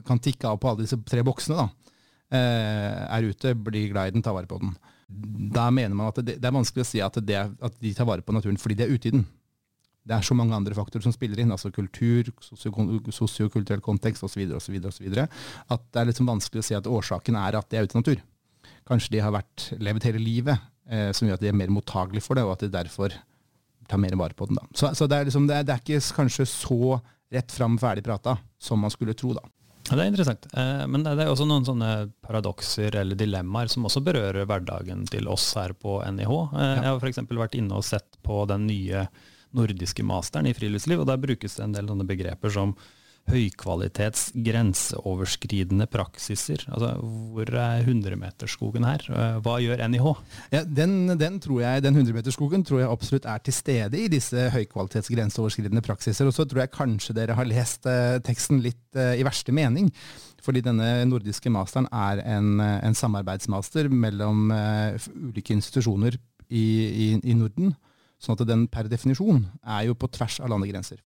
kan 0.06 0.18
tikke 0.22 0.50
av 0.50 0.58
på 0.58 0.72
alle 0.72 0.82
disse 0.82 0.98
tre 1.06 1.22
boksene, 1.26 1.62
da, 1.62 1.94
eh, 2.34 3.00
er 3.06 3.30
ute, 3.30 3.54
blir 3.54 3.92
glad 3.94 4.10
i 4.10 4.16
den, 4.18 4.26
tar 4.26 4.34
vare 4.34 4.50
på 4.50 4.58
den. 4.62 4.74
Da 5.54 5.70
mener 5.70 5.94
man 5.94 6.10
at 6.10 6.18
det, 6.26 6.40
det 6.42 6.50
er 6.50 6.58
vanskelig 6.58 6.82
å 6.82 6.90
si 6.90 7.00
at, 7.04 7.22
det, 7.22 7.38
at 7.38 7.78
de 7.78 7.94
tar 7.94 8.08
vare 8.08 8.26
på 8.26 8.34
naturen 8.34 8.58
fordi 8.58 8.80
de 8.80 8.88
er 8.88 8.94
ute 8.98 9.12
i 9.12 9.18
den 9.20 9.28
det 10.06 10.14
er 10.14 10.26
så 10.26 10.36
mange 10.38 10.54
andre 10.54 10.74
faktorer 10.76 11.02
som 11.02 11.14
spiller 11.14 11.40
inn, 11.42 11.50
altså 11.54 11.72
kultur, 11.74 12.28
sosiokulturell 12.46 13.82
kontekst 13.82 14.22
osv., 14.26 14.44
osv., 14.54 14.76
osv., 14.90 15.06
at 15.18 15.86
det 15.90 16.00
er 16.00 16.10
liksom 16.10 16.30
vanskelig 16.30 16.62
å 16.62 16.66
si 16.68 16.76
at 16.78 16.86
årsaken 16.90 17.38
er 17.40 17.58
at 17.58 17.70
de 17.72 17.80
er 17.80 17.88
ute 17.88 17.98
i 17.98 18.02
natur. 18.02 18.22
kanskje 18.86 19.16
de 19.16 19.22
har 19.24 19.34
vært 19.34 19.72
levd 19.82 20.06
hele 20.06 20.22
livet, 20.22 20.62
eh, 20.86 21.10
som 21.10 21.26
gjør 21.26 21.40
at 21.40 21.42
de 21.42 21.50
er 21.50 21.58
mer 21.58 21.72
mottagelige 21.74 22.22
for 22.22 22.38
det, 22.38 22.44
og 22.46 22.54
at 22.54 22.62
de 22.62 22.70
derfor 22.70 23.16
tar 23.90 23.98
mer 24.02 24.14
vare 24.18 24.34
på 24.34 24.46
den. 24.46 24.60
da. 24.60 24.66
Så, 24.74 24.94
så 24.94 25.10
det, 25.10 25.18
er 25.18 25.28
liksom, 25.30 25.46
det, 25.50 25.58
er, 25.58 25.66
det, 25.66 25.74
er 25.74 25.82
ikke 25.82 26.16
kanskje 26.22 26.46
så 26.50 27.00
rett 27.34 27.52
fram 27.52 27.74
ferdig 27.78 28.06
prata 28.06 28.36
som 28.62 28.78
man 28.82 28.94
skulle 28.94 29.14
tro, 29.18 29.34
da. 29.34 29.42
Ja, 29.86 29.96
Det 29.96 30.02
er 30.02 30.10
interessant. 30.10 30.46
Eh, 30.54 30.82
men 30.90 31.02
det 31.06 31.14
er 31.18 31.30
også 31.30 31.46
noen 31.46 31.66
sånne 31.66 31.90
paradokser 32.22 32.94
eller 33.02 33.18
dilemmaer 33.18 33.70
som 33.70 33.86
også 33.86 34.02
berører 34.06 34.46
hverdagen 34.46 35.06
til 35.10 35.26
oss 35.30 35.52
her 35.58 35.74
på 35.78 35.98
NIH. 36.02 36.30
Eh, 36.30 36.74
jeg 36.78 36.90
har 36.90 37.02
f.eks. 37.02 37.22
vært 37.30 37.58
inne 37.58 37.78
og 37.78 37.86
sett 37.86 38.18
på 38.26 38.44
den 38.50 38.66
nye 38.70 39.06
nordiske 39.56 40.04
masteren 40.06 40.50
i 40.50 40.54
friluftsliv, 40.56 41.02
og 41.02 41.10
der 41.10 41.20
brukes 41.22 41.58
det 41.58 41.64
en 41.66 41.74
del 41.76 41.90
sånne 41.90 42.06
begreper 42.08 42.52
som 42.52 42.76
høykvalitets 43.26 44.28
grenseoverskridende 44.46 45.88
praksiser. 45.90 46.62
Altså, 46.70 46.92
hvor 47.02 47.50
er 47.50 47.82
100-meterskogen 47.82 48.86
her? 48.86 49.02
Eh, 49.10 49.38
hva 49.42 49.56
gjør 49.62 49.82
NIH? 49.90 50.06
Ja, 50.54 50.62
den, 50.62 50.94
den, 51.18 51.40
tror 51.42 51.64
jeg, 51.64 51.82
den 51.82 51.98
100-meterskogen 51.98 52.62
tror 52.66 52.82
jeg 52.82 52.92
absolutt 52.92 53.26
er 53.30 53.42
til 53.42 53.56
stede 53.56 53.98
i 53.98 54.06
disse 54.12 54.46
høykvalitets 54.54 55.10
grenseoverskridende 55.10 55.82
praksiser. 55.86 56.28
Og 56.28 56.36
så 56.36 56.46
tror 56.46 56.64
jeg 56.64 56.74
kanskje 56.76 57.16
dere 57.18 57.36
har 57.38 57.50
lest 57.50 57.88
eh, 57.90 58.20
teksten 58.26 58.62
litt 58.64 58.98
eh, 58.98 59.16
i 59.18 59.26
verste 59.26 59.54
mening. 59.54 59.90
Fordi 60.46 60.62
denne 60.62 61.00
nordiske 61.10 61.50
masteren 61.50 61.88
er 61.90 62.22
en, 62.36 62.60
en 62.62 62.94
samarbeidsmaster 62.94 63.88
mellom 63.90 64.52
uh, 64.54 64.94
ulike 65.32 65.50
institusjoner 65.56 66.14
i, 66.46 66.62
i, 66.86 67.08
i 67.18 67.34
Norden. 67.34 67.72
Sånn 68.22 68.38
at 68.38 68.46
den 68.48 68.64
per 68.72 68.88
definisjon 68.88 69.44
er 69.60 69.88
jo 69.90 69.96
på 69.98 70.08
tvers 70.12 70.40
av 70.40 70.50
landegrenser. 70.52 71.02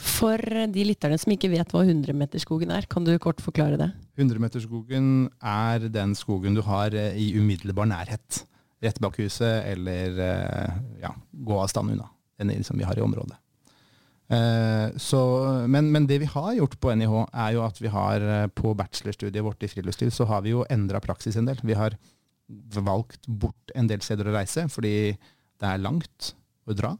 For 0.00 0.40
de 0.72 0.84
lytterne 0.86 1.18
som 1.20 1.32
ikke 1.34 1.50
vet 1.52 1.72
hva 1.74 1.82
100-meterskogen 1.84 2.72
er, 2.72 2.86
kan 2.90 3.04
du 3.04 3.12
kort 3.20 3.42
forklare 3.44 3.76
det? 3.80 3.90
100-meterskogen 4.20 5.28
er 5.44 5.90
den 5.92 6.14
skogen 6.16 6.56
du 6.56 6.62
har 6.64 6.94
eh, 6.96 7.18
i 7.20 7.34
umiddelbar 7.36 7.88
nærhet. 7.90 8.44
Rett 8.80 9.00
bak 9.02 9.18
huset, 9.20 9.66
eller 9.68 10.22
eh, 10.24 10.78
ja, 11.02 11.12
gå 11.32 11.58
av 11.60 11.68
stand 11.72 11.92
unna. 11.96 12.08
Den 12.40 12.64
som 12.64 12.78
vi 12.80 12.86
har 12.88 12.96
i 12.96 13.04
området. 13.04 13.36
Eh, 14.32 14.96
så, 14.96 15.20
men, 15.68 15.90
men, 15.92 16.06
det 16.08 16.22
vi 16.22 16.30
har 16.32 16.54
gjort 16.56 16.78
på 16.80 16.94
NIH, 16.96 17.18
er 17.44 17.58
jo 17.58 17.66
at 17.66 17.82
vi 17.82 17.92
har 17.92 18.24
på 18.56 18.72
bachelorstudiet 18.78 19.44
vårt 19.44 19.66
i 19.66 19.68
friluftsliv, 19.68 20.14
så 20.16 20.24
har 20.30 20.46
vi 20.46 20.54
jo 20.54 20.64
endra 20.72 21.02
praksis 21.04 21.36
en 21.36 21.50
del. 21.50 21.60
Vi 21.60 21.76
har 21.76 21.98
valgt 22.80 23.28
bort 23.28 23.76
en 23.76 23.90
del 23.90 24.00
steder 24.02 24.30
å 24.30 24.34
reise, 24.38 24.64
fordi 24.72 25.12
det 25.60 25.68
er 25.70 25.84
langt 25.84 26.32
å 26.66 26.76
dra 26.76 26.94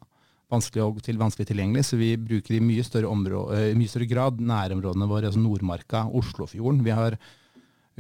vanskelig, 0.50 0.82
og 0.82 1.02
til, 1.04 1.18
vanskelig 1.20 1.48
tilgjengelig, 1.50 1.84
så 1.86 1.98
vi 2.00 2.14
bruker 2.18 2.56
i 2.56 2.64
mye 2.64 2.84
større, 2.86 3.10
område, 3.10 3.70
mye 3.78 3.90
større 3.90 4.08
grad 4.10 4.40
nærområdene 4.42 5.08
våre, 5.10 5.30
altså 5.30 5.42
Nordmarka, 5.42 6.04
Oslofjorden. 6.18 6.82
Vi 6.86 6.94
har 6.96 7.16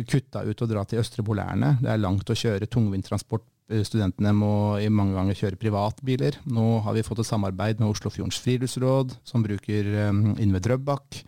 kutta 0.08 0.42
ut 0.46 0.62
å 0.64 0.68
dra 0.70 0.84
til 0.88 1.02
Østre 1.02 1.24
Polærne. 1.26 1.76
Det 1.82 1.90
er 1.92 2.00
langt 2.00 2.30
å 2.30 2.38
kjøre 2.38 2.68
tungvintransport. 2.70 3.46
Studentene 3.86 4.32
må 4.34 4.52
i 4.82 4.88
mange 4.90 5.14
ganger 5.14 5.38
kjøre 5.38 5.60
privatbiler. 5.60 6.40
Nå 6.50 6.80
har 6.82 6.96
vi 6.96 7.04
fått 7.06 7.20
et 7.22 7.28
samarbeid 7.28 7.78
med 7.78 7.92
Oslofjordens 7.92 8.40
friluftsråd, 8.42 9.14
som 9.22 9.44
bruker 9.46 9.92
inn 10.10 10.56
ved 10.56 10.64
Drøbak. 10.66 11.20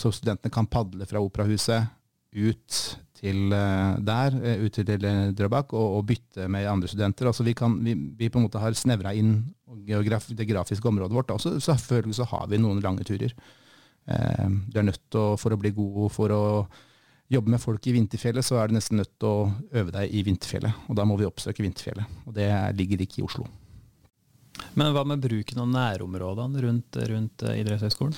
Så 0.00 0.14
studentene 0.16 0.54
kan 0.54 0.70
padle 0.70 1.04
fra 1.10 1.20
Operahuset 1.20 1.90
ut 2.38 2.78
til 3.18 3.50
der, 3.50 4.34
ut 4.62 4.74
til 4.74 4.88
Drøbak, 5.36 5.72
og, 5.74 5.98
og, 5.98 6.06
bytte 6.08 6.48
med 6.48 6.68
andre 6.70 6.88
studenter. 6.90 7.28
Altså 7.30 7.46
vi, 7.46 7.54
kan, 7.58 7.74
vi, 7.84 7.94
vi 8.18 8.30
på 8.30 8.40
en 8.40 8.46
måte 8.46 8.62
har 8.62 8.76
snevra 8.78 9.12
inn 9.18 9.40
geograf, 9.86 10.28
det 10.32 10.48
grafiske 10.48 10.88
området 10.88 11.16
vårt. 11.16 11.30
Også, 11.34 11.58
selvfølgelig 11.60 12.18
så 12.20 12.28
har 12.30 12.46
vi 12.50 12.60
noen 12.62 12.82
lange 12.84 13.06
turer. 13.06 13.34
Eh, 14.08 14.48
du 14.72 14.78
er 14.78 14.88
nødt 14.88 15.02
til, 15.10 15.36
For 15.38 15.52
å 15.52 15.60
bli 15.60 15.74
god 15.76 16.10
for 16.14 16.32
å 16.32 16.44
jobbe 17.28 17.52
med 17.52 17.60
folk 17.60 17.86
i 17.86 17.92
vinterfjellet, 17.92 18.44
så 18.44 18.56
er 18.58 18.68
du 18.68 18.78
nesten 18.78 19.00
nødt 19.00 19.14
til 19.20 19.28
å 19.28 19.48
øve 19.76 19.92
deg 19.92 20.14
i 20.14 20.24
vinterfjellet. 20.24 20.88
Og 20.88 20.96
da 20.96 21.04
må 21.04 21.18
vi 21.20 21.28
oppsøke 21.28 21.64
vinterfjellet. 21.64 22.20
Og 22.26 22.36
det 22.36 22.48
ligger 22.78 23.04
ikke 23.04 23.20
i 23.20 23.26
Oslo. 23.26 23.48
Men 24.78 24.94
hva 24.94 25.04
med 25.08 25.22
bruken 25.22 25.62
av 25.62 25.68
nærområdene 25.72 26.64
rundt, 26.64 26.98
rundt 27.10 27.44
idrettshøgskolen? 27.44 27.58
idrettshøyskolen? 27.62 28.16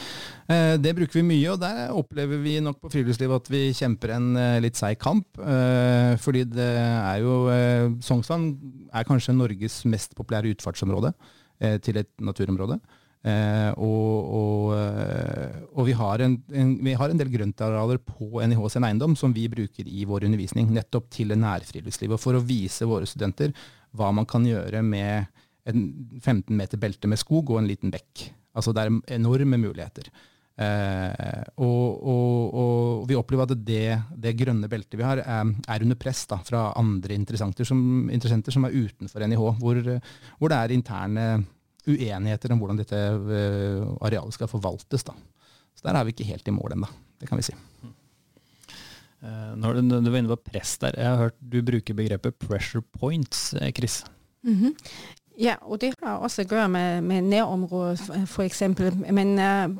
Eh, 0.51 0.77
det 0.83 0.95
bruker 0.99 1.21
vi 1.21 1.27
mye, 1.27 1.51
og 1.55 1.61
der 1.63 1.97
opplever 1.97 2.41
vi 2.43 2.59
nok 2.65 2.81
på 2.83 2.93
friluftslivet 2.93 3.43
at 3.43 3.53
vi 3.53 3.65
kjemper 3.77 4.15
en 4.17 4.31
eh, 4.37 4.61
litt 4.65 4.79
seig 4.81 5.01
kamp. 5.03 5.29
Eh, 5.41 6.15
fordi 6.23 6.47
det 6.53 6.71
er 6.79 7.21
jo 7.25 7.43
eh, 7.53 7.91
Sognsvann 8.05 8.51
er 8.93 9.07
kanskje 9.09 9.37
Norges 9.37 9.83
mest 9.89 10.17
populære 10.19 10.55
utfartsområde. 10.57 11.15
Eh, 11.61 11.77
til 11.85 11.99
et 12.01 12.09
naturområde. 12.25 12.79
Eh, 13.21 13.69
og, 13.85 14.29
og, 14.33 14.63
eh, 14.79 15.59
og 15.77 15.85
vi, 15.85 15.93
har 15.93 16.23
en, 16.25 16.39
en, 16.57 16.71
vi, 16.81 16.95
har 16.97 17.13
en, 17.13 17.19
del 17.21 17.29
grøntarealer 17.35 18.01
på 18.01 18.41
NIH 18.41 18.63
sin 18.73 18.87
eiendom 18.89 19.17
som 19.19 19.35
vi 19.37 19.45
bruker 19.53 19.85
i 19.85 20.07
vår 20.09 20.25
undervisning, 20.31 20.71
nettopp 20.73 21.11
til 21.13 21.35
nærfriluftslivet. 21.37 22.23
For 22.23 22.39
å 22.39 22.41
vise 22.41 22.89
våre 22.89 23.09
studenter 23.09 23.53
hva 23.93 24.09
man 24.17 24.25
kan 24.31 24.47
gjøre 24.49 24.81
med 24.87 25.29
en 25.69 25.87
15 26.21 26.57
meter 26.57 26.81
belte 26.81 27.09
med 27.11 27.21
skog 27.21 27.51
og 27.51 27.61
en 27.61 27.69
liten 27.69 27.93
bekk. 27.93 28.31
Altså 28.57 28.73
det 28.75 28.85
er 28.85 29.17
enorme 29.17 29.59
muligheter. 29.61 30.11
Eh, 30.61 31.45
og, 31.65 32.03
og, 32.05 32.33
og, 32.53 33.05
vi 33.09 33.17
opplever 33.17 33.47
at 33.47 33.63
det, 33.65 33.85
det 34.21 34.35
grønne 34.37 34.69
beltet 34.69 34.99
vi 34.99 35.07
har, 35.07 35.23
er, 35.23 35.53
er 35.73 35.85
under 35.87 35.97
press 35.97 36.27
da, 36.29 36.37
fra 36.45 36.67
andre 36.77 37.17
interessenter 37.17 37.65
som, 37.69 38.11
interessenter 38.13 38.53
som 38.53 38.67
er 38.69 38.77
utenfor 38.77 39.25
NIH, 39.25 39.47
hvor, 39.63 39.81
hvor, 39.81 40.53
det 40.53 40.59
er 40.59 40.75
interne 40.77 41.25
uenigheter 41.89 42.53
om 42.53 42.61
hvordan 42.61 42.83
dette 42.83 42.99
uh, 42.99 43.97
arealet 44.05 44.37
skal 44.37 44.51
forvaltes. 44.53 45.07
Da. 45.07 45.17
Så 45.73 45.87
der 45.87 45.97
er 45.97 46.05
vi 46.05 46.13
ikke 46.13 46.29
helt 46.29 46.51
i 46.51 46.53
mål 46.53 46.77
ennå, 46.77 46.91
det 47.23 47.31
kan 47.31 47.41
vi 47.41 47.47
si. 47.49 47.57
Uh, 49.25 49.57
når 49.57 49.81
du, 49.81 49.97
du, 49.97 50.11
var 50.11 50.21
inne 50.21 50.35
på 50.35 50.53
press 50.53 50.77
der, 50.83 50.99
jeg 51.01 51.09
har 51.09 51.23
hørt 51.25 51.41
du 51.41 51.63
bruker 51.65 51.97
begrepet 51.97 52.37
'pressure 52.37 52.85
points', 53.01 53.57
Chris. 53.73 54.03
Mm 54.45 54.57
-hmm. 54.61 54.77
Ja, 55.41 55.55
og 55.61 55.81
det 55.81 55.95
har 56.03 56.17
også 56.21 56.43
å 56.43 56.49
gjøre 56.51 56.69
med, 56.69 57.03
med 57.03 57.23
nærområdet, 57.23 58.11
f.eks. 58.29 58.63
Men 59.11 59.39
uh, 59.39 59.77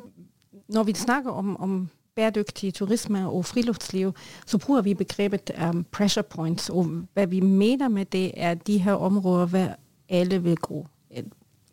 når 0.69 0.83
vi 0.89 0.95
snakker 0.95 1.31
om, 1.31 1.57
om 1.61 1.89
bæredygtig 2.15 2.75
turisme 2.75 3.29
og 3.29 3.45
friluftsliv, 3.45 4.13
så 4.47 4.59
bruker 4.59 4.83
vi 4.83 4.95
begrepet 4.95 5.51
um, 5.69 5.85
pressure 5.85 6.23
points. 6.23 6.71
Og 6.71 6.85
hva 7.15 7.25
vi 7.25 7.41
mener 7.41 7.89
med 7.89 8.05
det, 8.05 8.33
er 8.37 8.55
de 8.55 8.79
her 8.79 8.93
områder 8.93 9.47
hvor 9.47 9.77
alle 10.09 10.43
vil 10.43 10.57
gå. 10.57 10.87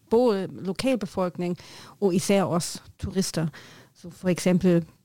Både 0.09 0.47
lokalbefolkning 0.51 1.57
og 1.99 2.15
især 2.15 2.43
oss 2.43 2.83
turister. 2.99 3.47
Så 3.95 4.09
f.eks. 4.09 4.47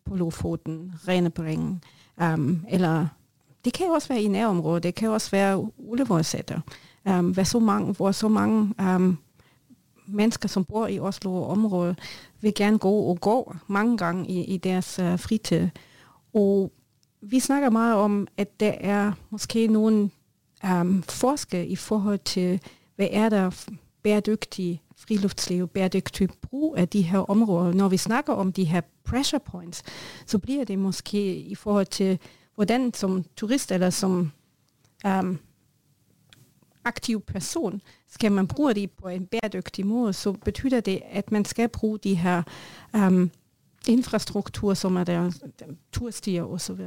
på 0.04 0.16
Lofoten, 0.16 0.92
Renebringen. 1.08 1.82
Um, 2.16 2.64
eller 2.68 3.06
det 3.64 3.72
kan 3.72 3.90
også 3.90 4.08
være 4.08 4.22
i 4.22 4.28
nærområdet. 4.28 4.82
Det 4.82 4.94
kan 4.94 5.08
også 5.08 5.30
være 5.30 5.70
Ullevålseter. 5.78 6.60
Hvor 7.02 7.42
så 7.42 7.58
mange, 7.58 7.92
hvor 7.92 8.12
så 8.12 8.28
mange 8.28 8.74
mennesker, 10.06 10.48
som 10.48 10.64
bor 10.64 10.86
i 10.86 10.98
Oslo-området, 10.98 11.98
vil 12.40 12.54
gerne 12.54 12.78
gå 12.78 12.92
og 12.92 13.20
gå 13.20 13.56
mange 13.66 13.98
ganger 13.98 14.24
i, 14.28 14.44
i 14.44 14.56
deres 14.56 14.98
uh, 14.98 15.18
fritid. 15.18 15.68
Og 16.34 16.72
vi 17.20 17.40
snakker 17.40 17.70
meget 17.70 17.94
om, 17.94 18.26
at 18.36 18.60
der 18.60 18.74
er 18.80 19.12
måske 19.30 19.66
nogle 19.66 20.10
um, 20.64 21.02
forskel 21.02 21.72
i 21.72 21.76
forhold 21.76 22.18
til, 22.18 22.60
hvad 22.96 23.08
er 23.10 23.28
der 23.28 23.66
bæredygtig 24.02 24.82
friluftsliv, 24.96 25.68
bæredygtig 25.68 26.28
brug 26.42 26.74
af 26.78 26.88
de 26.88 27.02
her 27.02 27.18
områder. 27.18 27.72
Når 27.72 27.88
vi 27.88 27.96
snakker 27.96 28.32
om 28.32 28.52
de 28.52 28.64
her 28.64 28.80
pressure 29.04 29.40
points, 29.40 29.82
så 30.26 30.38
bliver 30.38 30.64
det 30.64 30.78
måske 30.78 31.36
i 31.36 31.54
forhold 31.54 31.86
til, 31.86 32.18
hvordan 32.54 32.94
som 32.94 33.24
turist 33.36 33.72
eller 33.72 33.90
som 33.90 34.32
um, 35.06 35.38
aktiv 36.84 37.20
person 37.20 37.82
skal 38.10 38.32
man 38.32 38.46
bruke 38.46 38.74
det 38.74 38.90
på 38.90 39.08
en 39.08 39.26
bæredygtig 39.26 39.86
måte, 39.86 40.12
så 40.12 40.32
betyder 40.32 40.80
det, 40.80 41.02
at 41.10 41.32
man 41.32 41.44
skal 41.44 41.68
bruke 41.68 41.98
de 42.04 42.14
her 42.14 42.42
um, 42.94 43.30
infrastruktur, 43.88 44.74
som 44.74 44.96
er 44.96 45.04
der, 45.04 45.30
turstier 45.92 46.44
osv. 46.44 46.80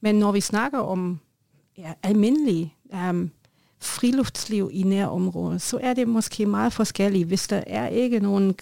Men 0.00 0.14
når 0.14 0.32
vi 0.32 0.40
snakker 0.40 0.78
om 0.78 1.20
ja, 1.78 1.92
almindelig 2.02 2.76
um, 3.10 3.30
friluftsliv 3.80 4.70
i 4.72 4.82
nærområdet, 4.82 5.62
så 5.62 5.78
er 5.82 5.94
det 5.94 6.08
måske 6.08 6.46
veldig 6.46 6.72
forskjellig. 6.72 7.24
Hvis 7.24 7.48
det 7.48 7.64
er 7.66 7.88
ikke 7.88 8.20
noen 8.20 8.54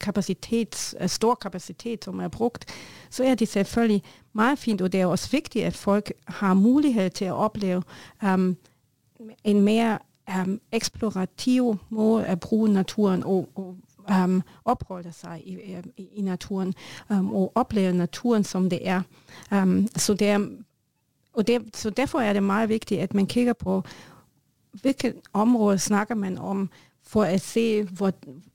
kapacitet, 0.00 0.94
stor 1.06 1.34
kapacitet, 1.34 2.04
som 2.04 2.20
er 2.20 2.28
brukt, 2.28 2.64
så 3.10 3.24
er 3.24 3.34
det 3.34 3.48
selvfølgelig 3.48 4.02
veldig 4.32 4.58
fint, 4.58 4.80
og 4.80 4.92
det 4.92 5.00
er 5.00 5.06
også 5.06 5.30
viktig 5.30 5.64
at 5.64 5.76
folk 5.76 6.12
har 6.26 6.54
mulighet 6.54 7.12
til 7.12 7.32
å 7.32 7.40
oppleve 7.48 7.82
um, 8.22 8.56
en 9.44 9.60
mere 9.60 9.98
um, 10.28 10.60
eksplorativ 10.72 11.74
måte 11.90 12.32
å 12.32 12.36
bruke 12.40 12.72
naturen 12.72 13.24
og, 13.24 13.48
og 13.54 13.76
um, 14.10 14.42
oppholde 14.64 15.12
seg 15.12 15.42
i, 15.44 15.56
i, 15.96 16.08
i 16.20 16.22
naturen 16.22 16.74
um, 17.08 17.32
og 17.34 17.52
oppleve 17.54 17.92
naturen 17.92 18.44
som 18.44 18.70
det 18.70 18.80
er. 18.88 19.02
Um, 19.50 19.88
så, 19.96 20.14
det 20.14 20.36
det, 21.46 21.60
så 21.74 21.90
derfor 21.90 22.20
er 22.20 22.32
det 22.32 22.42
meget 22.42 22.68
viktig 22.68 23.00
at 23.00 23.14
man 23.14 23.26
kigger 23.26 23.52
på, 23.52 23.82
hvilket 24.72 25.14
område 25.32 25.78
snakker 25.78 26.14
man 26.14 26.38
om, 26.38 26.70
for 27.02 27.26
å 27.26 27.38
se, 27.38 27.82
hvor, 27.82 28.12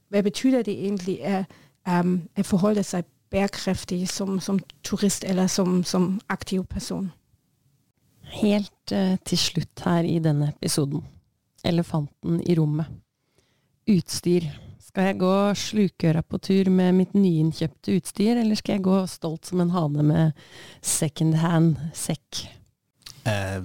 hva 0.09 0.21
betyder 0.21 0.63
det 0.63 0.73
egentlig 0.73 1.19
at, 1.21 1.43
um, 1.87 2.21
forholde 2.43 2.83
seg 2.83 3.03
bærekraftig 3.29 4.09
som, 4.09 4.39
som 4.39 4.59
turist 4.83 5.23
eller 5.23 5.47
som, 5.47 5.83
som 5.83 6.21
aktiv 6.29 6.63
person. 6.63 7.11
Helt 8.37 8.93
eh, 8.95 9.15
til 9.25 9.41
slutt 9.41 9.85
her 9.85 10.07
i 10.07 10.17
denne 10.23 10.51
episoden. 10.53 11.03
Elefanten 11.65 12.39
i 12.45 12.55
rommet. 12.59 12.89
Utstyr. 13.89 14.45
Skal 14.89 15.11
jeg 15.11 15.19
gå 15.21 15.33
slukøra 15.57 16.21
på 16.25 16.39
tur 16.41 16.69
med 16.73 16.95
mitt 16.97 17.11
nyinnkjøpte 17.17 17.99
utstyr, 17.99 18.39
eller 18.41 18.57
skal 18.57 18.77
jeg 18.77 18.85
gå 18.87 19.01
stolt 19.09 19.49
som 19.49 19.61
en 19.61 19.73
hane 19.73 20.05
med 20.05 20.39
second 20.81 21.37
hand 21.41 21.77
sekk? 21.97 22.45
Eh, 23.29 23.59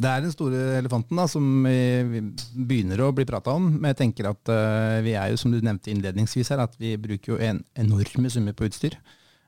det 0.00 0.08
er 0.08 0.22
den 0.24 0.32
store 0.32 0.60
elefanten 0.78 1.18
da, 1.18 1.26
som 1.28 1.66
vi 1.66 2.22
begynner 2.54 3.02
å 3.04 3.10
bli 3.16 3.26
prata 3.28 3.56
om. 3.58 3.68
Men 3.74 3.92
jeg 3.92 4.00
tenker 4.04 4.30
at 4.30 4.52
uh, 4.52 5.00
vi 5.04 5.16
er 5.18 5.32
jo, 5.32 5.40
som 5.40 5.52
du 5.52 5.60
nevnte 5.60 5.92
innledningsvis 5.92 6.52
her, 6.54 6.62
at 6.64 6.76
vi 6.80 6.94
bruker 7.00 7.34
jo 7.34 7.40
en 7.42 7.62
enorme 7.78 8.32
summer 8.32 8.56
på 8.56 8.68
utstyr. 8.70 8.96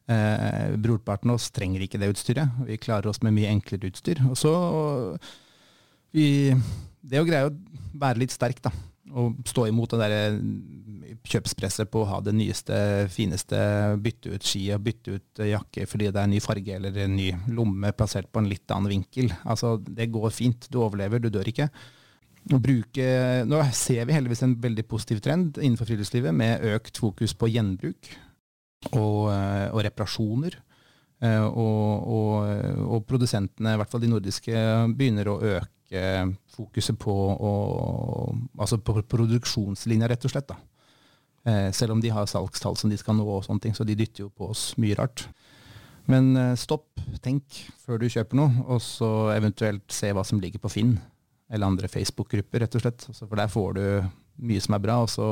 Eh, 0.04 0.76
Brorparten 0.76 1.30
av 1.32 1.38
oss 1.40 1.50
trenger 1.54 1.84
ikke 1.84 2.00
det 2.00 2.10
utstyret. 2.12 2.64
Vi 2.68 2.80
klarer 2.80 3.08
oss 3.08 3.22
med 3.24 3.36
mye 3.36 3.52
enklere 3.52 3.88
utstyr. 3.88 4.20
Og 4.28 4.36
så 4.36 4.52
vi, 6.14 6.52
Det 7.04 7.20
å 7.20 7.28
greie 7.28 7.48
å 7.48 7.54
være 8.00 8.22
litt 8.22 8.34
sterk, 8.34 8.60
da. 8.64 8.72
Og 9.14 9.40
stå 9.46 9.68
imot 9.68 9.92
det 9.94 10.00
der 10.00 10.38
kjøpspresset 11.24 11.90
på 11.92 12.02
å 12.02 12.08
ha 12.08 12.20
det 12.24 12.32
nyeste, 12.36 12.76
fineste, 13.12 13.58
bytte 14.02 14.32
ut 14.34 14.44
ski 14.44 14.64
og 14.74 14.82
bytte 14.84 15.16
ut 15.16 15.42
jakke 15.46 15.86
fordi 15.88 16.08
det 16.12 16.20
er 16.20 16.30
ny 16.32 16.40
farge 16.42 16.78
eller 16.78 16.96
en 17.04 17.14
ny 17.16 17.28
lomme 17.54 17.92
plassert 17.96 18.30
på 18.32 18.42
en 18.42 18.48
litt 18.50 18.74
annen 18.74 18.90
vinkel. 18.96 19.30
Altså, 19.44 19.76
det 19.78 20.10
går 20.12 20.34
fint. 20.34 20.68
Du 20.72 20.80
overlever, 20.82 21.22
du 21.22 21.30
dør 21.32 21.48
ikke. 21.52 21.68
Bruke, 22.44 23.06
nå 23.48 23.60
ser 23.72 24.04
vi 24.04 24.16
heldigvis 24.16 24.42
en 24.44 24.56
veldig 24.60 24.84
positiv 24.88 25.22
trend 25.24 25.56
innenfor 25.60 25.88
friluftslivet 25.88 26.34
med 26.36 26.64
økt 26.74 27.00
fokus 27.00 27.32
på 27.38 27.48
gjenbruk 27.54 28.10
og, 28.92 29.30
eh, 29.32 29.68
og 29.72 29.82
reparasjoner. 29.86 30.58
Eh, 31.24 31.44
og, 31.44 32.08
og, 32.10 32.88
og, 32.88 33.04
produsentene, 33.08 33.74
i 33.74 33.80
hvert 33.80 33.92
fall 33.92 34.02
de 34.02 34.10
nordiske, 34.12 34.64
begynner 34.98 35.30
å 35.30 35.38
øke 35.54 36.04
fokuset 36.54 36.98
på, 37.00 37.14
og, 37.14 38.34
altså 38.58 38.80
på 38.82 38.98
produksjonslinja, 39.14 40.10
rett 40.10 40.26
og 40.26 40.34
slett. 40.34 40.50
da. 40.50 40.58
Eh, 41.44 41.70
selv 41.76 41.94
om 41.94 42.02
de 42.02 42.12
har 42.12 42.28
salgstall 42.28 42.76
som 42.80 42.92
de 42.92 42.98
skal 43.00 43.16
nå, 43.18 43.26
og 43.28 43.46
sånne 43.46 43.66
ting, 43.66 43.76
så 43.76 43.86
de 43.86 43.96
dytter 43.98 44.26
jo 44.26 44.32
på 44.32 44.50
oss 44.52 44.72
mye 44.80 44.98
rart. 44.98 45.26
Men 46.10 46.34
stopp, 46.60 47.00
tenk 47.24 47.62
før 47.80 48.02
du 48.02 48.10
kjøper 48.12 48.36
noe, 48.36 48.66
og 48.68 48.82
så 48.84 49.30
eventuelt 49.32 49.88
se 49.94 50.10
hva 50.12 50.20
som 50.26 50.42
ligger 50.42 50.60
på 50.60 50.68
Finn 50.74 50.98
eller 51.48 51.70
andre 51.70 51.88
Facebook-grupper, 51.88 52.60
rett 52.60 52.76
og 52.76 52.84
slett. 52.84 53.06
For 53.16 53.40
der 53.40 53.48
får 53.48 53.78
du 53.78 53.84
mye 54.44 54.60
som 54.60 54.76
er 54.76 54.82
bra, 54.84 54.98
og 55.06 55.08
så, 55.08 55.28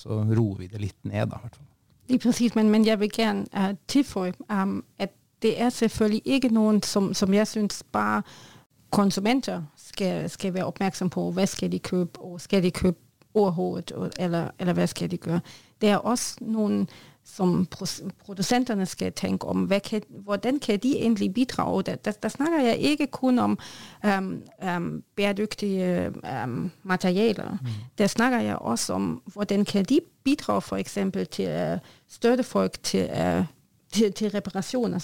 så 0.00 0.18
roer 0.32 0.64
vi 0.64 0.70
det 0.72 0.82
litt 0.82 0.98
ned, 1.06 1.30
da, 1.30 1.38
i 1.38 1.46
hvert 1.46 1.60
fall. 1.60 1.73
Lige 2.08 2.18
præcis, 2.18 2.54
men, 2.54 2.70
men 2.70 2.86
jeg 2.86 3.00
vil 3.00 3.12
gerne 3.12 3.46
uh, 3.56 3.76
tilføje, 3.88 4.32
um, 4.52 4.84
at 4.98 5.10
det 5.42 5.60
er 5.60 5.68
selvfølgelig 5.68 6.22
ikke 6.24 6.48
nogen, 6.48 6.82
som, 6.82 7.14
som 7.14 7.34
jeg 7.34 7.46
synes 7.46 7.82
bare 7.92 8.22
konsumenter 8.90 9.62
skal, 9.76 10.30
skal 10.30 10.54
være 10.54 10.64
opmærksom 10.64 11.10
på, 11.10 11.30
hvad 11.30 11.46
skal 11.46 11.72
de 11.72 11.78
købe, 11.78 12.20
og 12.20 12.40
skal 12.40 12.62
de 12.62 12.70
købe 12.70 12.96
overhovedet, 13.34 14.12
eller, 14.18 14.50
eller 14.58 14.72
hvad 14.72 14.86
skal 14.86 15.10
de 15.10 15.16
gøre. 15.16 15.40
Det 15.80 15.88
er 15.88 15.96
også 15.96 16.36
nogle 16.40 16.86
som 17.24 17.66
produsentene 18.24 18.86
skal 18.86 19.12
tenke 19.12 19.46
om, 19.46 19.70
kan, 19.84 20.02
hvordan 20.08 20.58
kan 20.58 20.78
de 20.78 20.98
egentlig 20.98 21.34
bidra? 21.34 21.72
Og 21.72 21.86
det, 21.86 22.04
det, 22.04 22.22
det 22.22 22.32
snakker 22.32 22.60
jeg 22.60 22.78
ikke 22.78 23.06
kun 23.06 23.38
om 23.38 23.58
um, 24.04 24.42
um, 24.76 25.02
bæredygtige 25.16 26.12
um, 26.44 26.70
materialer. 26.82 27.50
Mm. 27.50 27.68
Det 27.98 28.10
snakker 28.10 28.40
jeg 28.40 28.56
også 28.56 28.92
om, 28.92 29.22
hvordan 29.26 29.64
kan 29.64 29.84
de 29.84 30.00
bidra 30.24 30.60
eksempel 30.76 31.26
til 31.26 31.72
uh, 31.72 31.78
støtte 32.08 32.44
folk 32.44 32.82
til, 32.82 33.10
uh, 33.10 33.44
til, 33.92 34.12
til 34.12 34.30
reparasjoner, 34.30 34.98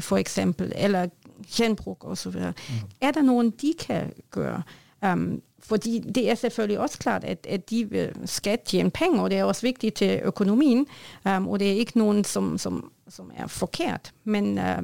f.eks., 0.00 0.34
for 0.34 0.74
eller 0.74 1.08
gjenbruk 1.56 2.04
osv. 2.04 2.32
Mm. 2.32 2.52
Er 3.00 3.10
det 3.10 3.24
noen 3.24 3.50
de 3.50 3.74
kan 3.78 4.12
gøre? 4.30 4.62
Um, 5.02 5.42
fordi 5.58 5.98
det 5.98 6.30
er 6.30 6.34
selvfølgelig 6.34 6.80
også 6.80 6.98
klart, 6.98 7.24
at, 7.24 7.46
at 7.48 7.70
de 7.70 8.10
skal 8.24 8.58
tjene 8.64 8.90
penge, 8.90 9.22
og 9.22 9.30
det 9.30 9.38
er 9.38 9.44
også 9.44 9.66
viktig 9.66 9.94
til 9.94 10.20
økonomien. 10.24 10.86
Um, 11.24 11.48
og 11.48 11.60
det 11.60 11.70
er 11.70 11.82
ikke 11.82 11.98
noen 11.98 12.24
som, 12.24 12.58
som, 12.58 12.92
som 13.08 13.30
er 13.36 13.46
forkert. 13.46 14.12
Men 14.24 14.58
uh, 14.58 14.82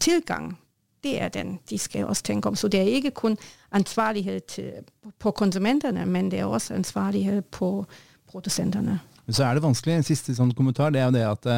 tilgang, 0.00 0.58
det 1.02 1.22
er 1.22 1.28
den, 1.28 1.58
de 1.70 1.78
skal 1.78 2.04
også 2.04 2.22
tenke 2.22 2.48
om. 2.48 2.56
Så 2.56 2.68
det 2.68 2.80
er 2.80 2.84
ikke 2.84 3.10
kun 3.10 3.36
ansvarlighet 3.72 4.44
til, 4.44 4.72
på 5.18 5.30
konsumentene, 5.30 6.06
men 6.06 6.30
det 6.30 6.40
er 6.40 6.44
også 6.44 6.74
ansvarlighet 6.74 7.44
på 7.44 7.86
produsenterne. 8.26 8.98
Så 9.28 9.44
er 9.44 9.54
det 9.54 9.62
vanskelig. 9.62 9.98
En 9.98 10.06
siste 10.06 10.32
sånn 10.36 10.54
kommentar 10.56 10.92
det 10.92 11.02
er 11.02 11.10
jo 11.10 11.14
det 11.18 11.24
at, 11.28 11.48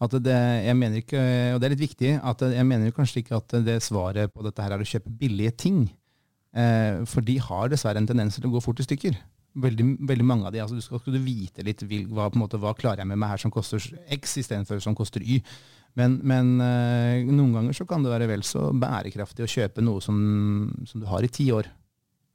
at 0.00 0.14
det, 0.24 0.36
jeg 0.64 0.76
mener 0.76 1.02
ikke, 1.02 1.20
og 1.54 1.60
det 1.60 1.68
er 1.68 1.74
litt 1.74 1.84
viktig, 1.84 2.12
at 2.24 2.44
jeg 2.54 2.66
mener 2.66 2.94
kanskje 2.96 3.22
ikke 3.22 3.36
at 3.36 3.56
det 3.66 3.82
svaret 3.84 4.32
på 4.32 4.44
dette 4.46 4.64
her 4.64 4.76
er 4.76 4.84
å 4.84 4.88
kjøpe 4.88 5.12
billige 5.20 5.52
ting. 5.66 5.82
Eh, 6.58 7.02
for 7.06 7.24
de 7.24 7.36
har 7.42 7.70
dessverre 7.70 8.00
en 8.00 8.08
tendens 8.08 8.38
til 8.38 8.48
å 8.48 8.54
gå 8.56 8.62
fort 8.64 8.80
i 8.82 8.86
stykker. 8.86 9.18
Veldig, 9.58 9.86
veldig 10.06 10.26
mange 10.26 10.46
av 10.48 10.54
de, 10.54 10.60
altså 10.62 10.76
du 10.76 10.84
skal, 10.84 11.00
skal 11.02 11.16
du 11.16 11.22
vite 11.24 11.64
litt 11.66 11.82
hva, 12.10 12.28
måte, 12.38 12.60
hva, 12.60 12.74
klarer 12.78 13.02
jeg 13.02 13.10
med 13.10 13.18
meg 13.18 13.32
her 13.32 13.42
som 13.42 13.52
koster 13.54 13.82
X 14.18 14.36
istedenfor 14.42 14.82
som 14.82 14.96
koster 14.98 15.24
Y. 15.24 15.40
Men, 15.98 16.18
men 16.26 16.58
eh, 16.62 17.26
noen 17.26 17.54
ganger 17.56 17.74
så 17.74 17.86
kan 17.88 18.04
det 18.04 18.12
være 18.12 18.28
vel 18.30 18.44
så 18.46 18.68
bærekraftig 18.70 19.46
å 19.46 19.50
kjøpe 19.50 19.82
noe 19.82 20.02
som, 20.04 20.18
som 20.86 21.02
du 21.02 21.08
har 21.10 21.24
i 21.26 21.32
ti 21.32 21.48
år. 21.54 21.70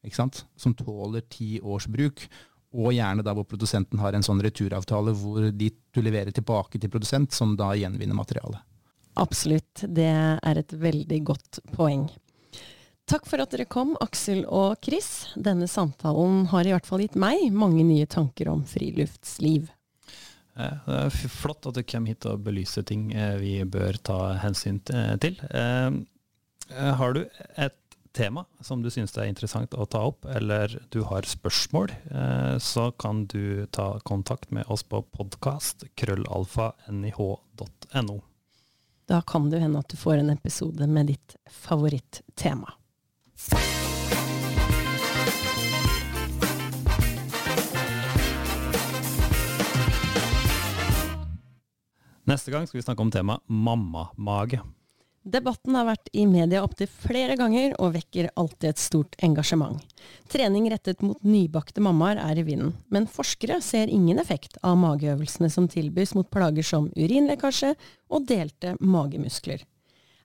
Ikke 0.03 0.19
sant? 0.19 0.43
Som 0.59 0.75
tåler 0.75 1.23
ti 1.31 1.57
års 1.61 1.87
bruk. 1.91 2.25
Og 2.73 2.91
gjerne 2.95 3.23
da 3.23 3.35
hvor 3.37 3.45
produsenten 3.47 4.01
har 4.01 4.15
en 4.17 4.25
sånn 4.25 4.41
returavtale 4.43 5.13
hvor 5.15 5.51
de, 5.53 5.69
du 5.93 6.01
leverer 6.01 6.33
tilbake 6.33 6.81
til 6.81 6.91
produsent, 6.91 7.31
som 7.35 7.53
da 7.59 7.71
gjenvinner 7.77 8.17
materialet. 8.17 8.59
Absolutt. 9.21 9.85
Det 9.85 10.09
er 10.09 10.59
et 10.59 10.73
veldig 10.73 11.19
godt 11.29 11.61
poeng. 11.75 12.07
Takk 13.09 13.25
for 13.27 13.41
at 13.43 13.51
dere 13.51 13.65
kom, 13.67 13.97
Aksel 14.01 14.45
og 14.47 14.77
Chris. 14.85 15.27
Denne 15.35 15.67
samtalen 15.67 16.45
har 16.53 16.65
i 16.65 16.71
hvert 16.71 16.85
fall 16.87 17.01
gitt 17.03 17.15
meg 17.19 17.51
mange 17.51 17.83
nye 17.83 18.05
tanker 18.07 18.47
om 18.53 18.63
friluftsliv. 18.67 19.67
Det 20.53 20.93
er 20.95 21.09
flott 21.33 21.65
at 21.67 21.75
du 21.75 21.83
kommer 21.83 22.07
hit 22.13 22.25
og 22.29 22.43
belyser 22.45 22.83
ting 22.85 23.11
eh, 23.11 23.37
vi 23.41 23.65
bør 23.65 23.97
ta 24.05 24.33
hensyn 24.43 24.79
til. 24.85 25.41
Eh, 25.49 25.91
eh, 26.69 26.93
har 26.99 27.13
du 27.17 27.25
et 27.57 27.79
tema 28.13 28.45
som 28.61 28.83
du 28.83 28.89
syns 28.93 29.17
er 29.17 29.25
interessant 29.25 29.73
å 29.73 29.85
ta 29.89 30.01
opp, 30.05 30.25
eller 30.29 30.85
du 30.93 31.01
har 31.09 31.25
spørsmål, 31.25 31.89
så 32.61 32.93
kan 33.01 33.25
du 33.25 33.65
ta 33.73 33.97
kontakt 34.05 34.53
med 34.53 34.69
oss 34.69 34.85
på 34.85 35.01
podkast 35.17 35.89
krøllalfa.nih.no. 35.97 38.21
Da 39.09 39.25
kan 39.25 39.49
det 39.49 39.65
hende 39.65 39.81
at 39.81 39.89
du 39.89 39.97
får 39.97 40.21
en 40.21 40.29
episode 40.29 40.85
med 40.85 41.09
ditt 41.09 41.41
favorittema. 41.49 42.77
Neste 52.33 52.49
gang 52.49 52.65
skal 52.65 52.79
vi 52.79 52.85
snakke 52.87 53.03
om 53.03 53.11
temaet 53.13 53.43
mammamage. 53.45 54.57
Debatten 55.23 55.75
har 55.77 55.85
vært 55.87 56.09
i 56.17 56.25
media 56.27 56.63
opptil 56.65 56.89
flere 56.89 57.37
ganger 57.39 57.75
og 57.79 57.93
vekker 57.93 58.31
alltid 58.39 58.73
et 58.73 58.81
stort 58.81 59.13
engasjement. 59.23 59.77
Trening 60.31 60.65
rettet 60.71 61.03
mot 61.05 61.19
nybakte 61.23 61.83
mammaer 61.83 62.19
er 62.19 62.41
i 62.41 62.45
vinden, 62.47 62.73
men 62.91 63.05
forskere 63.07 63.61
ser 63.63 63.91
ingen 63.91 64.19
effekt 64.19 64.57
av 64.65 64.79
mageøvelsene 64.81 65.51
som 65.53 65.69
tilbys 65.71 66.15
mot 66.17 66.27
plager 66.33 66.65
som 66.67 66.89
urinlekkasje 66.97 67.75
og 68.09 68.25
delte 68.27 68.73
magemuskler. 68.81 69.61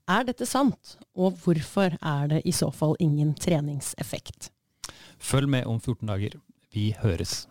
Er 0.08 0.24
dette 0.24 0.48
sant, 0.48 0.96
og 1.14 1.36
hvorfor 1.44 1.94
er 2.00 2.32
det 2.32 2.40
i 2.48 2.56
så 2.56 2.72
fall 2.74 2.96
ingen 3.04 3.36
treningseffekt? 3.36 4.48
Følg 5.20 5.52
med 5.52 5.68
om 5.68 5.78
14 5.78 6.08
dager. 6.08 6.40
Vi 6.72 6.90
høres. 7.04 7.44